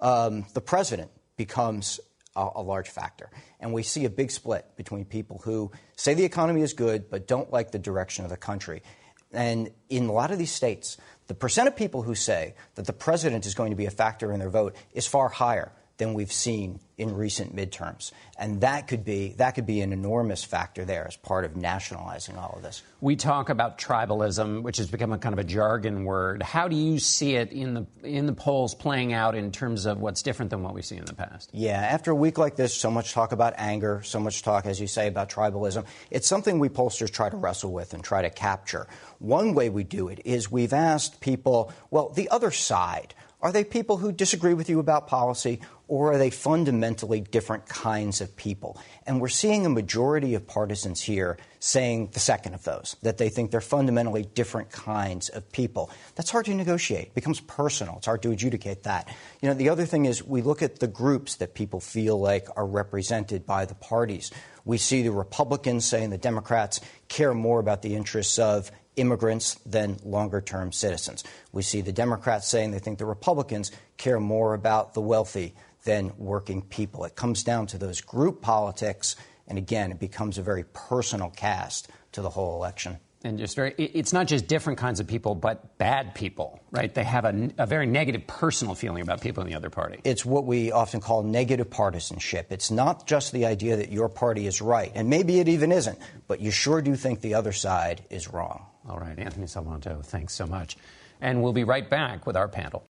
um, 0.00 0.46
the 0.54 0.60
president 0.60 1.10
becomes 1.36 1.98
a, 2.36 2.48
a, 2.54 2.62
large 2.62 2.88
factor. 2.88 3.30
And 3.58 3.72
we 3.72 3.82
see 3.82 4.04
a 4.04 4.10
big 4.10 4.30
split 4.30 4.64
between 4.76 5.06
people 5.06 5.40
who 5.44 5.72
say 5.96 6.14
the 6.14 6.24
economy 6.24 6.62
is 6.62 6.72
good 6.72 7.10
but 7.10 7.26
don't 7.26 7.52
like 7.52 7.72
the 7.72 7.80
direction 7.80 8.24
of 8.24 8.30
the 8.30 8.36
country. 8.36 8.84
And 9.32 9.72
in 9.88 10.06
a 10.06 10.12
lot 10.12 10.30
of 10.30 10.38
these 10.38 10.52
states, 10.52 10.98
the 11.26 11.34
percent 11.34 11.66
of 11.66 11.74
people 11.74 12.02
who 12.02 12.14
say 12.14 12.54
that 12.76 12.86
the 12.86 12.92
president 12.92 13.44
is 13.44 13.56
going 13.56 13.70
to 13.70 13.76
be 13.76 13.86
a 13.86 13.90
factor 13.90 14.30
in 14.30 14.38
their 14.38 14.50
vote 14.50 14.76
is 14.92 15.08
far 15.08 15.28
higher 15.28 15.72
than 16.00 16.14
we've 16.14 16.32
seen 16.32 16.80
in 16.96 17.14
recent 17.14 17.54
midterms. 17.54 18.10
And 18.38 18.62
that 18.62 18.88
could 18.88 19.04
be 19.04 19.34
that 19.34 19.54
could 19.54 19.66
be 19.66 19.82
an 19.82 19.92
enormous 19.92 20.42
factor 20.42 20.84
there 20.84 21.06
as 21.06 21.14
part 21.14 21.44
of 21.44 21.56
nationalizing 21.56 22.36
all 22.36 22.54
of 22.56 22.62
this. 22.62 22.82
We 23.02 23.16
talk 23.16 23.50
about 23.50 23.78
tribalism, 23.78 24.62
which 24.62 24.78
has 24.78 24.90
become 24.90 25.12
a 25.12 25.18
kind 25.18 25.34
of 25.34 25.38
a 25.38 25.44
jargon 25.44 26.04
word. 26.04 26.42
How 26.42 26.68
do 26.68 26.76
you 26.76 26.98
see 26.98 27.36
it 27.36 27.52
in 27.52 27.74
the 27.74 27.86
in 28.02 28.24
the 28.24 28.32
polls 28.32 28.74
playing 28.74 29.12
out 29.12 29.34
in 29.34 29.52
terms 29.52 29.84
of 29.84 30.00
what's 30.00 30.22
different 30.22 30.50
than 30.50 30.62
what 30.62 30.74
we've 30.74 30.86
seen 30.86 31.00
in 31.00 31.04
the 31.04 31.14
past? 31.14 31.50
Yeah, 31.52 31.78
after 31.78 32.10
a 32.10 32.16
week 32.16 32.38
like 32.38 32.56
this, 32.56 32.74
so 32.74 32.90
much 32.90 33.12
talk 33.12 33.32
about 33.32 33.54
anger, 33.58 34.00
so 34.02 34.18
much 34.18 34.42
talk, 34.42 34.64
as 34.64 34.80
you 34.80 34.86
say, 34.86 35.06
about 35.06 35.28
tribalism. 35.28 35.84
It's 36.10 36.26
something 36.26 36.58
we 36.58 36.70
pollsters 36.70 37.12
try 37.12 37.28
to 37.28 37.36
wrestle 37.36 37.72
with 37.72 37.92
and 37.92 38.02
try 38.02 38.22
to 38.22 38.30
capture. 38.30 38.86
One 39.18 39.54
way 39.54 39.68
we 39.68 39.84
do 39.84 40.08
it 40.08 40.22
is 40.24 40.50
we've 40.50 40.72
asked 40.72 41.20
people, 41.20 41.72
well, 41.90 42.08
the 42.08 42.30
other 42.30 42.50
side 42.50 43.14
are 43.42 43.52
they 43.52 43.64
people 43.64 43.96
who 43.96 44.12
disagree 44.12 44.54
with 44.54 44.68
you 44.68 44.80
about 44.80 45.08
policy, 45.08 45.60
or 45.90 46.12
are 46.12 46.18
they 46.18 46.30
fundamentally 46.30 47.20
different 47.20 47.66
kinds 47.66 48.20
of 48.20 48.36
people? 48.36 48.80
And 49.08 49.20
we're 49.20 49.26
seeing 49.26 49.66
a 49.66 49.68
majority 49.68 50.34
of 50.36 50.46
partisans 50.46 51.02
here 51.02 51.36
saying 51.58 52.10
the 52.12 52.20
second 52.20 52.54
of 52.54 52.62
those, 52.62 52.94
that 53.02 53.18
they 53.18 53.28
think 53.28 53.50
they're 53.50 53.60
fundamentally 53.60 54.22
different 54.22 54.70
kinds 54.70 55.30
of 55.30 55.50
people. 55.50 55.90
That's 56.14 56.30
hard 56.30 56.44
to 56.46 56.54
negotiate. 56.54 57.08
It 57.08 57.14
becomes 57.16 57.40
personal. 57.40 57.96
It's 57.96 58.06
hard 58.06 58.22
to 58.22 58.30
adjudicate 58.30 58.84
that. 58.84 59.08
You 59.42 59.48
know, 59.48 59.54
the 59.54 59.68
other 59.68 59.84
thing 59.84 60.04
is 60.04 60.22
we 60.22 60.42
look 60.42 60.62
at 60.62 60.78
the 60.78 60.86
groups 60.86 61.34
that 61.36 61.54
people 61.54 61.80
feel 61.80 62.20
like 62.20 62.46
are 62.54 62.66
represented 62.66 63.44
by 63.44 63.64
the 63.64 63.74
parties. 63.74 64.30
We 64.64 64.78
see 64.78 65.02
the 65.02 65.10
Republicans 65.10 65.86
saying 65.86 66.10
the 66.10 66.18
Democrats 66.18 66.80
care 67.08 67.34
more 67.34 67.58
about 67.58 67.82
the 67.82 67.96
interests 67.96 68.38
of 68.38 68.70
immigrants 68.94 69.54
than 69.66 69.98
longer 70.04 70.40
term 70.40 70.70
citizens. 70.70 71.24
We 71.50 71.62
see 71.62 71.80
the 71.80 71.92
Democrats 71.92 72.46
saying 72.46 72.70
they 72.70 72.78
think 72.78 72.98
the 72.98 73.06
Republicans 73.06 73.72
care 73.96 74.20
more 74.20 74.54
about 74.54 74.94
the 74.94 75.00
wealthy 75.00 75.54
than 75.84 76.12
working 76.18 76.62
people. 76.62 77.04
It 77.04 77.16
comes 77.16 77.42
down 77.42 77.66
to 77.68 77.78
those 77.78 78.00
group 78.00 78.42
politics, 78.42 79.16
and 79.46 79.58
again, 79.58 79.90
it 79.92 79.98
becomes 79.98 80.38
a 80.38 80.42
very 80.42 80.64
personal 80.72 81.30
cast 81.30 81.88
to 82.12 82.22
the 82.22 82.30
whole 82.30 82.56
election 82.56 82.98
and 83.22 83.38
just 83.38 83.54
very 83.54 83.74
it's 83.76 84.14
not 84.14 84.26
just 84.26 84.46
different 84.46 84.78
kinds 84.78 84.98
of 84.98 85.06
people 85.06 85.34
but 85.34 85.76
bad 85.76 86.14
people 86.14 86.58
right 86.70 86.94
they 86.94 87.04
have 87.04 87.26
a, 87.26 87.50
a, 87.58 87.66
very 87.66 87.86
negative 87.86 88.26
personal 88.26 88.74
feeling 88.74 89.02
about 89.02 89.20
people 89.20 89.42
in 89.42 89.48
the 89.48 89.54
other 89.54 89.68
party 89.68 90.00
it's 90.04 90.24
what 90.24 90.46
we 90.46 90.72
often 90.72 91.00
call 91.00 91.22
negative 91.22 91.68
partisanship 91.68 92.46
it's 92.50 92.70
not 92.70 93.06
just 93.06 93.30
the 93.32 93.44
idea 93.44 93.76
that 93.76 93.92
your 93.92 94.08
party 94.08 94.46
is 94.46 94.62
right 94.62 94.90
and 94.94 95.10
maybe 95.10 95.38
it 95.38 95.48
even 95.48 95.70
isn't 95.70 95.98
but 96.28 96.40
you 96.40 96.50
sure 96.50 96.80
do 96.80 96.96
think 96.96 97.20
the 97.20 97.34
other 97.34 97.52
side 97.52 98.02
is 98.08 98.32
wrong 98.32 98.64
all 98.88 98.98
right, 98.98 99.18
Anthony 99.18 99.46
Salvanto, 99.46 100.04
thanks 100.04 100.34
so 100.34 100.46
much. 100.46 100.76
And 101.20 101.42
we'll 101.42 101.52
be 101.52 101.64
right 101.64 101.88
back 101.88 102.26
with 102.26 102.36
our 102.36 102.48
panel. 102.48 102.84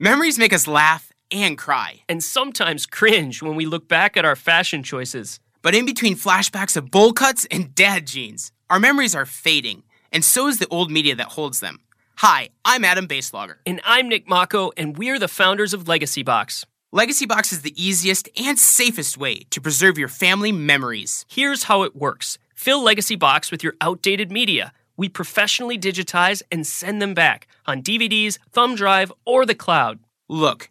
Memories 0.00 0.38
make 0.38 0.52
us 0.52 0.66
laugh 0.66 1.12
and 1.32 1.56
cry. 1.56 2.02
And 2.08 2.22
sometimes 2.22 2.86
cringe 2.86 3.42
when 3.42 3.56
we 3.56 3.66
look 3.66 3.88
back 3.88 4.16
at 4.16 4.24
our 4.24 4.36
fashion 4.36 4.82
choices. 4.82 5.40
But 5.62 5.74
in 5.74 5.86
between 5.86 6.16
flashbacks 6.16 6.76
of 6.76 6.90
bowl 6.90 7.12
cuts 7.12 7.46
and 7.50 7.74
dad 7.74 8.06
jeans, 8.06 8.52
our 8.70 8.78
memories 8.78 9.14
are 9.14 9.26
fading, 9.26 9.82
and 10.12 10.24
so 10.24 10.46
is 10.46 10.58
the 10.58 10.68
old 10.68 10.90
media 10.90 11.14
that 11.16 11.28
holds 11.28 11.60
them. 11.60 11.80
Hi, 12.16 12.48
I'm 12.64 12.84
Adam 12.84 13.08
Baselogger. 13.08 13.56
And 13.64 13.80
I'm 13.84 14.08
Nick 14.08 14.28
Mako, 14.28 14.72
and 14.76 14.96
we're 14.98 15.18
the 15.18 15.28
founders 15.28 15.72
of 15.72 15.88
Legacy 15.88 16.22
Box. 16.22 16.64
Legacy 16.90 17.26
Box 17.26 17.52
is 17.52 17.62
the 17.62 17.74
easiest 17.82 18.28
and 18.36 18.58
safest 18.58 19.18
way 19.18 19.40
to 19.50 19.60
preserve 19.60 19.98
your 19.98 20.08
family 20.08 20.52
memories. 20.52 21.24
Here's 21.28 21.64
how 21.64 21.82
it 21.82 21.94
works 21.94 22.38
fill 22.54 22.82
Legacy 22.82 23.16
Box 23.16 23.50
with 23.50 23.62
your 23.62 23.74
outdated 23.80 24.32
media 24.32 24.72
we 24.98 25.08
professionally 25.08 25.78
digitize 25.78 26.42
and 26.50 26.66
send 26.66 27.00
them 27.00 27.14
back 27.14 27.46
on 27.66 27.82
DVDs, 27.82 28.38
thumb 28.50 28.74
drive, 28.74 29.12
or 29.24 29.46
the 29.46 29.54
cloud. 29.54 30.00
Look, 30.28 30.70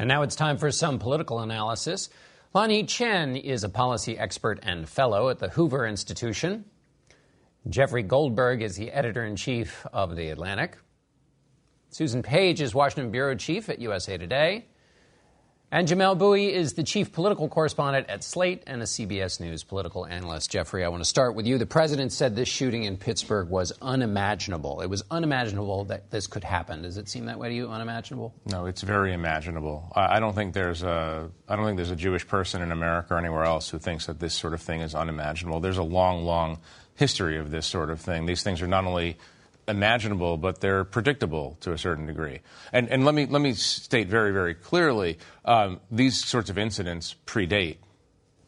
And 0.00 0.08
now 0.08 0.22
it's 0.22 0.34
time 0.34 0.56
for 0.56 0.70
some 0.70 0.98
political 0.98 1.40
analysis. 1.40 2.08
Lanhee 2.54 2.88
Chen 2.88 3.36
is 3.36 3.64
a 3.64 3.68
policy 3.68 4.16
expert 4.16 4.58
and 4.62 4.88
fellow 4.88 5.28
at 5.28 5.40
the 5.40 5.50
Hoover 5.50 5.86
Institution. 5.86 6.64
Jeffrey 7.68 8.02
Goldberg 8.02 8.62
is 8.62 8.76
the 8.76 8.90
editor 8.92 9.26
in 9.26 9.36
chief 9.36 9.86
of 9.92 10.16
The 10.16 10.30
Atlantic. 10.30 10.78
Susan 11.90 12.22
Page 12.22 12.62
is 12.62 12.74
Washington 12.74 13.10
bureau 13.10 13.34
chief 13.34 13.68
at 13.68 13.78
USA 13.78 14.16
Today. 14.16 14.64
And 15.72 15.86
Jamelle 15.86 16.18
Bouie 16.18 16.52
is 16.52 16.72
the 16.72 16.82
chief 16.82 17.12
political 17.12 17.48
correspondent 17.48 18.10
at 18.10 18.24
Slate 18.24 18.64
and 18.66 18.82
a 18.82 18.86
CBS 18.86 19.38
News 19.38 19.62
political 19.62 20.04
analyst. 20.04 20.50
Jeffrey, 20.50 20.84
I 20.84 20.88
want 20.88 21.00
to 21.00 21.08
start 21.08 21.36
with 21.36 21.46
you. 21.46 21.58
The 21.58 21.66
president 21.66 22.10
said 22.10 22.34
this 22.34 22.48
shooting 22.48 22.82
in 22.82 22.96
Pittsburgh 22.96 23.48
was 23.48 23.72
unimaginable. 23.80 24.80
It 24.80 24.88
was 24.88 25.04
unimaginable 25.12 25.84
that 25.84 26.10
this 26.10 26.26
could 26.26 26.42
happen. 26.42 26.82
Does 26.82 26.96
it 26.96 27.08
seem 27.08 27.26
that 27.26 27.38
way 27.38 27.50
to 27.50 27.54
you? 27.54 27.68
Unimaginable? 27.68 28.34
No, 28.46 28.66
it's 28.66 28.82
very 28.82 29.12
imaginable. 29.12 29.92
I 29.94 30.18
don't 30.18 30.34
think 30.34 30.54
there's 30.54 30.82
a 30.82 31.30
I 31.48 31.54
don't 31.54 31.64
think 31.64 31.76
there's 31.76 31.92
a 31.92 31.96
Jewish 31.96 32.26
person 32.26 32.62
in 32.62 32.72
America 32.72 33.14
or 33.14 33.18
anywhere 33.18 33.44
else 33.44 33.70
who 33.70 33.78
thinks 33.78 34.06
that 34.06 34.18
this 34.18 34.34
sort 34.34 34.54
of 34.54 34.60
thing 34.60 34.80
is 34.80 34.96
unimaginable. 34.96 35.60
There's 35.60 35.78
a 35.78 35.84
long, 35.84 36.24
long 36.24 36.58
history 36.96 37.38
of 37.38 37.52
this 37.52 37.66
sort 37.66 37.90
of 37.90 38.00
thing. 38.00 38.26
These 38.26 38.42
things 38.42 38.60
are 38.60 38.66
not 38.66 38.86
only 38.86 39.18
imaginable, 39.68 40.36
but 40.36 40.60
they're 40.60 40.84
predictable 40.84 41.56
to 41.60 41.72
a 41.72 41.78
certain 41.78 42.06
degree. 42.06 42.40
And, 42.72 42.88
and 42.88 43.04
let, 43.04 43.14
me, 43.14 43.26
let 43.26 43.40
me 43.40 43.52
state 43.54 44.08
very, 44.08 44.32
very 44.32 44.54
clearly 44.54 45.18
um, 45.44 45.80
these 45.90 46.22
sorts 46.24 46.50
of 46.50 46.58
incidents 46.58 47.14
predate 47.26 47.76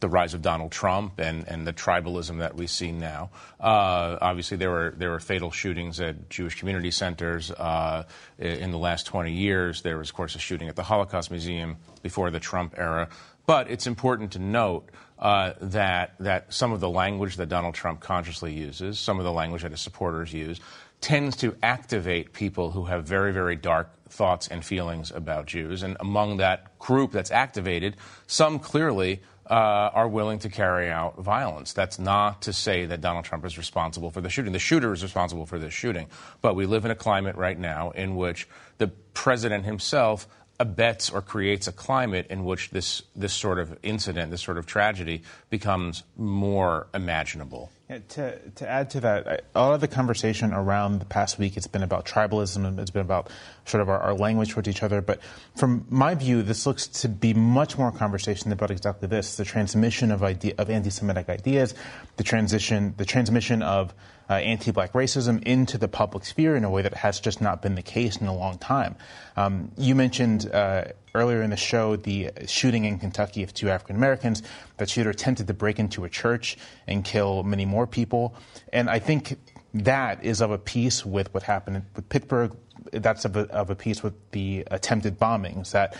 the 0.03 0.09
rise 0.09 0.35
of 0.35 0.43
Donald 0.43 0.73
Trump 0.73 1.19
and, 1.19 1.49
and 1.49 1.67
the 1.67 1.73
tribalism 1.73 2.39
that 2.39 2.57
we 2.57 2.67
see 2.67 2.93
now. 2.93 3.31
Uh, 3.59 4.19
obviously, 4.21 4.57
there 4.57 4.71
were 4.71 4.93
there 4.97 5.11
were 5.11 5.21
fatal 5.21 5.51
shootings 5.51 6.01
at 6.01 6.29
Jewish 6.29 6.59
community 6.59 6.91
centers 6.91 7.51
uh, 7.53 8.05
in 8.37 8.73
the 8.73 8.79
last 8.79 9.07
20 9.07 9.33
years. 9.33 9.83
There 9.83 9.97
was, 9.97 10.11
of 10.11 10.17
course, 10.17 10.35
a 10.35 10.41
shooting 10.41 10.69
at 10.69 10.77
the 10.77 10.83
Holocaust 10.83 11.31
Museum 11.31 11.77
before 12.03 12.31
the 12.31 12.41
Trump 12.41 12.75
era. 12.77 13.09
But 13.47 13.71
it's 13.71 13.87
important 13.87 14.33
to 14.33 14.39
note 14.39 14.91
uh, 15.19 15.53
that 15.61 16.15
that 16.19 16.53
some 16.53 16.73
of 16.73 16.81
the 16.81 16.89
language 16.89 17.37
that 17.37 17.49
Donald 17.49 17.75
Trump 17.75 18.01
consciously 18.01 18.53
uses, 18.53 18.99
some 18.99 19.19
of 19.19 19.25
the 19.25 19.33
language 19.33 19.63
that 19.63 19.71
his 19.71 19.81
supporters 19.81 20.33
use, 20.33 20.61
tends 21.03 21.37
to 21.37 21.55
activate 21.63 22.33
people 22.33 22.71
who 22.71 22.85
have 22.85 23.05
very, 23.05 23.33
very 23.33 23.57
dark 23.57 23.91
thoughts 24.09 24.49
and 24.49 24.65
feelings 24.65 25.11
about 25.11 25.47
Jews. 25.47 25.83
And 25.83 25.97
among 26.01 26.39
that 26.39 26.79
group 26.79 27.13
that's 27.13 27.31
activated, 27.31 27.97
some 28.27 28.59
clearly 28.59 29.21
uh, 29.51 29.91
are 29.93 30.09
willing 30.09 30.39
to 30.39 30.49
carry 30.49 30.89
out 30.91 31.19
violence. 31.19 31.73
That's 31.73 31.99
not 31.99 32.43
to 32.43 32.53
say 32.53 32.87
that 32.87 33.01
Donald 33.01 33.25
Trump 33.25 33.45
is 33.45 33.59
responsible 33.59 34.11
for 34.11 34.21
the 34.21 34.31
shooting. 34.31 34.53
The 34.53 34.59
shooter 34.59 34.93
is 34.93 35.03
responsible 35.03 35.45
for 35.45 35.59
this 35.59 35.75
shooting. 35.75 36.07
But 36.41 36.55
we 36.55 36.67
live 36.67 36.85
in 36.85 36.91
a 36.91 36.95
climate 36.95 37.37
right 37.37 37.59
now 37.59 37.91
in 37.91 38.17
which 38.17 38.49
the 38.79 38.89
president 38.89 39.65
himself 39.65 40.27
abets 40.63 41.11
or 41.11 41.21
creates 41.21 41.67
a 41.67 41.73
climate 41.73 42.27
in 42.31 42.45
which 42.45 42.71
this, 42.71 43.03
this 43.17 43.33
sort 43.33 43.59
of 43.59 43.77
incident, 43.83 44.31
this 44.31 44.41
sort 44.41 44.57
of 44.57 44.65
tragedy, 44.65 45.23
becomes 45.51 46.05
more 46.17 46.87
imaginable. 46.95 47.71
Yeah, 47.91 47.99
to, 48.11 48.39
to 48.51 48.69
add 48.69 48.91
to 48.91 49.01
that, 49.01 49.45
a 49.55 49.61
lot 49.61 49.75
of 49.75 49.81
the 49.81 49.89
conversation 49.89 50.55
around 50.55 51.01
the 51.01 51.05
past 51.05 51.39
week, 51.39 51.57
it's 51.57 51.67
been 51.67 51.83
about 51.83 52.07
tribalism, 52.07 52.79
it's 52.79 52.93
been 52.93 53.03
about 53.03 53.29
sort 53.67 53.83
of 53.83 53.89
our, 53.91 53.99
our, 53.99 54.15
language 54.15 54.53
towards 54.53 54.69
each 54.69 54.83
other. 54.83 55.03
But 55.03 55.21
from 55.57 55.85
my 55.91 56.15
view, 56.15 56.43
this 56.43 56.65
looks 56.65 56.87
to 56.87 57.09
be 57.09 57.35
much 57.35 57.77
more 57.77 57.91
conversation 57.93 58.53
about 58.53 58.71
exactly 58.71 59.09
this: 59.09 59.37
the 59.37 59.45
transmission 59.45 60.11
of 60.11 60.23
idea, 60.23 60.55
of 60.59 60.71
anti-Semitic 60.71 61.29
ideas, 61.29 61.75
the 62.17 62.25
transition, 62.25 62.95
the 62.97 63.05
transmission 63.05 63.63
of 63.63 63.93
uh, 64.33 64.37
anti-black 64.37 64.93
racism 64.95 65.43
into 65.43 65.77
the 65.77 65.89
public 65.89 66.25
sphere 66.25 66.57
in 66.57 66.65
a 66.65 66.71
way 66.71 66.81
that 66.81 66.95
has 66.95 67.21
just 67.21 67.43
not 67.43 67.61
been 67.61 67.75
the 67.75 67.83
case 67.83 68.17
in 68.17 68.27
a 68.27 68.35
long 68.35 68.57
time. 68.57 68.97
Um, 69.37 69.71
you 69.77 69.95
mentioned 69.95 70.51
uh, 70.51 70.85
earlier 71.15 71.43
in 71.43 71.51
the 71.51 71.57
show 71.57 71.97
the 71.97 72.31
shooting 72.47 72.87
in 72.87 72.99
Kentucky 72.99 73.43
of 73.43 73.53
two 73.53 73.69
African 73.69 73.97
Americans. 73.97 74.43
That 74.79 74.89
shooter 74.89 75.11
attempted 75.11 75.49
to 75.49 75.55
break 75.55 75.79
into 75.79 76.05
a 76.05 76.09
church 76.09 76.57
and 76.87 77.05
kill 77.05 77.43
many 77.43 77.67
more 77.67 77.87
people. 77.87 78.35
And 78.73 78.89
I 78.89 79.01
think 79.01 79.37
that 79.75 80.25
is 80.25 80.41
of 80.41 80.51
a 80.51 80.59
piece 80.59 81.05
with 81.05 81.33
what 81.35 81.43
happened 81.43 81.85
with 81.95 82.09
Pittsburgh. 82.09 82.57
That's 82.91 83.27
of 83.27 83.37
a, 83.37 83.41
of 83.51 83.69
a 83.69 83.75
piece 83.75 84.03
with 84.03 84.15
the 84.31 84.65
attempted 84.71 85.19
bombings. 85.19 85.73
That 85.73 85.95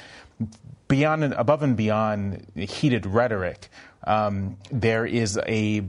beyond 0.89 1.25
and 1.25 1.35
above 1.35 1.63
and 1.63 1.77
beyond 1.77 2.47
heated 2.55 3.05
rhetoric, 3.05 3.69
um, 4.05 4.57
there 4.71 5.07
is 5.07 5.39
a, 5.47 5.83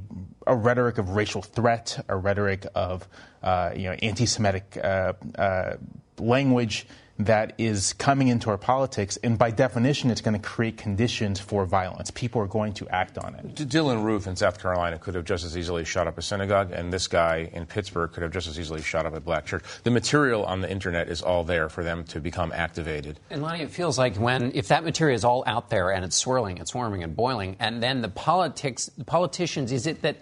a 0.45 0.55
rhetoric 0.55 0.97
of 0.97 1.09
racial 1.09 1.41
threat, 1.41 2.03
a 2.07 2.16
rhetoric 2.16 2.66
of 2.76 3.07
uh, 3.41 3.72
you 3.76 3.84
know 3.84 3.93
anti-Semitic 3.93 4.78
uh, 4.84 5.14
uh, 5.38 5.76
language 6.20 6.88
that 7.20 7.53
is 7.59 7.93
coming 7.93 8.28
into 8.28 8.49
our 8.49 8.57
politics, 8.57 9.18
and 9.18 9.38
by 9.38 9.51
definition, 9.51 10.09
it's 10.09 10.22
going 10.22 10.34
to 10.34 10.47
create 10.47 10.78
conditions 10.78 11.39
for 11.39 11.66
violence. 11.66 12.09
People 12.11 12.41
are 12.41 12.47
going 12.47 12.74
to 12.74 12.88
act 12.89 13.20
on 13.20 13.36
it. 13.36 13.55
Dylann 13.55 14.03
Roof 14.03 14.26
in 14.26 14.36
South 14.36 14.59
Carolina 14.59 14.97
could 14.97 15.14
have 15.14 15.24
just 15.24 15.45
as 15.45 15.55
easily 15.55 15.86
shot 15.86 16.07
up 16.07 16.18
a 16.18 16.24
synagogue, 16.24 16.72
and 16.72 16.91
this 16.91 17.07
guy 17.07 17.49
in 17.53 17.68
Pittsburgh 17.68 18.11
could 18.11 18.24
have 18.24 18.32
just 18.32 18.47
as 18.47 18.59
easily 18.59 18.82
shot 18.82 19.05
up 19.05 19.16
a 19.16 19.20
black 19.20 19.45
church. 19.45 19.64
The 19.84 19.91
material 19.91 20.43
on 20.45 20.61
the 20.61 20.72
internet 20.72 21.07
is 21.07 21.22
all 21.22 21.43
there 21.43 21.70
for 21.70 21.84
them 21.84 22.03
to 22.05 22.20
become 22.20 22.51
activated. 22.51 23.20
And 23.30 23.43
Lanhee, 23.43 23.61
it 23.61 23.72
feels 23.72 23.99
like 23.99 24.16
when 24.16 24.51
if 24.55 24.70
that 24.70 24.84
material 24.84 25.16
is 25.16 25.24
all 25.24 25.43
out 25.45 25.70
there 25.70 25.91
and 25.91 26.03
it's 26.03 26.16
swirling, 26.16 26.57
it's 26.57 26.74
warming 26.74 27.03
and 27.03 27.16
boiling, 27.16 27.57
and 27.59 27.82
then 27.82 28.01
the 28.01 28.09
politics, 28.09 28.89
the 28.97 29.05
politicians, 29.05 29.72
is 29.72 29.86
it 29.86 30.01
that 30.01 30.18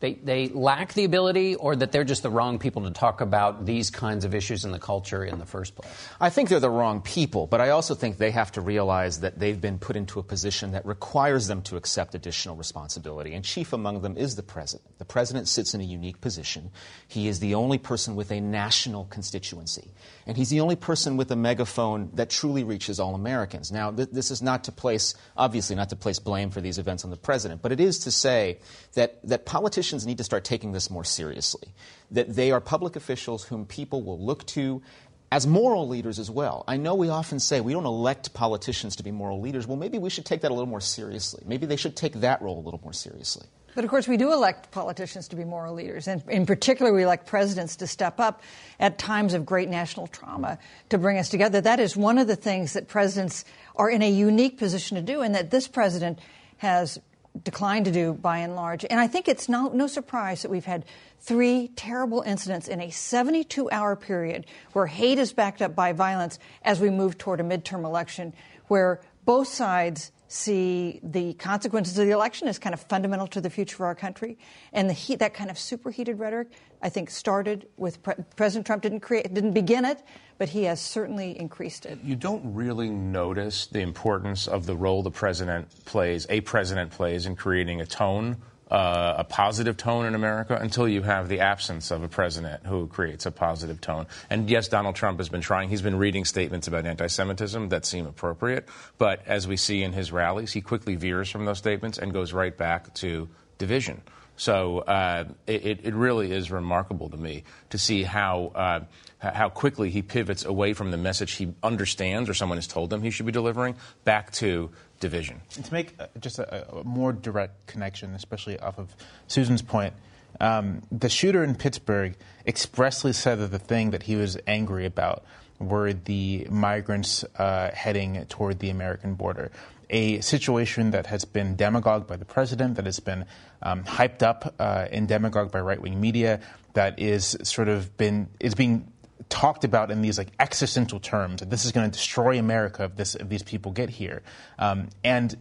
they, 0.00 0.14
they 0.14 0.48
lack 0.48 0.92
the 0.92 1.04
ability 1.04 1.54
or 1.54 1.74
that 1.76 1.92
they're 1.92 2.04
just 2.04 2.22
the 2.22 2.30
wrong 2.30 2.58
people 2.58 2.82
to 2.82 2.90
talk 2.90 3.20
about 3.20 3.64
these 3.64 3.90
kinds 3.90 4.24
of 4.24 4.34
issues 4.34 4.64
in 4.64 4.72
the 4.72 4.78
culture 4.78 5.24
in 5.24 5.38
the 5.38 5.46
first 5.46 5.74
place? 5.74 5.90
I 6.20 6.28
think 6.28 6.50
they're 6.50 6.60
the 6.60 6.68
wrong 6.68 7.00
people, 7.00 7.46
but 7.46 7.60
I 7.62 7.70
also 7.70 7.94
think 7.94 8.18
they 8.18 8.30
have 8.30 8.52
to 8.52 8.60
realize 8.60 9.20
that 9.20 9.38
they've 9.38 9.60
been 9.60 9.78
put 9.78 9.96
into 9.96 10.18
a 10.18 10.22
position 10.22 10.72
that 10.72 10.84
requires 10.84 11.46
them 11.46 11.62
to 11.62 11.76
accept 11.76 12.14
additional 12.14 12.56
responsibility. 12.56 13.32
And 13.32 13.44
chief 13.44 13.72
among 13.72 14.02
them 14.02 14.18
is 14.18 14.36
the 14.36 14.42
president. 14.42 14.98
The 14.98 15.06
president 15.06 15.48
sits 15.48 15.72
in 15.72 15.80
a 15.80 15.84
unique 15.84 16.20
position. 16.20 16.70
He 17.08 17.26
is 17.26 17.40
the 17.40 17.54
only 17.54 17.78
person 17.78 18.16
with 18.16 18.30
a 18.30 18.40
national 18.40 19.06
constituency. 19.06 19.92
And 20.26 20.36
he's 20.36 20.50
the 20.50 20.60
only 20.60 20.76
person 20.76 21.16
with 21.16 21.30
a 21.30 21.36
megaphone 21.36 22.10
that 22.14 22.28
truly 22.28 22.64
reaches 22.64 23.00
all 23.00 23.14
Americans. 23.14 23.72
Now, 23.72 23.92
th- 23.92 24.10
this 24.12 24.30
is 24.30 24.42
not 24.42 24.64
to 24.64 24.72
place, 24.72 25.14
obviously, 25.36 25.76
not 25.76 25.88
to 25.90 25.96
place 25.96 26.18
blame 26.18 26.50
for 26.50 26.60
these 26.60 26.78
events 26.78 27.04
on 27.04 27.10
the 27.10 27.16
president, 27.16 27.62
but 27.62 27.72
it 27.72 27.80
is 27.80 28.00
to 28.00 28.10
say 28.10 28.58
that, 28.94 29.22
that 29.26 29.46
politicians 29.46 29.85
need 29.92 30.18
to 30.18 30.24
start 30.24 30.44
taking 30.44 30.72
this 30.72 30.90
more 30.90 31.04
seriously. 31.04 31.68
That 32.10 32.34
they 32.34 32.50
are 32.50 32.60
public 32.60 32.96
officials 32.96 33.44
whom 33.44 33.66
people 33.66 34.02
will 34.02 34.18
look 34.18 34.44
to 34.48 34.82
as 35.30 35.46
moral 35.46 35.88
leaders 35.88 36.18
as 36.18 36.30
well. 36.30 36.64
I 36.68 36.76
know 36.76 36.94
we 36.94 37.08
often 37.08 37.40
say 37.40 37.60
we 37.60 37.72
don't 37.72 37.84
elect 37.84 38.32
politicians 38.32 38.96
to 38.96 39.02
be 39.02 39.10
moral 39.10 39.40
leaders. 39.40 39.66
Well, 39.66 39.76
maybe 39.76 39.98
we 39.98 40.10
should 40.10 40.24
take 40.24 40.42
that 40.42 40.50
a 40.50 40.54
little 40.54 40.68
more 40.68 40.80
seriously. 40.80 41.42
Maybe 41.46 41.66
they 41.66 41.76
should 41.76 41.96
take 41.96 42.14
that 42.14 42.42
role 42.42 42.58
a 42.58 42.64
little 42.64 42.80
more 42.82 42.92
seriously. 42.92 43.46
But 43.74 43.84
of 43.84 43.90
course, 43.90 44.08
we 44.08 44.16
do 44.16 44.32
elect 44.32 44.70
politicians 44.70 45.28
to 45.28 45.36
be 45.36 45.44
moral 45.44 45.74
leaders. 45.74 46.08
And 46.08 46.22
in 46.28 46.46
particular, 46.46 46.94
we 46.94 47.02
elect 47.02 47.26
presidents 47.26 47.76
to 47.76 47.86
step 47.86 48.18
up 48.20 48.40
at 48.80 48.96
times 48.96 49.34
of 49.34 49.44
great 49.44 49.68
national 49.68 50.06
trauma 50.06 50.58
to 50.88 50.96
bring 50.96 51.18
us 51.18 51.28
together. 51.28 51.60
That 51.60 51.78
is 51.78 51.94
one 51.94 52.16
of 52.16 52.26
the 52.26 52.36
things 52.36 52.72
that 52.72 52.88
presidents 52.88 53.44
are 53.74 53.90
in 53.90 54.00
a 54.00 54.10
unique 54.10 54.56
position 54.56 54.96
to 54.96 55.02
do, 55.02 55.20
and 55.20 55.34
that 55.34 55.50
this 55.50 55.68
president 55.68 56.20
has 56.58 56.98
declined 57.42 57.84
to 57.86 57.90
do 57.90 58.12
by 58.12 58.38
and 58.38 58.56
large. 58.56 58.84
And 58.88 59.00
I 59.00 59.06
think 59.06 59.28
it's 59.28 59.48
no, 59.48 59.68
no 59.68 59.86
surprise 59.86 60.42
that 60.42 60.50
we've 60.50 60.64
had 60.64 60.84
three 61.20 61.68
terrible 61.76 62.22
incidents 62.22 62.68
in 62.68 62.80
a 62.80 62.90
72 62.90 63.70
hour 63.70 63.96
period 63.96 64.46
where 64.72 64.86
hate 64.86 65.18
is 65.18 65.32
backed 65.32 65.62
up 65.62 65.74
by 65.74 65.92
violence 65.92 66.38
as 66.62 66.80
we 66.80 66.90
move 66.90 67.18
toward 67.18 67.40
a 67.40 67.44
midterm 67.44 67.84
election, 67.84 68.32
where 68.68 69.00
both 69.24 69.48
sides 69.48 70.12
see 70.28 71.00
the 71.02 71.34
consequences 71.34 71.98
of 71.98 72.06
the 72.06 72.12
election 72.12 72.48
as 72.48 72.58
kind 72.58 72.74
of 72.74 72.80
fundamental 72.80 73.26
to 73.28 73.40
the 73.40 73.50
future 73.50 73.76
of 73.76 73.82
our 73.82 73.94
country. 73.94 74.38
And 74.72 74.88
the 74.88 74.94
heat, 74.94 75.18
that 75.20 75.34
kind 75.34 75.50
of 75.50 75.58
superheated 75.58 76.18
rhetoric, 76.18 76.48
I 76.82 76.88
think, 76.88 77.10
started 77.10 77.68
with 77.76 78.02
Pre- 78.02 78.14
President 78.36 78.66
Trump. 78.66 78.82
Didn't 78.82 79.00
create, 79.00 79.32
didn't 79.32 79.52
begin 79.52 79.84
it, 79.84 80.02
but 80.38 80.48
he 80.48 80.64
has 80.64 80.80
certainly 80.80 81.38
increased 81.38 81.86
it. 81.86 81.98
You 82.02 82.16
don't 82.16 82.54
really 82.54 82.90
notice 82.90 83.66
the 83.66 83.80
importance 83.80 84.46
of 84.48 84.66
the 84.66 84.76
role 84.76 85.02
the 85.02 85.10
president 85.10 85.68
plays, 85.84 86.26
a 86.28 86.40
president 86.40 86.90
plays, 86.90 87.26
in 87.26 87.36
creating 87.36 87.80
a 87.80 87.86
tone 87.86 88.36
uh, 88.70 89.14
a 89.18 89.24
positive 89.24 89.76
tone 89.76 90.06
in 90.06 90.14
America 90.14 90.58
until 90.60 90.88
you 90.88 91.02
have 91.02 91.28
the 91.28 91.40
absence 91.40 91.90
of 91.90 92.02
a 92.02 92.08
president 92.08 92.66
who 92.66 92.88
creates 92.88 93.24
a 93.24 93.30
positive 93.30 93.80
tone. 93.80 94.06
And 94.28 94.50
yes, 94.50 94.68
Donald 94.68 94.96
Trump 94.96 95.18
has 95.18 95.28
been 95.28 95.40
trying. 95.40 95.68
He's 95.68 95.82
been 95.82 95.96
reading 95.96 96.24
statements 96.24 96.66
about 96.66 96.84
anti 96.84 97.06
Semitism 97.06 97.68
that 97.68 97.84
seem 97.84 98.06
appropriate. 98.06 98.68
But 98.98 99.22
as 99.26 99.46
we 99.46 99.56
see 99.56 99.82
in 99.82 99.92
his 99.92 100.10
rallies, 100.10 100.52
he 100.52 100.60
quickly 100.60 100.96
veers 100.96 101.30
from 101.30 101.44
those 101.44 101.58
statements 101.58 101.98
and 101.98 102.12
goes 102.12 102.32
right 102.32 102.56
back 102.56 102.92
to 102.94 103.28
division. 103.58 104.02
So 104.36 104.80
uh, 104.80 105.24
it, 105.46 105.80
it, 105.84 105.94
really 105.94 106.30
is 106.30 106.50
remarkable 106.50 107.08
to 107.08 107.16
me 107.16 107.44
to 107.70 107.78
see 107.78 108.02
how, 108.02 108.52
uh, 108.54 108.80
how 109.18 109.48
quickly 109.48 109.88
he 109.88 110.02
pivots 110.02 110.44
away 110.44 110.74
from 110.74 110.90
the 110.90 110.98
message 110.98 111.32
he 111.32 111.54
understands 111.62 112.28
or 112.28 112.34
someone 112.34 112.58
has 112.58 112.66
told 112.66 112.92
him 112.92 113.02
he 113.02 113.10
should 113.10 113.24
be 113.24 113.32
delivering 113.32 113.76
back 114.04 114.32
to 114.32 114.70
division. 115.00 115.40
And 115.56 115.64
to 115.64 115.72
make 115.72 115.94
uh, 115.98 116.06
just 116.20 116.38
a, 116.38 116.78
a, 116.78 116.84
more 116.84 117.12
direct 117.12 117.66
connection, 117.66 118.14
especially 118.14 118.58
off 118.58 118.78
of 118.78 118.94
Susan's 119.26 119.62
point, 119.62 119.94
um, 120.40 120.82
the 120.92 121.08
shooter 121.08 121.42
in 121.42 121.54
Pittsburgh 121.54 122.16
expressly 122.46 123.12
said 123.12 123.38
that 123.38 123.50
the 123.50 123.58
thing 123.58 123.90
that 123.90 124.04
he 124.04 124.16
was 124.16 124.36
angry 124.46 124.86
about 124.86 125.24
were 125.58 125.92
the 125.92 126.46
migrants 126.50 127.24
uh, 127.36 127.70
heading 127.72 128.24
toward 128.26 128.58
the 128.58 128.70
American 128.70 129.14
border. 129.14 129.50
A 129.88 130.20
situation 130.20 130.90
that 130.90 131.06
has 131.06 131.24
been 131.24 131.56
demagogued 131.56 132.06
by 132.06 132.16
the 132.16 132.24
president, 132.24 132.74
that 132.74 132.86
has 132.86 133.00
been 133.00 133.24
um, 133.62 133.84
hyped 133.84 134.22
up 134.22 134.54
uh, 134.58 134.88
and 134.90 135.06
demagogued 135.06 135.52
by 135.52 135.60
right 135.60 135.80
wing 135.80 136.00
media, 136.00 136.40
that 136.74 136.98
is 136.98 137.38
sort 137.42 137.68
of 137.68 137.96
been 137.96 138.28
is 138.38 138.54
being 138.54 138.92
talked 139.28 139.64
about 139.64 139.90
in 139.90 140.02
these 140.02 140.18
like 140.18 140.28
existential 140.38 141.00
terms. 141.00 141.40
This 141.40 141.64
is 141.64 141.72
going 141.72 141.90
to 141.90 141.92
destroy 141.96 142.38
America 142.38 142.84
if, 142.84 142.96
this, 142.96 143.14
if 143.14 143.28
these 143.28 143.42
people 143.42 143.72
get 143.72 143.90
here. 143.90 144.22
Um, 144.58 144.88
and 145.02 145.36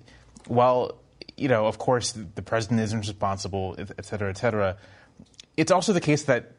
while, 0.48 0.98
you 1.38 1.48
know, 1.48 1.66
of 1.66 1.78
course, 1.78 2.14
the, 2.14 2.42
president 2.42 2.80
isn't 2.82 3.00
responsible, 3.00 3.76
et 3.78 4.06
cetera, 4.06 4.30
et 4.30 4.38
cetera, 4.38 4.78
it's 5.58 5.72
also 5.72 5.94
the 5.94 6.02
case 6.02 6.24
that 6.24 6.54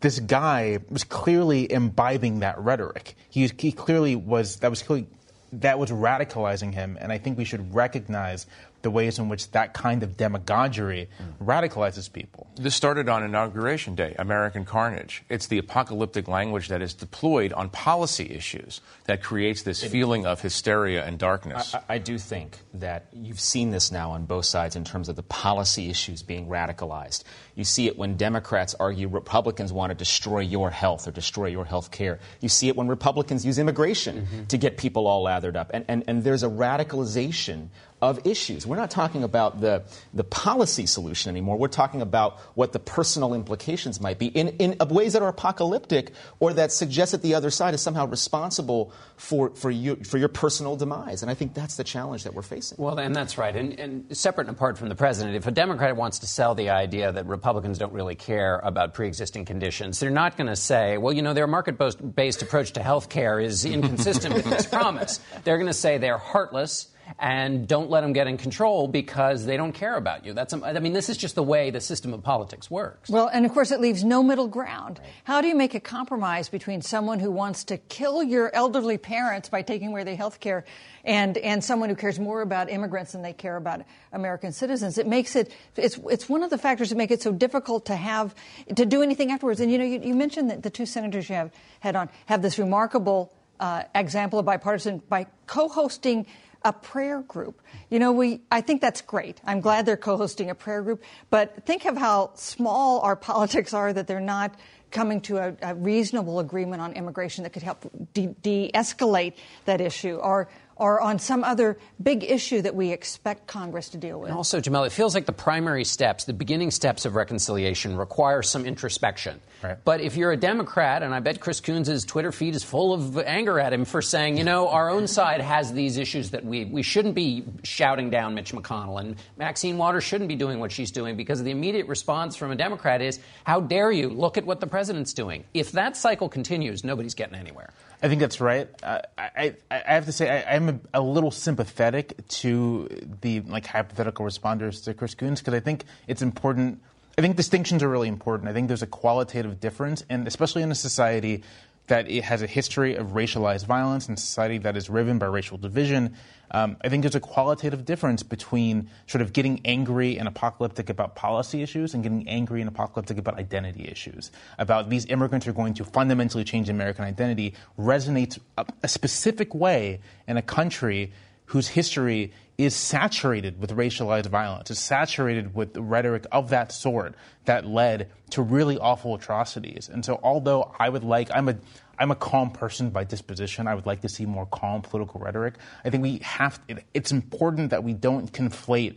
this 0.00 0.20
guy 0.20 0.78
was 0.88 1.04
clearly 1.04 1.70
imbibing 1.70 2.40
that 2.40 2.58
rhetoric. 2.58 3.16
He, 3.30 3.50
he 3.58 3.72
clearly 3.72 4.16
was, 4.16 4.56
that 4.56 4.70
was 4.70 4.82
clearly, 4.82 5.06
that 5.52 5.78
was 5.78 5.90
radicalizing 5.90 6.74
him. 6.74 6.98
And 7.00 7.12
I 7.12 7.18
think 7.18 7.38
we 7.38 7.44
should 7.44 7.74
recognize 7.74 8.46
the 8.86 8.90
ways 8.92 9.18
in 9.18 9.28
which 9.28 9.50
that 9.50 9.74
kind 9.74 10.04
of 10.04 10.16
demagoguery 10.16 11.08
radicalizes 11.42 12.12
people. 12.12 12.46
This 12.54 12.76
started 12.76 13.08
on 13.08 13.24
Inauguration 13.24 13.96
Day, 13.96 14.14
American 14.16 14.64
Carnage. 14.64 15.24
It's 15.28 15.48
the 15.48 15.58
apocalyptic 15.58 16.28
language 16.28 16.68
that 16.68 16.80
is 16.82 16.94
deployed 16.94 17.52
on 17.52 17.68
policy 17.68 18.30
issues 18.30 18.80
that 19.06 19.24
creates 19.24 19.64
this 19.64 19.82
it, 19.82 19.88
feeling 19.88 20.24
of 20.24 20.40
hysteria 20.40 21.04
and 21.04 21.18
darkness. 21.18 21.74
I, 21.74 21.96
I, 21.96 21.98
do 21.98 22.16
think 22.16 22.58
that 22.74 23.06
you've 23.12 23.40
seen 23.40 23.72
this 23.72 23.90
now 23.90 24.12
on 24.12 24.24
both 24.24 24.44
sides 24.44 24.76
in 24.76 24.84
terms 24.84 25.08
of 25.08 25.16
the 25.16 25.24
policy 25.24 25.90
issues 25.90 26.22
being 26.22 26.46
radicalized. 26.46 27.24
You 27.56 27.64
see 27.64 27.88
it 27.88 27.98
when 27.98 28.16
Democrats 28.16 28.76
argue 28.78 29.08
Republicans 29.08 29.72
want 29.72 29.90
to 29.90 29.96
destroy 29.96 30.40
your 30.40 30.70
health 30.70 31.08
or 31.08 31.10
destroy 31.10 31.46
your 31.46 31.64
health 31.64 31.90
care. 31.90 32.20
You 32.40 32.48
see 32.48 32.68
it 32.68 32.76
when 32.76 32.86
Republicans 32.86 33.44
use 33.44 33.58
immigration 33.58 34.26
mm-hmm. 34.26 34.44
to 34.44 34.58
get 34.58 34.76
people 34.76 35.08
all 35.08 35.24
lathered 35.24 35.56
up. 35.56 35.72
And, 35.74 35.84
and, 35.88 36.04
and 36.06 36.22
there's 36.22 36.44
a 36.44 36.48
radicalization 36.48 37.70
of 38.02 38.26
issues. 38.26 38.66
We're 38.66 38.76
not 38.76 38.90
talking 38.90 39.24
about 39.24 39.60
the, 39.60 39.84
the 40.12 40.24
policy 40.24 40.84
solution 40.84 41.30
anymore. 41.30 41.56
We're 41.56 41.68
talking 41.68 42.02
about 42.02 42.38
what 42.54 42.72
the 42.72 42.78
personal 42.78 43.32
implications 43.32 44.00
might 44.00 44.18
be 44.18 44.26
in, 44.26 44.48
in 44.58 44.76
ways 44.90 45.14
that 45.14 45.22
are 45.22 45.28
apocalyptic 45.28 46.12
or 46.38 46.52
that 46.54 46.72
suggest 46.72 47.12
that 47.12 47.22
the 47.22 47.34
other 47.34 47.50
side 47.50 47.72
is 47.72 47.80
somehow 47.80 48.06
responsible 48.06 48.92
for, 49.16 49.50
for, 49.50 49.70
you, 49.70 49.96
for 49.96 50.18
your 50.18 50.28
personal 50.28 50.76
demise. 50.76 51.22
And 51.22 51.30
I 51.30 51.34
think 51.34 51.54
that's 51.54 51.76
the 51.76 51.84
challenge 51.84 52.24
that 52.24 52.34
we're 52.34 52.42
facing. 52.42 52.76
Well, 52.78 52.98
and 52.98 53.16
that's 53.16 53.38
right. 53.38 53.56
And, 53.56 53.80
and 53.80 54.16
separate 54.16 54.46
and 54.46 54.56
apart 54.56 54.76
from 54.76 54.90
the 54.90 54.94
president, 54.94 55.34
if 55.36 55.46
a 55.46 55.50
Democrat 55.50 55.96
wants 55.96 56.18
to 56.18 56.26
sell 56.26 56.54
the 56.54 56.70
idea 56.70 57.12
that 57.12 57.26
Republicans 57.26 57.78
don't 57.78 57.92
really 57.94 58.14
care 58.14 58.60
about 58.62 58.92
pre 58.92 59.06
existing 59.06 59.46
conditions, 59.46 60.00
they're 60.00 60.10
not 60.10 60.36
going 60.36 60.48
to 60.48 60.56
say, 60.56 60.98
well, 60.98 61.14
you 61.14 61.22
know, 61.22 61.32
their 61.32 61.46
market 61.46 61.78
based 62.14 62.42
approach 62.42 62.72
to 62.72 62.82
health 62.82 63.08
care 63.08 63.40
is 63.40 63.64
inconsistent 63.64 64.34
with 64.34 64.44
this 64.44 64.66
promise. 64.70 65.20
They're 65.44 65.56
going 65.56 65.66
to 65.66 65.72
say 65.72 65.96
they're 65.96 66.18
heartless 66.18 66.88
and 67.18 67.66
don't 67.66 67.90
let 67.90 68.02
them 68.02 68.12
get 68.12 68.26
in 68.26 68.36
control 68.36 68.88
because 68.88 69.46
they 69.46 69.56
don't 69.56 69.72
care 69.72 69.96
about 69.96 70.24
you. 70.24 70.32
That's 70.32 70.52
I 70.52 70.78
mean, 70.78 70.92
this 70.92 71.08
is 71.08 71.16
just 71.16 71.34
the 71.34 71.42
way 71.42 71.70
the 71.70 71.80
system 71.80 72.12
of 72.12 72.22
politics 72.22 72.70
works. 72.70 73.10
Well, 73.10 73.28
and 73.28 73.46
of 73.46 73.52
course, 73.52 73.70
it 73.70 73.80
leaves 73.80 74.04
no 74.04 74.22
middle 74.22 74.48
ground. 74.48 74.98
Right. 74.98 75.08
How 75.24 75.40
do 75.40 75.48
you 75.48 75.54
make 75.54 75.74
a 75.74 75.80
compromise 75.80 76.48
between 76.48 76.82
someone 76.82 77.18
who 77.18 77.30
wants 77.30 77.64
to 77.64 77.78
kill 77.78 78.22
your 78.22 78.54
elderly 78.54 78.98
parents 78.98 79.48
by 79.48 79.62
taking 79.62 79.88
away 79.88 80.04
their 80.04 80.16
health 80.16 80.40
care 80.40 80.64
and 81.04 81.38
and 81.38 81.62
someone 81.62 81.88
who 81.88 81.96
cares 81.96 82.18
more 82.18 82.42
about 82.42 82.70
immigrants 82.70 83.12
than 83.12 83.22
they 83.22 83.32
care 83.32 83.56
about 83.56 83.82
American 84.12 84.52
citizens? 84.52 84.98
It 84.98 85.06
makes 85.06 85.36
it 85.36 85.52
it's 85.76 85.98
it's 86.08 86.28
one 86.28 86.42
of 86.42 86.50
the 86.50 86.58
factors 86.58 86.90
that 86.90 86.96
make 86.96 87.10
it 87.10 87.22
so 87.22 87.32
difficult 87.32 87.86
to 87.86 87.96
have 87.96 88.34
to 88.74 88.84
do 88.84 89.02
anything 89.02 89.30
afterwards. 89.30 89.60
And 89.60 89.70
you 89.70 89.78
know, 89.78 89.84
you, 89.84 90.00
you 90.00 90.14
mentioned 90.14 90.50
that 90.50 90.62
the 90.62 90.70
two 90.70 90.86
senators 90.86 91.28
you 91.28 91.36
have 91.36 91.52
had 91.80 91.96
on 91.96 92.08
have 92.26 92.42
this 92.42 92.58
remarkable 92.58 93.32
uh, 93.60 93.84
example 93.94 94.38
of 94.38 94.44
bipartisan 94.44 95.02
by 95.08 95.26
co-hosting 95.46 96.26
a 96.66 96.72
prayer 96.72 97.22
group. 97.22 97.62
You 97.90 98.00
know, 98.00 98.10
we 98.10 98.40
I 98.50 98.60
think 98.60 98.80
that's 98.80 99.00
great. 99.00 99.40
I'm 99.44 99.60
glad 99.60 99.86
they're 99.86 99.96
co-hosting 99.96 100.50
a 100.50 100.54
prayer 100.54 100.82
group, 100.82 101.02
but 101.30 101.64
think 101.64 101.84
of 101.84 101.96
how 101.96 102.32
small 102.34 103.00
our 103.00 103.14
politics 103.30 103.72
are 103.72 103.92
that 103.92 104.08
they're 104.08 104.20
not 104.20 104.56
coming 104.90 105.20
to 105.20 105.36
a, 105.36 105.56
a 105.62 105.74
reasonable 105.74 106.40
agreement 106.40 106.82
on 106.82 106.92
immigration 106.92 107.44
that 107.44 107.52
could 107.52 107.62
help 107.62 107.86
de- 108.14 108.34
de-escalate 108.42 109.34
that 109.64 109.80
issue 109.80 110.16
or 110.16 110.48
or 110.76 111.00
on 111.00 111.18
some 111.18 111.42
other 111.42 111.78
big 112.02 112.22
issue 112.22 112.62
that 112.62 112.74
we 112.74 112.92
expect 112.92 113.46
Congress 113.46 113.88
to 113.90 113.98
deal 113.98 114.20
with. 114.20 114.28
And 114.28 114.36
also, 114.36 114.60
Jamelle, 114.60 114.86
it 114.86 114.92
feels 114.92 115.14
like 115.14 115.26
the 115.26 115.32
primary 115.32 115.84
steps, 115.84 116.24
the 116.24 116.32
beginning 116.32 116.70
steps 116.70 117.04
of 117.04 117.14
reconciliation, 117.14 117.96
require 117.96 118.42
some 118.42 118.66
introspection. 118.66 119.40
Right. 119.62 119.78
But 119.84 120.02
if 120.02 120.16
you're 120.16 120.32
a 120.32 120.36
Democrat, 120.36 121.02
and 121.02 121.14
I 121.14 121.20
bet 121.20 121.40
Chris 121.40 121.60
Coons' 121.60 122.04
Twitter 122.04 122.30
feed 122.30 122.54
is 122.54 122.62
full 122.62 122.92
of 122.92 123.18
anger 123.18 123.58
at 123.58 123.72
him 123.72 123.84
for 123.86 124.02
saying, 124.02 124.36
you 124.36 124.44
know, 124.44 124.68
our 124.68 124.90
own 124.90 125.06
side 125.06 125.40
has 125.40 125.72
these 125.72 125.96
issues 125.96 126.30
that 126.30 126.44
we, 126.44 126.66
we 126.66 126.82
shouldn't 126.82 127.14
be 127.14 127.44
shouting 127.62 128.10
down 128.10 128.34
Mitch 128.34 128.52
McConnell, 128.52 129.00
and 129.00 129.16
Maxine 129.38 129.78
Waters 129.78 130.04
shouldn't 130.04 130.28
be 130.28 130.36
doing 130.36 130.60
what 130.60 130.72
she's 130.72 130.90
doing 130.90 131.16
because 131.16 131.42
the 131.42 131.50
immediate 131.50 131.88
response 131.88 132.36
from 132.36 132.50
a 132.50 132.56
Democrat 132.56 133.00
is, 133.00 133.18
how 133.44 133.60
dare 133.60 133.90
you? 133.90 134.10
Look 134.10 134.36
at 134.36 134.44
what 134.44 134.60
the 134.60 134.66
president's 134.66 135.14
doing. 135.14 135.44
If 135.54 135.72
that 135.72 135.96
cycle 135.96 136.28
continues, 136.28 136.84
nobody's 136.84 137.14
getting 137.14 137.34
anywhere. 137.34 137.70
I 138.02 138.08
think 138.08 138.20
that's 138.20 138.40
right. 138.40 138.68
Uh, 138.82 139.00
I, 139.16 139.54
I, 139.70 139.94
have 139.94 140.06
to 140.06 140.12
say 140.12 140.28
I, 140.28 140.56
am 140.56 140.68
a, 140.68 141.00
a, 141.00 141.00
little 141.00 141.30
sympathetic 141.30 142.26
to 142.28 142.88
the 143.22 143.40
like 143.40 143.66
hypothetical 143.66 144.26
responders 144.26 144.84
to 144.84 144.94
Chris 144.94 145.14
Coons 145.14 145.40
because 145.40 145.54
I 145.54 145.60
think 145.60 145.84
it's 146.06 146.22
important. 146.22 146.82
I 147.16 147.22
think 147.22 147.36
distinctions 147.36 147.82
are 147.82 147.88
really 147.88 148.08
important. 148.08 148.50
I 148.50 148.52
think 148.52 148.68
there's 148.68 148.82
a 148.82 148.86
qualitative 148.86 149.60
difference, 149.60 150.04
and 150.10 150.26
especially 150.26 150.62
in 150.62 150.70
a 150.70 150.74
society 150.74 151.42
that 151.86 152.10
it 152.10 152.24
has 152.24 152.42
a 152.42 152.46
history 152.46 152.96
of 152.96 153.08
racialized 153.08 153.66
violence 153.66 154.08
and 154.08 154.18
society 154.18 154.58
that 154.58 154.76
is 154.76 154.90
riven 154.90 155.18
by 155.18 155.26
racial 155.26 155.58
division. 155.58 156.16
Um, 156.50 156.76
I 156.82 156.88
think 156.88 157.02
there's 157.02 157.14
a 157.14 157.20
qualitative 157.20 157.84
difference 157.84 158.22
between 158.22 158.88
sort 159.06 159.22
of 159.22 159.32
getting 159.32 159.60
angry 159.64 160.16
and 160.16 160.28
apocalyptic 160.28 160.90
about 160.90 161.14
policy 161.14 161.62
issues 161.62 161.94
and 161.94 162.02
getting 162.02 162.28
angry 162.28 162.60
and 162.60 162.68
apocalyptic 162.68 163.18
about 163.18 163.38
identity 163.38 163.88
issues. 163.88 164.30
About 164.58 164.88
these 164.88 165.06
immigrants 165.06 165.46
are 165.46 165.52
going 165.52 165.74
to 165.74 165.84
fundamentally 165.84 166.44
change 166.44 166.68
American 166.68 167.04
identity 167.04 167.54
resonates 167.78 168.38
a, 168.58 168.66
a 168.82 168.88
specific 168.88 169.54
way 169.54 170.00
in 170.26 170.36
a 170.36 170.42
country 170.42 171.12
whose 171.46 171.68
history 171.68 172.32
is 172.58 172.74
saturated 172.74 173.60
with 173.60 173.70
racialized 173.76 174.26
violence, 174.26 174.70
is 174.70 174.78
saturated 174.78 175.54
with 175.54 175.76
rhetoric 175.76 176.26
of 176.32 176.50
that 176.50 176.72
sort 176.72 177.14
that 177.44 177.66
led 177.66 178.10
to 178.30 178.42
really 178.42 178.78
awful 178.78 179.14
atrocities. 179.14 179.88
And 179.88 180.04
so, 180.04 180.18
although 180.22 180.74
I 180.78 180.88
would 180.88 181.04
like, 181.04 181.28
I'm 181.34 181.48
a 181.48 181.56
I'm 181.98 182.10
a 182.10 182.16
calm 182.16 182.50
person 182.50 182.90
by 182.90 183.04
disposition. 183.04 183.66
I 183.66 183.74
would 183.74 183.86
like 183.86 184.02
to 184.02 184.08
see 184.08 184.26
more 184.26 184.46
calm 184.46 184.82
political 184.82 185.20
rhetoric. 185.20 185.54
I 185.84 185.90
think 185.90 186.02
we 186.02 186.18
have. 186.18 186.60
It, 186.68 186.84
it's 186.92 187.12
important 187.12 187.70
that 187.70 187.84
we 187.84 187.94
don't 187.94 188.30
conflate 188.32 188.96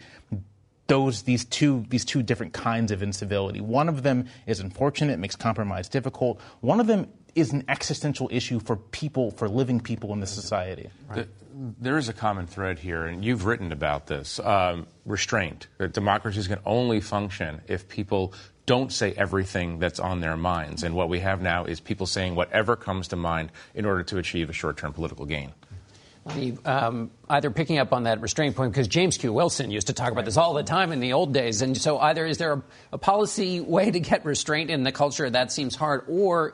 those 0.88 1.22
these 1.22 1.46
two 1.46 1.86
these 1.90 2.04
two 2.04 2.24
different 2.24 2.54
kinds 2.54 2.92
of 2.92 3.02
incivility. 3.02 3.62
One 3.62 3.88
of 3.90 4.04
them 4.04 4.26
is 4.48 4.60
unfortunate, 4.60 5.20
makes 5.20 5.36
compromise 5.36 5.88
difficult. 5.88 6.42
One 6.62 6.80
of 6.80 6.88
them 6.88 7.08
is 7.36 7.54
an 7.54 7.64
existential 7.68 8.30
issue 8.32 8.60
for 8.60 8.76
people, 8.76 9.32
for 9.32 9.48
living 9.48 9.80
people 9.80 10.14
in 10.14 10.20
this 10.20 10.32
society. 10.32 10.90
Right. 11.08 11.28
There 11.80 11.98
is 11.98 12.08
a 12.08 12.14
common 12.14 12.48
thread 12.48 12.80
here, 12.80 13.06
and 13.06 13.24
you've 13.24 13.46
written 13.46 13.72
about 13.72 14.08
this 14.08 14.40
um, 14.40 14.88
restraint. 15.06 15.68
That 15.78 15.94
democracies 15.94 16.48
can 16.48 16.60
only 16.66 17.02
function 17.02 17.62
if 17.68 17.90
people 17.90 18.34
don't 18.66 18.94
say 18.94 19.14
everything 19.18 19.80
that's 19.80 20.00
on 20.00 20.22
their 20.22 20.38
minds. 20.38 20.84
And 20.84 20.96
what 20.96 21.10
we 21.10 21.20
have 21.20 21.42
now 21.42 21.66
is 21.66 21.80
people 21.80 22.06
saying 22.06 22.36
whatever 22.36 22.76
comes 22.76 23.10
to 23.10 23.16
mind 23.16 23.52
in 23.74 23.86
order 23.86 24.04
to 24.04 24.20
achieve 24.20 24.50
a 24.50 24.54
short 24.54 24.78
term 24.78 24.94
political 24.94 25.26
gain. 25.26 25.52
Um, 26.66 27.10
either 27.30 27.50
picking 27.50 27.80
up 27.80 27.92
on 27.92 28.04
that 28.04 28.22
restraint 28.22 28.56
point, 28.56 28.72
because 28.72 28.88
James 28.88 29.18
Q. 29.18 29.34
Wilson 29.34 29.72
used 29.72 29.88
to 29.88 29.94
talk 29.94 30.12
about 30.12 30.26
this 30.26 30.38
all 30.38 30.54
the 30.54 30.64
time 30.64 30.92
in 30.92 31.00
the 31.00 31.14
old 31.14 31.34
days. 31.34 31.62
And 31.62 31.76
so, 31.76 31.98
either 31.98 32.26
is 32.26 32.38
there 32.38 32.54
a, 32.54 32.64
a 32.94 32.98
policy 32.98 33.60
way 33.60 33.90
to 33.90 34.00
get 34.00 34.26
restraint 34.26 34.70
in 34.70 34.84
the 34.84 34.92
culture 34.92 35.28
that 35.28 35.52
seems 35.52 35.76
hard, 35.76 36.04
or 36.08 36.54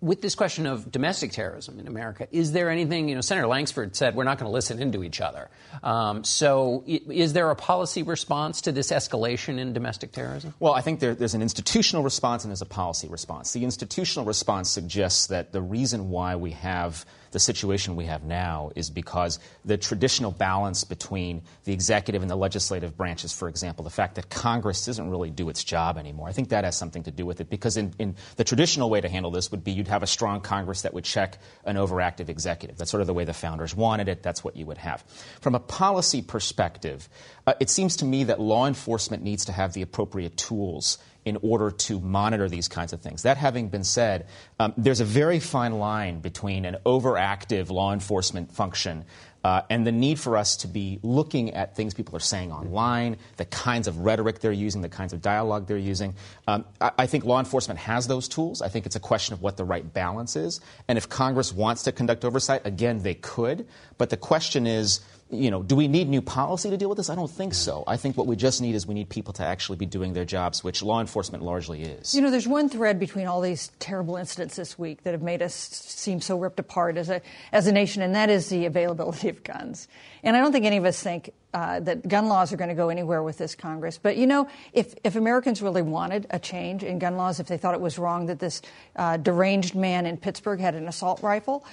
with 0.00 0.20
this 0.20 0.34
question 0.34 0.66
of 0.66 0.90
domestic 0.92 1.32
terrorism 1.32 1.80
in 1.80 1.86
America, 1.86 2.28
is 2.30 2.52
there 2.52 2.70
anything, 2.70 3.08
you 3.08 3.14
know, 3.14 3.20
Senator 3.20 3.46
Lankford 3.46 3.96
said 3.96 4.14
we're 4.14 4.24
not 4.24 4.38
going 4.38 4.48
to 4.48 4.52
listen 4.52 4.80
into 4.80 5.02
each 5.02 5.20
other. 5.20 5.48
Um, 5.82 6.22
so 6.22 6.84
is 6.86 7.32
there 7.32 7.50
a 7.50 7.56
policy 7.56 8.02
response 8.02 8.60
to 8.62 8.72
this 8.72 8.92
escalation 8.92 9.58
in 9.58 9.72
domestic 9.72 10.12
terrorism? 10.12 10.54
Well, 10.60 10.74
I 10.74 10.82
think 10.82 11.00
there, 11.00 11.14
there's 11.14 11.34
an 11.34 11.42
institutional 11.42 12.02
response 12.02 12.44
and 12.44 12.50
there's 12.50 12.62
a 12.62 12.66
policy 12.66 13.08
response. 13.08 13.52
The 13.52 13.64
institutional 13.64 14.26
response 14.26 14.70
suggests 14.70 15.28
that 15.28 15.52
the 15.52 15.62
reason 15.62 16.10
why 16.10 16.36
we 16.36 16.50
have 16.52 17.06
the 17.36 17.40
situation 17.40 17.96
we 17.96 18.06
have 18.06 18.24
now 18.24 18.70
is 18.74 18.88
because 18.88 19.38
the 19.62 19.76
traditional 19.76 20.30
balance 20.30 20.84
between 20.84 21.42
the 21.64 21.72
executive 21.74 22.22
and 22.22 22.30
the 22.30 22.34
legislative 22.34 22.96
branches, 22.96 23.30
for 23.30 23.46
example, 23.46 23.84
the 23.84 23.90
fact 23.90 24.14
that 24.14 24.30
Congress 24.30 24.86
doesn't 24.86 25.10
really 25.10 25.28
do 25.28 25.50
its 25.50 25.62
job 25.62 25.98
anymore, 25.98 26.30
I 26.30 26.32
think 26.32 26.48
that 26.48 26.64
has 26.64 26.76
something 26.76 27.02
to 27.02 27.10
do 27.10 27.26
with 27.26 27.42
it. 27.42 27.50
Because 27.50 27.76
in, 27.76 27.92
in 27.98 28.16
the 28.36 28.44
traditional 28.44 28.88
way 28.88 29.02
to 29.02 29.08
handle 29.10 29.30
this 29.30 29.50
would 29.50 29.62
be 29.62 29.72
you'd 29.72 29.88
have 29.88 30.02
a 30.02 30.06
strong 30.06 30.40
Congress 30.40 30.80
that 30.80 30.94
would 30.94 31.04
check 31.04 31.36
an 31.66 31.76
overactive 31.76 32.30
executive. 32.30 32.78
That's 32.78 32.90
sort 32.90 33.02
of 33.02 33.06
the 33.06 33.12
way 33.12 33.26
the 33.26 33.34
founders 33.34 33.76
wanted 33.76 34.08
it. 34.08 34.22
That's 34.22 34.42
what 34.42 34.56
you 34.56 34.64
would 34.64 34.78
have. 34.78 35.04
From 35.42 35.54
a 35.54 35.60
policy 35.60 36.22
perspective, 36.22 37.06
uh, 37.46 37.52
it 37.60 37.68
seems 37.68 37.96
to 37.98 38.06
me 38.06 38.24
that 38.24 38.40
law 38.40 38.66
enforcement 38.66 39.22
needs 39.22 39.44
to 39.44 39.52
have 39.52 39.74
the 39.74 39.82
appropriate 39.82 40.38
tools 40.38 40.96
in 41.26 41.36
order 41.42 41.70
to 41.72 42.00
monitor 42.00 42.48
these 42.48 42.68
kinds 42.68 42.94
of 42.94 43.02
things. 43.02 43.24
That 43.24 43.36
having 43.36 43.68
been 43.68 43.84
said, 43.84 44.26
um, 44.58 44.72
there's 44.78 45.00
a 45.00 45.04
very 45.04 45.40
fine 45.40 45.78
line 45.78 46.20
between 46.20 46.64
an 46.64 46.76
overactive 46.86 47.68
law 47.68 47.92
enforcement 47.92 48.52
function 48.52 49.04
uh, 49.46 49.62
and 49.70 49.86
the 49.86 49.92
need 49.92 50.18
for 50.18 50.36
us 50.36 50.56
to 50.56 50.66
be 50.66 50.98
looking 51.04 51.54
at 51.54 51.76
things 51.76 51.94
people 51.94 52.16
are 52.16 52.20
saying 52.20 52.50
online, 52.50 53.16
the 53.36 53.44
kinds 53.44 53.86
of 53.86 53.98
rhetoric 53.98 54.40
they're 54.40 54.50
using, 54.50 54.82
the 54.82 54.88
kinds 54.88 55.12
of 55.12 55.22
dialogue 55.22 55.68
they're 55.68 55.78
using. 55.78 56.16
Um, 56.48 56.64
I, 56.80 56.90
I, 56.98 57.06
think 57.06 57.24
law 57.24 57.38
enforcement 57.38 57.78
has 57.78 58.08
those 58.08 58.26
tools. 58.26 58.60
I 58.60 58.66
think 58.66 58.86
it's 58.86 58.96
a 58.96 59.00
question 59.00 59.34
of 59.34 59.42
what 59.42 59.56
the 59.56 59.62
right 59.62 59.92
balance 59.94 60.34
is. 60.34 60.60
And 60.88 60.98
if 60.98 61.08
Congress 61.08 61.52
wants 61.52 61.84
to 61.84 61.92
conduct 61.92 62.24
oversight, 62.24 62.62
again, 62.64 63.04
they 63.04 63.14
could. 63.14 63.68
But 63.98 64.10
the 64.10 64.16
question 64.16 64.66
is, 64.66 64.98
you 65.30 65.50
know, 65.50 65.62
do 65.62 65.74
we 65.74 65.88
need 65.88 66.08
new 66.08 66.22
policy 66.22 66.70
to 66.70 66.76
deal 66.76 66.88
with 66.88 66.98
this? 66.98 67.10
I 67.10 67.16
don't 67.16 67.30
think 67.30 67.52
so. 67.52 67.82
I 67.86 67.96
think 67.96 68.16
what 68.16 68.28
we 68.28 68.36
just 68.36 68.62
need 68.62 68.76
is 68.76 68.86
we 68.86 68.94
need 68.94 69.08
people 69.08 69.32
to 69.34 69.44
actually 69.44 69.76
be 69.76 69.86
doing 69.86 70.12
their 70.12 70.24
jobs, 70.24 70.62
which 70.62 70.82
law 70.82 71.00
enforcement 71.00 71.42
largely 71.42 71.82
is. 71.82 72.14
You 72.14 72.20
know, 72.20 72.30
there's 72.30 72.46
one 72.46 72.68
thread 72.68 73.00
between 73.00 73.26
all 73.26 73.40
these 73.40 73.72
terrible 73.80 74.16
incidents 74.16 74.54
this 74.54 74.78
week 74.78 75.02
that 75.02 75.10
have 75.12 75.22
made 75.22 75.42
us 75.42 75.52
seem 75.52 76.20
so 76.20 76.38
ripped 76.38 76.60
apart 76.60 76.96
as 76.96 77.08
a 77.08 77.20
as 77.50 77.66
a 77.66 77.72
nation, 77.72 78.02
and 78.02 78.14
that 78.14 78.30
is 78.30 78.48
the 78.50 78.66
availability 78.66 79.28
of 79.28 79.42
guns. 79.42 79.88
And 80.22 80.36
I 80.36 80.40
don't 80.40 80.52
think 80.52 80.64
any 80.64 80.76
of 80.76 80.84
us 80.84 81.02
think 81.02 81.32
uh, 81.52 81.80
that 81.80 82.06
gun 82.06 82.28
laws 82.28 82.52
are 82.52 82.56
going 82.56 82.68
to 82.68 82.74
go 82.76 82.88
anywhere 82.88 83.22
with 83.22 83.36
this 83.36 83.56
Congress. 83.56 83.98
But 83.98 84.16
you 84.16 84.28
know, 84.28 84.48
if 84.72 84.94
if 85.02 85.16
Americans 85.16 85.60
really 85.60 85.82
wanted 85.82 86.28
a 86.30 86.38
change 86.38 86.84
in 86.84 87.00
gun 87.00 87.16
laws, 87.16 87.40
if 87.40 87.48
they 87.48 87.58
thought 87.58 87.74
it 87.74 87.80
was 87.80 87.98
wrong 87.98 88.26
that 88.26 88.38
this 88.38 88.62
uh, 88.94 89.16
deranged 89.16 89.74
man 89.74 90.06
in 90.06 90.18
Pittsburgh 90.18 90.60
had 90.60 90.76
an 90.76 90.86
assault 90.86 91.20
rifle, 91.22 91.64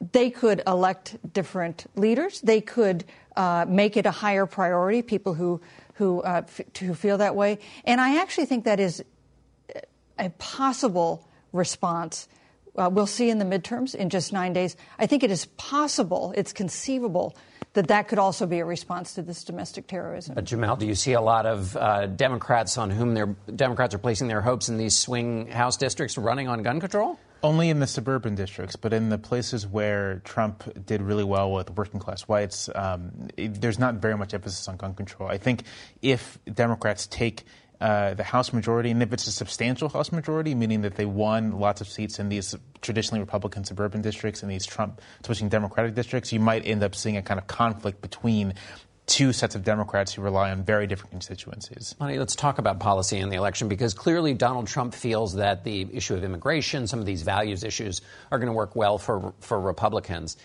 they 0.00 0.30
could 0.30 0.62
elect 0.66 1.16
different 1.32 1.86
leaders. 1.94 2.40
They 2.40 2.60
could 2.60 3.04
uh, 3.36 3.66
make 3.68 3.96
it 3.96 4.06
a 4.06 4.10
higher 4.10 4.46
priority, 4.46 5.02
people 5.02 5.34
who, 5.34 5.60
who, 5.94 6.22
uh, 6.22 6.42
f- 6.44 6.60
who 6.78 6.94
feel 6.94 7.18
that 7.18 7.36
way. 7.36 7.58
And 7.84 8.00
I 8.00 8.20
actually 8.20 8.46
think 8.46 8.64
that 8.64 8.80
is 8.80 9.04
a 10.18 10.30
possible 10.30 11.26
response. 11.52 12.28
Uh, 12.76 12.88
we'll 12.92 13.06
see 13.06 13.30
in 13.30 13.38
the 13.38 13.44
midterms 13.44 13.94
in 13.94 14.10
just 14.10 14.32
nine 14.32 14.52
days. 14.52 14.76
I 14.98 15.06
think 15.06 15.22
it 15.22 15.30
is 15.30 15.46
possible, 15.56 16.32
it's 16.36 16.52
conceivable 16.52 17.36
that 17.74 17.88
that 17.88 18.08
could 18.08 18.18
also 18.18 18.46
be 18.46 18.58
a 18.58 18.64
response 18.64 19.14
to 19.14 19.22
this 19.22 19.44
domestic 19.44 19.86
terrorism. 19.86 20.34
But 20.34 20.44
Jamelle, 20.44 20.78
do 20.78 20.86
you 20.86 20.94
see 20.94 21.12
a 21.12 21.20
lot 21.20 21.46
of 21.46 21.76
uh, 21.76 22.06
Democrats 22.06 22.76
on 22.78 22.90
whom 22.90 23.14
their 23.14 23.26
Democrats 23.54 23.94
are 23.94 23.98
placing 23.98 24.28
their 24.28 24.40
hopes 24.40 24.68
in 24.68 24.76
these 24.76 24.96
swing 24.96 25.46
House 25.46 25.76
districts 25.76 26.18
running 26.18 26.48
on 26.48 26.62
gun 26.62 26.80
control? 26.80 27.18
Only 27.42 27.70
in 27.70 27.80
the 27.80 27.86
suburban 27.86 28.34
districts, 28.34 28.76
but 28.76 28.92
in 28.92 29.08
the 29.08 29.16
places 29.16 29.66
where 29.66 30.20
Trump 30.24 30.84
did 30.84 31.00
really 31.00 31.24
well 31.24 31.50
with 31.52 31.70
working 31.70 31.98
class 31.98 32.22
whites, 32.22 32.68
um, 32.74 33.28
it, 33.36 33.60
there's 33.60 33.78
not 33.78 33.94
very 33.94 34.16
much 34.16 34.34
emphasis 34.34 34.68
on 34.68 34.76
gun 34.76 34.94
control. 34.94 35.30
I 35.30 35.38
think 35.38 35.62
if 36.02 36.38
Democrats 36.52 37.06
take 37.06 37.44
uh, 37.80 38.12
the 38.12 38.24
House 38.24 38.52
majority, 38.52 38.90
and 38.90 39.02
if 39.02 39.10
it's 39.14 39.26
a 39.26 39.32
substantial 39.32 39.88
House 39.88 40.12
majority, 40.12 40.54
meaning 40.54 40.82
that 40.82 40.96
they 40.96 41.06
won 41.06 41.58
lots 41.58 41.80
of 41.80 41.88
seats 41.88 42.18
in 42.18 42.28
these 42.28 42.54
traditionally 42.82 43.20
Republican 43.20 43.64
suburban 43.64 44.02
districts 44.02 44.42
and 44.42 44.50
these 44.50 44.66
Trump 44.66 45.00
switching 45.24 45.48
Democratic 45.48 45.94
districts, 45.94 46.32
you 46.34 46.40
might 46.40 46.66
end 46.66 46.82
up 46.82 46.94
seeing 46.94 47.16
a 47.16 47.22
kind 47.22 47.40
of 47.40 47.46
conflict 47.46 48.02
between 48.02 48.52
two 49.10 49.32
sets 49.32 49.56
of 49.56 49.64
Democrats 49.64 50.14
who 50.14 50.22
rely 50.22 50.50
on 50.52 50.62
very 50.62 50.86
different 50.86 51.10
constituencies. 51.10 51.96
Monty, 51.98 52.18
let's 52.18 52.36
talk 52.36 52.58
about 52.58 52.78
policy 52.78 53.18
in 53.18 53.28
the 53.28 53.36
election 53.36 53.68
because 53.68 53.92
clearly 53.92 54.34
Donald 54.34 54.68
Trump 54.68 54.94
feels 54.94 55.34
that 55.34 55.64
the 55.64 55.88
issue 55.92 56.14
of 56.14 56.22
immigration, 56.22 56.86
some 56.86 57.00
of 57.00 57.06
these 57.06 57.22
values 57.22 57.64
issues, 57.64 58.02
are 58.30 58.38
going 58.38 58.46
to 58.46 58.52
work 58.52 58.76
well 58.76 58.98
for, 58.98 59.34
for 59.40 59.60
Republicans. 59.60 60.36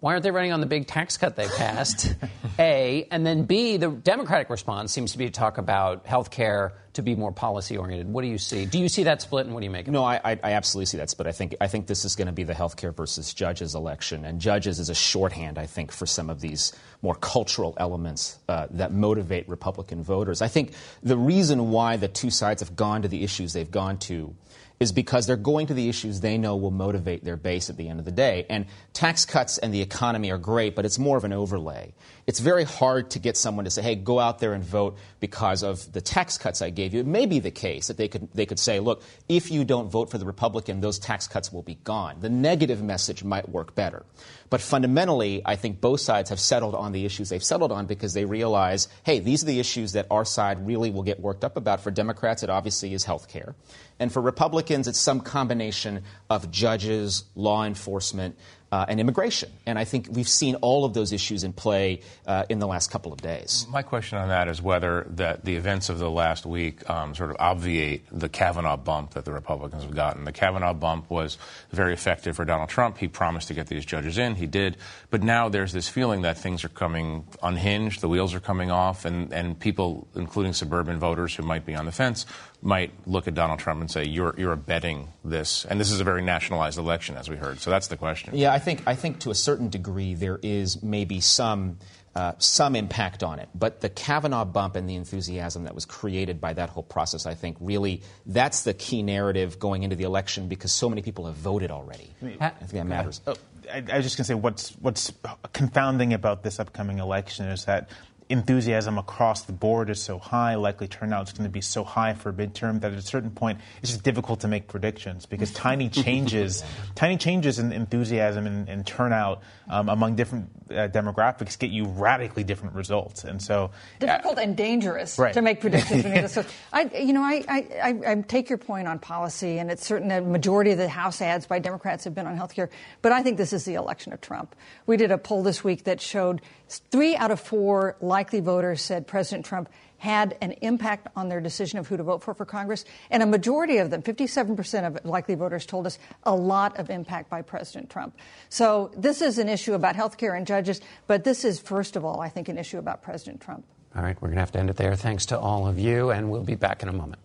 Why 0.00 0.12
aren't 0.12 0.22
they 0.22 0.30
running 0.30 0.52
on 0.52 0.60
the 0.60 0.66
big 0.66 0.86
tax 0.86 1.18
cut 1.18 1.36
they 1.36 1.46
passed? 1.46 2.14
A. 2.58 3.06
And 3.10 3.26
then 3.26 3.44
B, 3.44 3.76
the 3.76 3.90
Democratic 3.90 4.48
response 4.48 4.92
seems 4.92 5.12
to 5.12 5.18
be 5.18 5.26
to 5.26 5.30
talk 5.30 5.58
about 5.58 6.06
health 6.06 6.30
care 6.30 6.72
to 6.94 7.02
be 7.02 7.14
more 7.14 7.32
policy 7.32 7.76
oriented. 7.76 8.08
What 8.08 8.22
do 8.22 8.28
you 8.28 8.38
see? 8.38 8.64
Do 8.64 8.78
you 8.78 8.88
see 8.88 9.04
that 9.04 9.20
split 9.20 9.44
and 9.44 9.54
what 9.54 9.60
do 9.60 9.64
you 9.64 9.70
make 9.70 9.86
of 9.86 9.88
it? 9.88 9.92
No, 9.92 10.02
I, 10.02 10.20
I 10.24 10.52
absolutely 10.52 10.86
see 10.86 10.96
that 10.96 11.10
split. 11.10 11.28
I 11.28 11.32
think, 11.32 11.54
I 11.60 11.68
think 11.68 11.86
this 11.86 12.06
is 12.06 12.16
going 12.16 12.26
to 12.26 12.32
be 12.32 12.44
the 12.44 12.54
health 12.54 12.76
care 12.76 12.92
versus 12.92 13.34
judges 13.34 13.74
election. 13.74 14.24
And 14.24 14.40
judges 14.40 14.80
is 14.80 14.88
a 14.88 14.94
shorthand, 14.94 15.58
I 15.58 15.66
think, 15.66 15.92
for 15.92 16.06
some 16.06 16.30
of 16.30 16.40
these 16.40 16.72
more 17.02 17.14
cultural 17.14 17.74
elements 17.76 18.38
uh, 18.48 18.68
that 18.70 18.92
motivate 18.92 19.48
Republican 19.50 20.02
voters. 20.02 20.40
I 20.40 20.48
think 20.48 20.72
the 21.02 21.16
reason 21.16 21.70
why 21.70 21.96
the 21.98 22.08
two 22.08 22.30
sides 22.30 22.62
have 22.62 22.74
gone 22.74 23.02
to 23.02 23.08
the 23.08 23.22
issues 23.22 23.52
they've 23.52 23.70
gone 23.70 23.98
to 23.98 24.34
is 24.80 24.92
because 24.92 25.26
they're 25.26 25.36
going 25.36 25.66
to 25.66 25.74
the 25.74 25.90
issues 25.90 26.20
they 26.20 26.38
know 26.38 26.56
will 26.56 26.70
motivate 26.70 27.22
their 27.22 27.36
base 27.36 27.68
at 27.68 27.76
the 27.76 27.86
end 27.86 27.98
of 27.98 28.06
the 28.06 28.10
day. 28.10 28.46
And 28.48 28.64
tax 28.94 29.26
cuts 29.26 29.58
and 29.58 29.74
the 29.74 29.82
economy 29.82 30.30
are 30.30 30.38
great, 30.38 30.74
but 30.74 30.86
it's 30.86 30.98
more 30.98 31.18
of 31.18 31.24
an 31.24 31.34
overlay. 31.34 31.92
It's 32.26 32.40
very 32.40 32.64
hard 32.64 33.10
to 33.10 33.18
get 33.18 33.36
someone 33.36 33.66
to 33.66 33.70
say, 33.70 33.82
hey, 33.82 33.94
go 33.94 34.18
out 34.18 34.38
there 34.38 34.54
and 34.54 34.64
vote 34.64 34.96
because 35.20 35.62
of 35.62 35.92
the 35.92 36.00
tax 36.00 36.38
cuts 36.38 36.62
I 36.62 36.70
gave 36.70 36.94
you. 36.94 37.00
It 37.00 37.06
may 37.06 37.26
be 37.26 37.38
the 37.38 37.50
case 37.50 37.86
that 37.88 37.96
they 37.96 38.08
could, 38.08 38.28
they 38.32 38.46
could 38.46 38.58
say, 38.58 38.80
look, 38.80 39.02
if 39.28 39.50
you 39.50 39.64
don't 39.64 39.90
vote 39.90 40.10
for 40.10 40.18
the 40.18 40.24
Republican, 40.24 40.80
those 40.80 40.98
tax 40.98 41.28
cuts 41.28 41.52
will 41.52 41.62
be 41.62 41.76
gone. 41.76 42.20
The 42.20 42.30
negative 42.30 42.82
message 42.82 43.22
might 43.22 43.48
work 43.48 43.74
better. 43.74 44.04
But 44.48 44.60
fundamentally, 44.60 45.42
I 45.44 45.56
think 45.56 45.80
both 45.80 46.00
sides 46.00 46.30
have 46.30 46.40
settled 46.40 46.74
on 46.74 46.92
the 46.92 47.04
issues 47.04 47.28
they've 47.28 47.44
settled 47.44 47.70
on 47.70 47.86
because 47.86 48.14
they 48.14 48.24
realize, 48.24 48.88
hey, 49.04 49.20
these 49.20 49.44
are 49.44 49.46
the 49.46 49.60
issues 49.60 49.92
that 49.92 50.06
our 50.10 50.24
side 50.24 50.66
really 50.66 50.90
will 50.90 51.04
get 51.04 51.20
worked 51.20 51.44
up 51.44 51.56
about. 51.56 51.80
For 51.80 51.90
Democrats, 51.90 52.42
it 52.42 52.50
obviously 52.50 52.92
is 52.94 53.04
health 53.04 53.28
care. 53.28 53.54
And 54.00 54.10
for 54.12 54.20
Republicans, 54.20 54.88
it's 54.88 54.98
some 54.98 55.20
combination 55.20 56.02
of 56.30 56.50
judges, 56.50 57.24
law 57.34 57.64
enforcement, 57.64 58.36
uh, 58.72 58.86
and 58.88 59.00
immigration. 59.00 59.50
And 59.66 59.78
I 59.78 59.84
think 59.84 60.08
we've 60.10 60.28
seen 60.28 60.56
all 60.56 60.84
of 60.84 60.94
those 60.94 61.12
issues 61.12 61.44
in 61.44 61.52
play 61.52 62.00
uh, 62.26 62.44
in 62.48 62.58
the 62.58 62.66
last 62.66 62.90
couple 62.90 63.12
of 63.12 63.20
days. 63.20 63.66
My 63.68 63.82
question 63.82 64.18
on 64.18 64.28
that 64.28 64.48
is 64.48 64.62
whether 64.62 65.06
that 65.16 65.44
the 65.44 65.56
events 65.56 65.88
of 65.88 65.98
the 65.98 66.10
last 66.10 66.46
week 66.46 66.88
um, 66.88 67.14
sort 67.14 67.30
of 67.30 67.36
obviate 67.40 68.04
the 68.12 68.28
Kavanaugh 68.28 68.76
bump 68.76 69.14
that 69.14 69.24
the 69.24 69.32
Republicans 69.32 69.82
have 69.82 69.94
gotten. 69.94 70.24
The 70.24 70.32
Kavanaugh 70.32 70.74
bump 70.74 71.10
was 71.10 71.38
very 71.70 71.92
effective 71.92 72.36
for 72.36 72.44
Donald 72.44 72.68
Trump. 72.68 72.98
He 72.98 73.08
promised 73.08 73.48
to 73.48 73.54
get 73.54 73.66
these 73.66 73.84
judges 73.84 74.18
in. 74.18 74.34
He 74.34 74.46
did. 74.46 74.76
But 75.10 75.22
now 75.22 75.48
there's 75.48 75.72
this 75.72 75.88
feeling 75.88 76.22
that 76.22 76.38
things 76.38 76.64
are 76.64 76.68
coming 76.68 77.26
unhinged, 77.42 78.00
the 78.00 78.08
wheels 78.08 78.34
are 78.34 78.40
coming 78.40 78.70
off, 78.70 79.04
and, 79.04 79.32
and 79.32 79.58
people, 79.58 80.06
including 80.14 80.52
suburban 80.52 80.98
voters 80.98 81.34
who 81.34 81.42
might 81.42 81.66
be 81.66 81.74
on 81.74 81.86
the 81.86 81.92
fence, 81.92 82.26
might 82.62 82.92
look 83.06 83.26
at 83.26 83.34
Donald 83.34 83.58
Trump 83.58 83.80
and 83.80 83.90
say, 83.90 84.04
"You're 84.04 84.34
you're 84.36 84.52
abetting 84.52 85.08
this," 85.24 85.64
and 85.64 85.80
this 85.80 85.90
is 85.90 86.00
a 86.00 86.04
very 86.04 86.22
nationalized 86.22 86.78
election, 86.78 87.16
as 87.16 87.28
we 87.28 87.36
heard. 87.36 87.60
So 87.60 87.70
that's 87.70 87.88
the 87.88 87.96
question. 87.96 88.36
Yeah, 88.36 88.52
I 88.52 88.58
think 88.58 88.82
I 88.86 88.94
think 88.94 89.20
to 89.20 89.30
a 89.30 89.34
certain 89.34 89.68
degree 89.68 90.14
there 90.14 90.38
is 90.42 90.82
maybe 90.82 91.20
some. 91.20 91.78
Uh, 92.12 92.32
some 92.38 92.74
impact 92.74 93.22
on 93.22 93.38
it. 93.38 93.48
But 93.54 93.82
the 93.82 93.88
Kavanaugh 93.88 94.44
bump 94.44 94.74
and 94.74 94.90
the 94.90 94.96
enthusiasm 94.96 95.62
that 95.62 95.76
was 95.76 95.84
created 95.84 96.40
by 96.40 96.54
that 96.54 96.68
whole 96.68 96.82
process, 96.82 97.24
I 97.24 97.34
think, 97.34 97.56
really 97.60 98.02
that's 98.26 98.64
the 98.64 98.74
key 98.74 99.04
narrative 99.04 99.60
going 99.60 99.84
into 99.84 99.94
the 99.94 100.02
election 100.02 100.48
because 100.48 100.72
so 100.72 100.88
many 100.88 101.02
people 101.02 101.26
have 101.26 101.36
voted 101.36 101.70
already. 101.70 102.12
I, 102.20 102.24
mean, 102.24 102.36
I 102.40 102.48
think 102.48 102.72
that 102.72 102.86
matters. 102.86 103.20
Oh, 103.28 103.36
I, 103.72 103.84
I 103.92 103.96
was 103.98 104.04
just 104.04 104.16
going 104.16 104.24
to 104.24 104.24
say 104.24 104.34
what's 104.34 104.70
what's 104.80 105.12
confounding 105.52 106.12
about 106.12 106.42
this 106.42 106.58
upcoming 106.58 106.98
election 106.98 107.46
is 107.46 107.66
that 107.66 107.90
enthusiasm 108.30 108.96
across 108.96 109.42
the 109.42 109.52
board 109.52 109.90
is 109.90 110.00
so 110.00 110.18
high, 110.18 110.54
likely 110.54 110.86
turnout 110.86 111.26
is 111.28 111.32
going 111.32 111.48
to 111.48 111.52
be 111.52 111.60
so 111.60 111.84
high 111.84 112.14
for 112.14 112.30
a 112.30 112.32
midterm 112.32 112.80
that 112.80 112.92
at 112.92 112.98
a 112.98 113.02
certain 113.02 113.30
point 113.30 113.58
it's 113.82 113.90
just 113.90 114.04
difficult 114.04 114.40
to 114.40 114.48
make 114.48 114.68
predictions 114.68 115.26
because 115.26 115.52
tiny 115.68 115.88
changes, 115.88 116.62
tiny 116.94 117.16
changes 117.16 117.58
in 117.58 117.72
enthusiasm 117.72 118.46
and, 118.46 118.68
and 118.68 118.86
turnout 118.86 119.42
um, 119.68 119.88
among 119.88 120.14
different 120.16 120.48
uh, 120.70 120.88
demographics 120.88 121.58
get 121.58 121.70
you 121.70 121.84
radically 121.84 122.44
different 122.44 122.74
results. 122.74 123.24
And 123.24 123.42
so 123.42 123.70
difficult 123.98 124.38
uh, 124.38 124.42
and 124.42 124.56
dangerous 124.56 125.18
right. 125.18 125.34
to 125.34 125.42
make 125.42 125.60
predictions. 125.60 126.32
so 126.32 126.44
I, 126.72 126.82
you 126.94 127.12
know, 127.12 127.22
I, 127.22 127.44
I, 127.48 128.00
I, 128.06 128.14
take 128.26 128.48
your 128.48 128.58
point 128.58 128.86
on 128.86 128.98
policy, 128.98 129.58
and 129.58 129.70
it's 129.70 129.84
certain 129.84 130.10
a 130.10 130.20
majority 130.20 130.70
of 130.70 130.78
the 130.78 130.88
House 130.88 131.20
ads 131.20 131.46
by 131.46 131.58
Democrats 131.58 132.04
have 132.04 132.14
been 132.14 132.26
on 132.26 132.36
health 132.36 132.54
care. 132.54 132.70
But 133.02 133.12
I 133.12 133.22
think 133.22 133.36
this 133.36 133.52
is 133.52 133.64
the 133.64 133.74
election 133.74 134.12
of 134.12 134.20
Trump. 134.20 134.54
We 134.86 134.96
did 134.96 135.10
a 135.10 135.18
poll 135.18 135.42
this 135.42 135.64
week 135.64 135.84
that 135.84 136.00
showed 136.00 136.40
three 136.78 137.16
out 137.16 137.30
of 137.30 137.40
four 137.40 137.96
likely 138.00 138.40
voters 138.40 138.80
said 138.80 139.06
President 139.06 139.44
Trump 139.44 139.68
had 139.98 140.36
an 140.40 140.52
impact 140.62 141.08
on 141.14 141.28
their 141.28 141.40
decision 141.40 141.78
of 141.78 141.86
who 141.86 141.96
to 141.96 142.02
vote 142.02 142.22
for 142.22 142.32
for 142.32 142.46
Congress. 142.46 142.86
And 143.10 143.22
a 143.22 143.26
majority 143.26 143.76
of 143.78 143.90
them, 143.90 144.02
57% 144.02 144.86
of 144.86 145.04
likely 145.04 145.34
voters, 145.34 145.66
told 145.66 145.86
us 145.86 145.98
a 146.24 146.34
lot 146.34 146.78
of 146.78 146.88
impact 146.88 147.28
by 147.28 147.42
President 147.42 147.90
Trump. 147.90 148.16
So 148.48 148.90
this 148.96 149.20
is 149.20 149.38
an 149.38 149.48
issue 149.48 149.74
about 149.74 149.96
health 149.96 150.16
care 150.16 150.34
and 150.34 150.46
judges, 150.46 150.80
but 151.06 151.24
this 151.24 151.44
is, 151.44 151.60
first 151.60 151.96
of 151.96 152.04
all, 152.04 152.20
I 152.20 152.30
think, 152.30 152.48
an 152.48 152.56
issue 152.56 152.78
about 152.78 153.02
President 153.02 153.42
Trump. 153.42 153.66
All 153.94 154.02
right, 154.02 154.16
we're 154.22 154.28
going 154.28 154.36
to 154.36 154.40
have 154.40 154.52
to 154.52 154.58
end 154.58 154.70
it 154.70 154.76
there. 154.76 154.96
Thanks 154.96 155.26
to 155.26 155.38
all 155.38 155.66
of 155.66 155.78
you, 155.78 156.10
and 156.10 156.30
we'll 156.30 156.44
be 156.44 156.54
back 156.54 156.82
in 156.82 156.88
a 156.88 156.92
moment. 156.92 157.20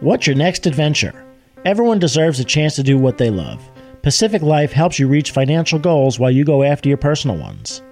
What's 0.00 0.26
your 0.26 0.36
next 0.36 0.66
adventure? 0.66 1.24
Everyone 1.64 1.98
deserves 1.98 2.38
a 2.38 2.44
chance 2.44 2.76
to 2.76 2.82
do 2.82 2.98
what 2.98 3.16
they 3.16 3.30
love. 3.30 3.66
Pacific 4.02 4.42
Life 4.42 4.72
helps 4.72 4.98
you 4.98 5.08
reach 5.08 5.30
financial 5.30 5.78
goals 5.78 6.18
while 6.18 6.30
you 6.30 6.44
go 6.44 6.62
after 6.62 6.88
your 6.88 6.98
personal 6.98 7.36
ones. 7.36 7.82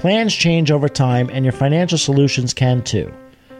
Plans 0.00 0.34
change 0.34 0.70
over 0.70 0.88
time, 0.88 1.28
and 1.30 1.44
your 1.44 1.52
financial 1.52 1.98
solutions 1.98 2.54
can 2.54 2.80
too. 2.80 3.12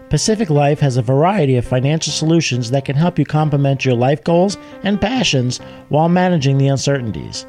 Pacific 0.09 0.49
Life 0.49 0.81
has 0.81 0.97
a 0.97 1.03
variety 1.03 1.59
of 1.59 1.67
financial 1.67 2.15
solutions 2.15 2.71
that 2.71 2.87
can 2.87 2.97
help 2.97 3.19
you 3.19 3.27
complement 3.27 3.85
your 3.85 3.95
life 3.95 4.25
goals 4.25 4.57
and 4.83 4.99
passions 4.99 5.59
while 5.91 6.09
managing 6.09 6.57
the 6.57 6.69
uncertainties. 6.69 7.45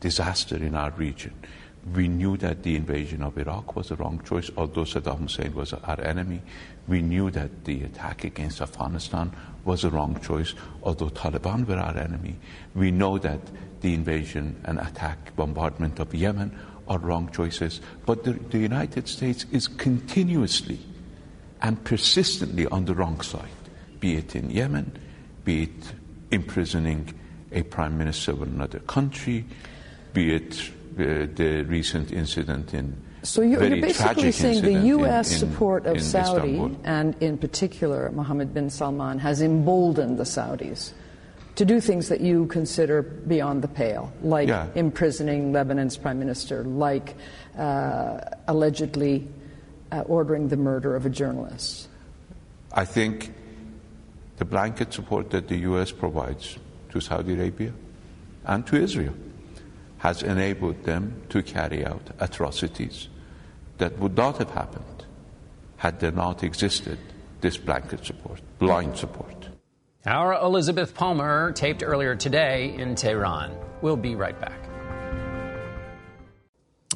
disaster 0.00 0.56
in 0.56 0.74
our 0.74 0.90
region. 0.92 1.34
We 1.94 2.08
knew 2.08 2.36
that 2.38 2.62
the 2.62 2.76
invasion 2.76 3.22
of 3.22 3.38
Iraq 3.38 3.76
was 3.76 3.90
a 3.90 3.96
wrong 3.96 4.20
choice, 4.24 4.50
although 4.56 4.82
Saddam 4.82 5.20
Hussein 5.20 5.54
was 5.54 5.72
our 5.72 6.00
enemy. 6.00 6.42
We 6.86 7.02
knew 7.02 7.30
that 7.30 7.64
the 7.64 7.84
attack 7.84 8.24
against 8.24 8.60
Afghanistan 8.60 9.32
was 9.64 9.84
a 9.84 9.90
wrong 9.90 10.20
choice, 10.20 10.54
although 10.82 11.08
Taliban 11.08 11.66
were 11.66 11.76
our 11.76 11.96
enemy. 11.96 12.36
We 12.74 12.90
know 12.90 13.18
that 13.18 13.40
the 13.80 13.94
invasion 13.94 14.60
and 14.64 14.78
attack, 14.78 15.34
bombardment 15.36 15.98
of 16.00 16.14
Yemen 16.14 16.58
are 16.88 16.98
wrong 16.98 17.30
choices. 17.32 17.80
But 18.06 18.24
the, 18.24 18.32
the 18.32 18.58
United 18.58 19.08
States 19.08 19.46
is 19.52 19.68
continuously 19.68 20.80
and 21.62 21.82
persistently 21.84 22.66
on 22.66 22.84
the 22.84 22.94
wrong 22.94 23.20
side, 23.20 23.48
be 24.00 24.16
it 24.16 24.34
in 24.36 24.50
Yemen, 24.50 24.98
be 25.44 25.64
it 25.64 25.92
imprisoning 26.30 27.14
a 27.52 27.62
prime 27.62 27.96
minister 27.96 28.32
of 28.32 28.42
another 28.42 28.80
country, 28.80 29.44
be 30.12 30.34
it 30.34 30.70
uh, 30.98 31.26
the 31.34 31.64
recent 31.68 32.12
incident 32.12 32.74
in 32.74 33.02
so 33.22 33.42
you're, 33.42 33.64
you're 33.64 33.80
basically 33.80 34.32
saying 34.32 34.62
the 34.62 34.86
U.S. 34.88 35.28
in, 35.28 35.34
in, 35.34 35.38
support 35.38 35.86
of 35.86 36.00
Saudi, 36.00 36.52
Istanbul. 36.52 36.80
and 36.84 37.20
in 37.20 37.36
particular 37.36 38.10
Mohammed 38.12 38.54
bin 38.54 38.70
Salman, 38.70 39.18
has 39.18 39.42
emboldened 39.42 40.18
the 40.18 40.24
Saudis 40.24 40.92
to 41.56 41.64
do 41.64 41.80
things 41.80 42.08
that 42.08 42.20
you 42.20 42.46
consider 42.46 43.02
beyond 43.02 43.62
the 43.62 43.68
pale, 43.68 44.12
like 44.22 44.48
yeah. 44.48 44.68
imprisoning 44.76 45.52
Lebanon's 45.52 45.96
prime 45.96 46.18
minister, 46.18 46.62
like 46.62 47.16
uh, 47.58 48.20
allegedly 48.46 49.26
uh, 49.90 50.02
ordering 50.02 50.48
the 50.48 50.56
murder 50.56 50.94
of 50.94 51.04
a 51.04 51.10
journalist. 51.10 51.88
I 52.72 52.84
think 52.84 53.34
the 54.38 54.44
blanket 54.44 54.92
support 54.92 55.30
that 55.30 55.48
the 55.48 55.56
U.S. 55.70 55.92
provides 55.92 56.58
to 56.90 57.00
Saudi 57.00 57.34
Arabia 57.34 57.72
and 58.46 58.66
to 58.66 58.76
Israel 58.76 59.14
has 59.98 60.22
enabled 60.22 60.84
them 60.84 61.22
to 61.28 61.42
carry 61.42 61.84
out 61.84 62.10
atrocities 62.20 63.08
that 63.78 63.98
would 63.98 64.16
not 64.16 64.38
have 64.38 64.50
happened 64.50 65.04
had 65.76 66.00
there 66.00 66.12
not 66.12 66.42
existed 66.42 66.98
this 67.40 67.56
blanket 67.56 68.04
support, 68.04 68.40
blind 68.58 68.96
support. 68.96 69.48
Our 70.06 70.34
Elizabeth 70.34 70.94
Palmer 70.94 71.52
taped 71.52 71.82
earlier 71.82 72.14
today 72.14 72.74
in 72.76 72.94
Tehran. 72.94 73.56
We'll 73.82 73.96
be 73.96 74.14
right 74.14 74.38
back. 74.40 74.58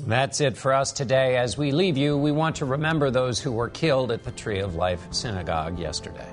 That's 0.01 0.41
it 0.41 0.57
for 0.57 0.73
us 0.73 0.91
today. 0.91 1.37
As 1.37 1.59
we 1.59 1.71
leave 1.71 1.97
you, 1.97 2.17
we 2.17 2.33
want 2.33 2.57
to 2.57 2.65
remember 2.65 3.11
those 3.11 3.39
who 3.39 3.53
were 3.53 3.69
killed 3.69 4.11
at 4.11 4.25
the 4.25 4.33
Tree 4.33 4.61
of 4.61 4.75
Life 4.75 5.13
Synagogue 5.13 5.79
yesterday. 5.79 6.27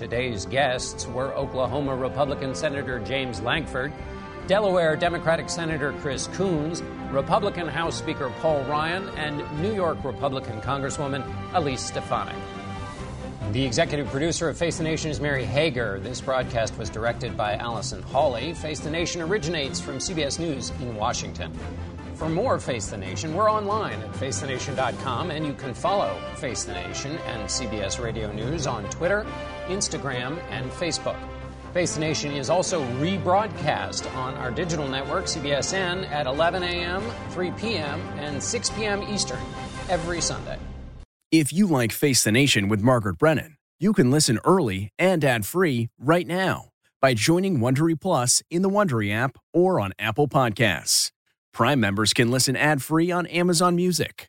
Today's 0.00 0.46
guests 0.46 1.06
were 1.08 1.34
Oklahoma 1.34 1.94
Republican 1.94 2.54
Senator 2.54 3.00
James 3.00 3.42
Lankford, 3.42 3.92
Delaware 4.46 4.96
Democratic 4.96 5.50
Senator 5.50 5.92
Chris 6.00 6.26
Coons, 6.28 6.80
Republican 7.10 7.68
House 7.68 7.98
Speaker 7.98 8.32
Paul 8.40 8.64
Ryan, 8.64 9.10
and 9.18 9.36
New 9.60 9.74
York 9.74 10.02
Republican 10.02 10.62
Congresswoman 10.62 11.22
Elise 11.52 11.82
Stefanik. 11.82 12.34
The 13.52 13.62
executive 13.62 14.08
producer 14.08 14.48
of 14.48 14.56
Face 14.56 14.78
the 14.78 14.84
Nation 14.84 15.10
is 15.10 15.20
Mary 15.20 15.44
Hager. 15.44 16.00
This 16.00 16.22
broadcast 16.22 16.78
was 16.78 16.88
directed 16.88 17.36
by 17.36 17.56
Allison 17.56 18.00
Hawley. 18.00 18.54
Face 18.54 18.80
the 18.80 18.90
Nation 18.90 19.20
originates 19.20 19.82
from 19.82 19.98
CBS 19.98 20.38
News 20.38 20.70
in 20.80 20.96
Washington. 20.96 21.52
For 22.14 22.28
more 22.28 22.58
Face 22.58 22.86
the 22.86 22.96
Nation, 22.96 23.34
we're 23.34 23.50
online 23.50 24.00
at 24.00 24.14
facethenation.com, 24.16 25.30
and 25.30 25.46
you 25.46 25.52
can 25.52 25.74
follow 25.74 26.18
Face 26.36 26.64
the 26.64 26.72
Nation 26.72 27.18
and 27.26 27.42
CBS 27.44 28.02
Radio 28.02 28.32
News 28.32 28.66
on 28.66 28.84
Twitter, 28.90 29.26
Instagram, 29.70 30.38
and 30.50 30.70
Facebook. 30.70 31.16
Face 31.72 31.94
the 31.94 32.00
Nation 32.00 32.32
is 32.32 32.50
also 32.50 32.84
rebroadcast 32.98 34.12
on 34.16 34.34
our 34.34 34.50
digital 34.50 34.88
network, 34.88 35.26
CBSN, 35.26 36.10
at 36.10 36.26
11 36.26 36.62
a.m., 36.64 37.02
3 37.30 37.52
p.m., 37.52 38.00
and 38.18 38.42
6 38.42 38.70
p.m. 38.70 39.02
Eastern 39.04 39.38
every 39.88 40.20
Sunday. 40.20 40.58
If 41.30 41.52
you 41.52 41.68
like 41.68 41.92
Face 41.92 42.24
the 42.24 42.32
Nation 42.32 42.68
with 42.68 42.82
Margaret 42.82 43.18
Brennan, 43.18 43.56
you 43.78 43.92
can 43.92 44.10
listen 44.10 44.40
early 44.44 44.92
and 44.98 45.24
ad-free 45.24 45.88
right 45.98 46.26
now 46.26 46.70
by 47.00 47.14
joining 47.14 47.60
Wondery 47.60 47.98
Plus 47.98 48.42
in 48.50 48.62
the 48.62 48.68
Wondery 48.68 49.14
app 49.14 49.38
or 49.54 49.78
on 49.78 49.92
Apple 49.98 50.26
Podcasts. 50.26 51.12
Prime 51.52 51.78
members 51.78 52.12
can 52.12 52.32
listen 52.32 52.56
ad-free 52.56 53.12
on 53.12 53.26
Amazon 53.28 53.76
Music. 53.76 54.28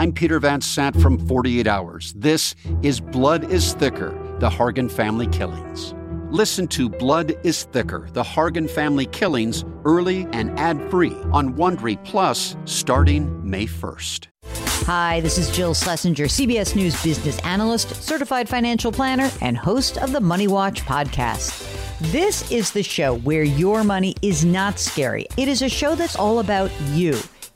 I'm 0.00 0.14
Peter 0.14 0.40
Van 0.40 0.62
Sant 0.62 0.98
from 0.98 1.18
48 1.28 1.66
Hours. 1.66 2.14
This 2.16 2.54
is 2.80 3.00
Blood 3.00 3.52
is 3.52 3.74
Thicker 3.74 4.18
The 4.38 4.48
Hargan 4.48 4.90
Family 4.90 5.26
Killings. 5.26 5.94
Listen 6.30 6.66
to 6.68 6.88
Blood 6.88 7.34
is 7.44 7.64
Thicker 7.64 8.08
The 8.14 8.22
Hargan 8.22 8.70
Family 8.70 9.04
Killings 9.04 9.62
early 9.84 10.26
and 10.32 10.58
ad 10.58 10.90
free 10.90 11.14
on 11.32 11.52
Wondery 11.52 12.02
Plus 12.02 12.56
starting 12.64 13.46
May 13.46 13.66
1st. 13.66 14.28
Hi, 14.86 15.20
this 15.20 15.36
is 15.36 15.54
Jill 15.54 15.74
Schlesinger, 15.74 16.28
CBS 16.28 16.74
News 16.74 17.02
business 17.02 17.38
analyst, 17.40 17.94
certified 18.02 18.48
financial 18.48 18.92
planner, 18.92 19.30
and 19.42 19.54
host 19.54 19.98
of 19.98 20.12
the 20.12 20.20
Money 20.22 20.48
Watch 20.48 20.80
podcast. 20.86 21.66
This 22.10 22.50
is 22.50 22.70
the 22.70 22.82
show 22.82 23.18
where 23.18 23.42
your 23.42 23.84
money 23.84 24.16
is 24.22 24.46
not 24.46 24.78
scary. 24.78 25.26
It 25.36 25.48
is 25.48 25.60
a 25.60 25.68
show 25.68 25.94
that's 25.94 26.16
all 26.16 26.38
about 26.38 26.70
you. 26.92 27.20